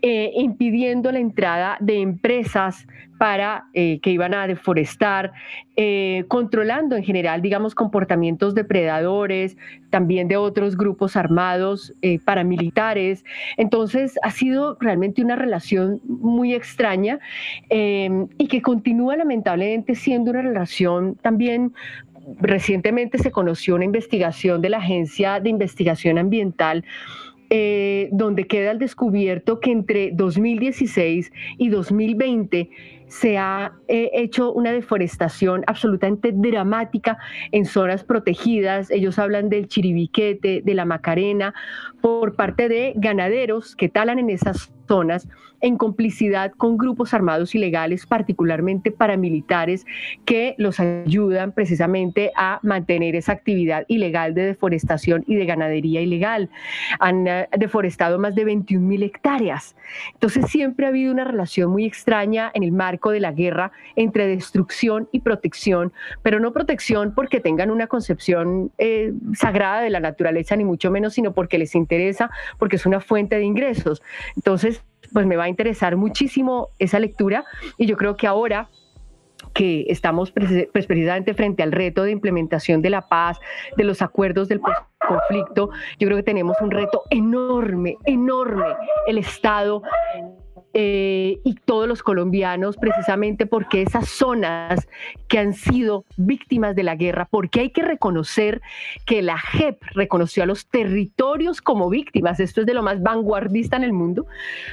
eh, 0.01 0.31
impidiendo 0.37 1.11
la 1.11 1.19
entrada 1.19 1.77
de 1.81 2.01
empresas 2.01 2.87
para 3.19 3.65
eh, 3.75 3.99
que 4.01 4.11
iban 4.11 4.33
a 4.33 4.47
deforestar, 4.47 5.33
eh, 5.75 6.25
controlando 6.29 6.95
en 6.95 7.03
general, 7.03 7.43
digamos, 7.43 7.75
comportamientos 7.75 8.55
depredadores, 8.55 9.57
también 9.91 10.29
de 10.29 10.37
otros 10.37 10.77
grupos 10.77 11.17
armados, 11.17 11.93
paramilitares. 12.25 13.25
Entonces, 13.57 14.21
ha 14.23 14.31
sido 14.31 14.77
realmente 14.79 15.21
una 15.21 15.35
relación 15.35 16.01
muy 16.05 16.55
extraña 16.55 17.19
y 17.69 18.47
que 18.49 18.63
continúa 18.63 19.17
lamentablemente 19.17 19.97
siendo 19.97 20.31
una 20.31 20.43
relación 20.43 21.17
también 21.17 21.73
recientemente 22.41 23.19
se 23.19 23.31
conoció 23.31 23.75
una 23.75 23.85
investigación 23.85 24.61
de 24.61 24.71
la 24.71 24.79
Agencia 24.79 25.41
de 25.41 25.51
Investigación 25.51 26.19
Ambiental 26.19 26.85
eh, 27.51 28.09
donde 28.13 28.47
queda 28.47 28.73
al 28.73 28.79
descubierto 28.79 29.61
que 29.61 29.73
entre 29.73 30.11
2016 30.13 31.33
y 31.57 31.69
2020 31.71 32.71
se 33.07 33.39
ha 33.39 33.73
eh, 33.89 34.11
hecho 34.13 34.53
una 34.53 34.71
deforestación 34.71 35.65
absolutamente 35.67 36.33
dramática 36.33 37.19
en 37.53 37.65
zonas 37.65 38.05
protegidas. 38.05 38.91
Ellos 38.91 39.19
hablan 39.19 39.49
del 39.49 39.67
chiribiquete, 39.67 40.63
de 40.63 40.75
la 40.75 40.85
macarena, 40.85 41.55
por 42.03 42.37
parte 42.37 42.69
de 42.69 42.93
ganaderos 42.97 43.75
que 43.75 43.89
talan 43.89 44.19
en 44.19 44.31
esas 44.31 44.71
zonas 44.87 45.27
en 45.61 45.77
complicidad 45.77 46.53
con 46.53 46.77
grupos 46.77 47.15
armados 47.15 47.55
ilegales, 47.55 48.07
particularmente 48.07 48.91
paramilitares, 48.91 49.87
que 50.25 50.55
los 50.59 50.81
ayudan 50.81 51.53
precisamente 51.53 52.33
a 52.37 52.61
mantener 52.63 53.17
esa 53.17 53.33
actividad 53.33 53.85
ilegal 53.89 54.35
de 54.35 54.47
deforestación 54.47 55.25
y 55.27 55.37
de 55.37 55.47
ganadería 55.47 56.01
ilegal. 56.01 56.51
Han 57.01 57.27
eh, 57.27 57.49
deforestado 57.59 58.19
más 58.19 58.35
de 58.35 58.45
21 58.45 58.87
mil 58.87 59.03
hectáreas. 59.03 59.77
Entonces 60.15 60.47
siempre 60.51 60.87
ha 60.87 60.91
habido 60.91 61.13
una 61.13 61.25
relación 61.25 61.71
muy 61.71 61.85
extraña 61.85 62.51
en 62.55 62.63
el 62.63 62.73
marco 62.73 63.11
de 63.11 63.21
la 63.21 63.33
guerra 63.33 63.73
entre 63.97 64.27
destrucción 64.27 65.09
y 65.13 65.21
protección, 65.21 65.93
pero 66.23 66.41
no 66.41 66.53
protección 66.53 67.15
porque 67.15 67.41
tengan 67.41 67.71
una 67.71 67.87
concepción 67.87 68.71
eh, 68.79 69.13
sagrada 69.35 69.81
de 69.81 69.91
la 69.91 70.01
naturaleza, 70.01 70.57
ni 70.57 70.65
mucho 70.65 70.91
menos, 70.91 71.15
sino 71.15 71.33
porque 71.33 71.59
les 71.59 71.75
interesa, 71.75 72.31
porque 72.59 72.77
es 72.77 72.87
una 72.87 73.01
fuente 73.01 73.37
de 73.37 73.45
ingresos. 73.45 74.03
Entonces, 74.37 74.83
pues 75.13 75.27
me 75.27 75.37
va 75.37 75.45
a 75.45 75.49
interesar 75.49 75.97
muchísimo 75.97 76.69
esa 76.79 76.99
lectura 76.99 77.45
y 77.77 77.87
yo 77.87 77.97
creo 77.97 78.17
que 78.17 78.27
ahora 78.27 78.69
que 79.55 79.87
estamos 79.89 80.33
pues, 80.33 80.87
precisamente 80.87 81.35
frente 81.35 81.63
al 81.63 81.73
reto 81.73 82.03
de 82.03 82.11
implementación 82.11 82.83
de 82.83 82.91
la 82.91 83.09
paz, 83.09 83.39
de 83.77 83.85
los 83.85 84.03
acuerdos 84.03 84.49
del 84.49 84.61
conflicto, 84.61 85.71
yo 85.99 86.09
creo 86.09 86.17
que 86.17 86.23
tenemos 86.23 86.57
un 86.61 86.71
reto 86.71 87.03
enorme, 87.11 87.97
enorme. 88.05 88.67
El 89.07 89.19
Estado 89.19 89.83
eh, 90.75 91.39
y 91.45 91.55
todos 91.55 91.89
los 91.89 92.03
colombianos, 92.03 92.77
precisamente 92.77 93.47
porque 93.47 93.83
esas 93.83 94.09
zonas 94.09 94.87
que 95.27 95.39
han 95.39 95.55
sido 95.55 96.05
víctimas 96.17 96.77
de 96.77 96.83
la 96.83 96.95
guerra, 96.95 97.27
porque 97.31 97.61
hay 97.61 97.71
que 97.71 97.83
reconocer 97.83 98.61
que 99.07 99.23
la 99.23 99.39
JEP 99.39 99.83
reconoció 99.95 100.43
a 100.43 100.47
los 100.47 100.67
territorios 100.67 101.63
como 101.63 101.89
víctimas, 101.89 102.39
esto 102.41 102.61
es 102.61 102.67
de 102.67 102.75
lo 102.75 102.83
más 102.83 103.03
vanguardista 103.03 103.77
en 103.77 103.85
el 103.85 103.93
mundo, 103.93 104.27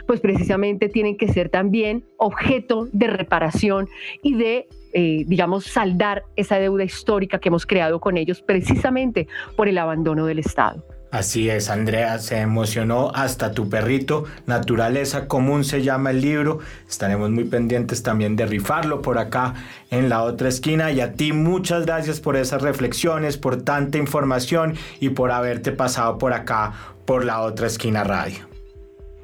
pues 0.06 0.20
precisamente 0.20 0.90
tienen 0.90 1.18
que 1.18 1.28
ser 1.30 1.50
también 1.50 2.06
objeto 2.18 2.88
de 2.92 3.08
reparación 3.08 3.88
y 4.22 4.36
de 4.36 4.68
eh, 4.98 5.26
digamos, 5.28 5.66
saldar 5.66 6.24
esa 6.38 6.58
deuda 6.58 6.86
histórica 6.86 7.40
que 7.40 7.50
hemos 7.50 7.66
creado 7.66 8.00
con 8.00 8.16
ellos 8.16 8.42
precisamente 8.42 9.28
por 9.58 9.68
el 9.68 9.78
abandono 9.78 10.26
del 10.26 10.40
Estado. 10.40 10.95
Así 11.16 11.50
es, 11.50 11.70
Andrea, 11.70 12.20
se 12.20 12.42
emocionó 12.42 13.10
hasta 13.16 13.54
tu 13.54 13.70
perrito. 13.70 14.26
Naturaleza 14.48 15.30
común 15.30 15.64
se 15.64 15.82
llama 15.82 16.12
el 16.12 16.20
libro. 16.20 16.60
Estaremos 16.90 17.32
muy 17.32 17.46
pendientes 17.46 18.04
también 18.04 18.36
de 18.36 18.46
rifarlo 18.46 19.02
por 19.02 19.18
acá 19.18 19.54
en 19.92 20.10
la 20.10 20.24
otra 20.24 20.50
esquina. 20.50 20.92
Y 20.92 21.00
a 21.00 21.14
ti 21.14 21.32
muchas 21.32 21.86
gracias 21.86 22.20
por 22.20 22.36
esas 22.36 22.62
reflexiones, 22.62 23.38
por 23.38 23.62
tanta 23.62 23.98
información 23.98 24.76
y 25.00 25.08
por 25.08 25.32
haberte 25.32 25.72
pasado 25.72 26.18
por 26.18 26.34
acá 26.34 26.74
por 27.06 27.24
la 27.24 27.40
otra 27.40 27.68
esquina 27.68 28.04
radio. 28.04 28.55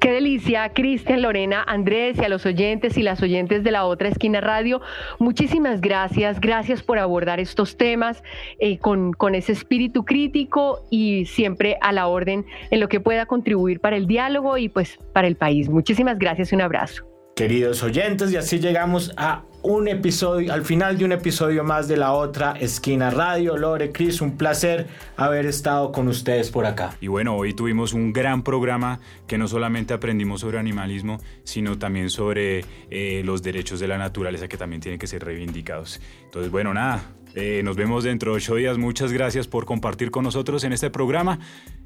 Qué 0.02 0.10
delicia, 0.10 0.68
Cristian, 0.70 1.22
Lorena, 1.22 1.62
Andrés 1.62 2.18
y 2.18 2.24
a 2.24 2.28
los 2.28 2.44
oyentes 2.44 2.98
y 2.98 3.04
las 3.04 3.22
oyentes 3.22 3.62
de 3.62 3.70
la 3.70 3.84
otra 3.84 4.08
esquina 4.08 4.40
radio. 4.40 4.80
Muchísimas 5.20 5.80
gracias, 5.80 6.40
gracias 6.40 6.82
por 6.82 6.98
abordar 6.98 7.38
estos 7.38 7.76
temas 7.76 8.24
eh, 8.58 8.78
con, 8.78 9.12
con 9.12 9.36
ese 9.36 9.52
espíritu 9.52 10.04
crítico 10.04 10.84
y 10.90 11.26
siempre 11.26 11.78
a 11.80 11.92
la 11.92 12.08
orden 12.08 12.44
en 12.72 12.80
lo 12.80 12.88
que 12.88 12.98
pueda 12.98 13.26
contribuir 13.26 13.78
para 13.78 13.96
el 13.96 14.08
diálogo 14.08 14.58
y 14.58 14.68
pues 14.68 14.98
para 15.12 15.28
el 15.28 15.36
país. 15.36 15.68
Muchísimas 15.68 16.18
gracias 16.18 16.50
y 16.50 16.56
un 16.56 16.62
abrazo. 16.62 17.04
Queridos 17.36 17.84
oyentes, 17.84 18.32
y 18.32 18.36
así 18.36 18.58
llegamos 18.58 19.12
a 19.16 19.44
un 19.62 19.86
episodio, 19.88 20.52
al 20.52 20.64
final 20.64 20.98
de 20.98 21.04
un 21.04 21.12
episodio 21.12 21.62
más 21.64 21.88
de 21.88 21.96
la 21.96 22.12
otra 22.12 22.52
esquina 22.52 23.10
radio. 23.10 23.56
Lore, 23.56 23.92
Cris, 23.92 24.20
un 24.20 24.36
placer 24.36 24.88
haber 25.16 25.46
estado 25.46 25.92
con 25.92 26.08
ustedes 26.08 26.50
por 26.50 26.66
acá. 26.66 26.96
Y 27.00 27.06
bueno, 27.06 27.36
hoy 27.36 27.54
tuvimos 27.54 27.92
un 27.92 28.12
gran 28.12 28.42
programa 28.42 29.00
que 29.26 29.38
no 29.38 29.46
solamente 29.46 29.94
aprendimos 29.94 30.40
sobre 30.40 30.58
animalismo, 30.58 31.18
sino 31.44 31.78
también 31.78 32.10
sobre 32.10 32.64
eh, 32.90 33.22
los 33.24 33.42
derechos 33.42 33.78
de 33.78 33.88
la 33.88 33.98
naturaleza 33.98 34.48
que 34.48 34.56
también 34.56 34.80
tienen 34.80 34.98
que 34.98 35.06
ser 35.06 35.24
reivindicados. 35.24 36.00
Entonces, 36.24 36.50
bueno, 36.50 36.74
nada, 36.74 37.02
eh, 37.34 37.62
nos 37.64 37.76
vemos 37.76 38.04
dentro 38.04 38.32
de 38.32 38.38
ocho 38.38 38.56
días. 38.56 38.78
Muchas 38.78 39.12
gracias 39.12 39.48
por 39.48 39.64
compartir 39.64 40.10
con 40.10 40.24
nosotros 40.24 40.64
en 40.64 40.72
este 40.72 40.90
programa. 40.90 41.38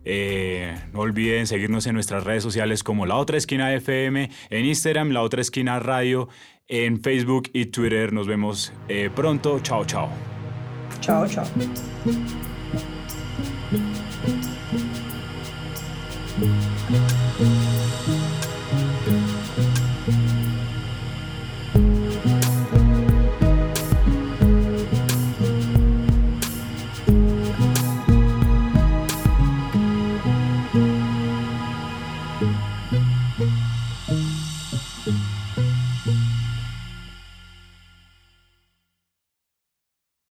Eh, 0.05 0.75
no 0.93 1.01
olviden 1.01 1.47
seguirnos 1.47 1.87
en 1.87 1.95
nuestras 1.95 2.25
redes 2.25 2.43
sociales 2.43 2.83
como 2.83 3.07
La 3.07 3.17
Otra 3.17 3.37
Esquina 3.37 3.73
FM, 3.75 4.31
en 4.51 4.65
Instagram, 4.65 5.11
La 5.11 5.23
Otra 5.23 5.41
Esquina 5.41 5.79
Radio 5.79 6.29
en 6.69 7.01
Facebook 7.01 7.51
y 7.53 7.67
Twitter. 7.67 8.13
Nos 8.13 8.27
vemos 8.27 8.73
eh, 8.89 9.11
pronto. 9.15 9.61
Chao, 9.61 9.85
chao. 9.85 10.11
Chao, 11.01 11.27
chao. 11.29 11.47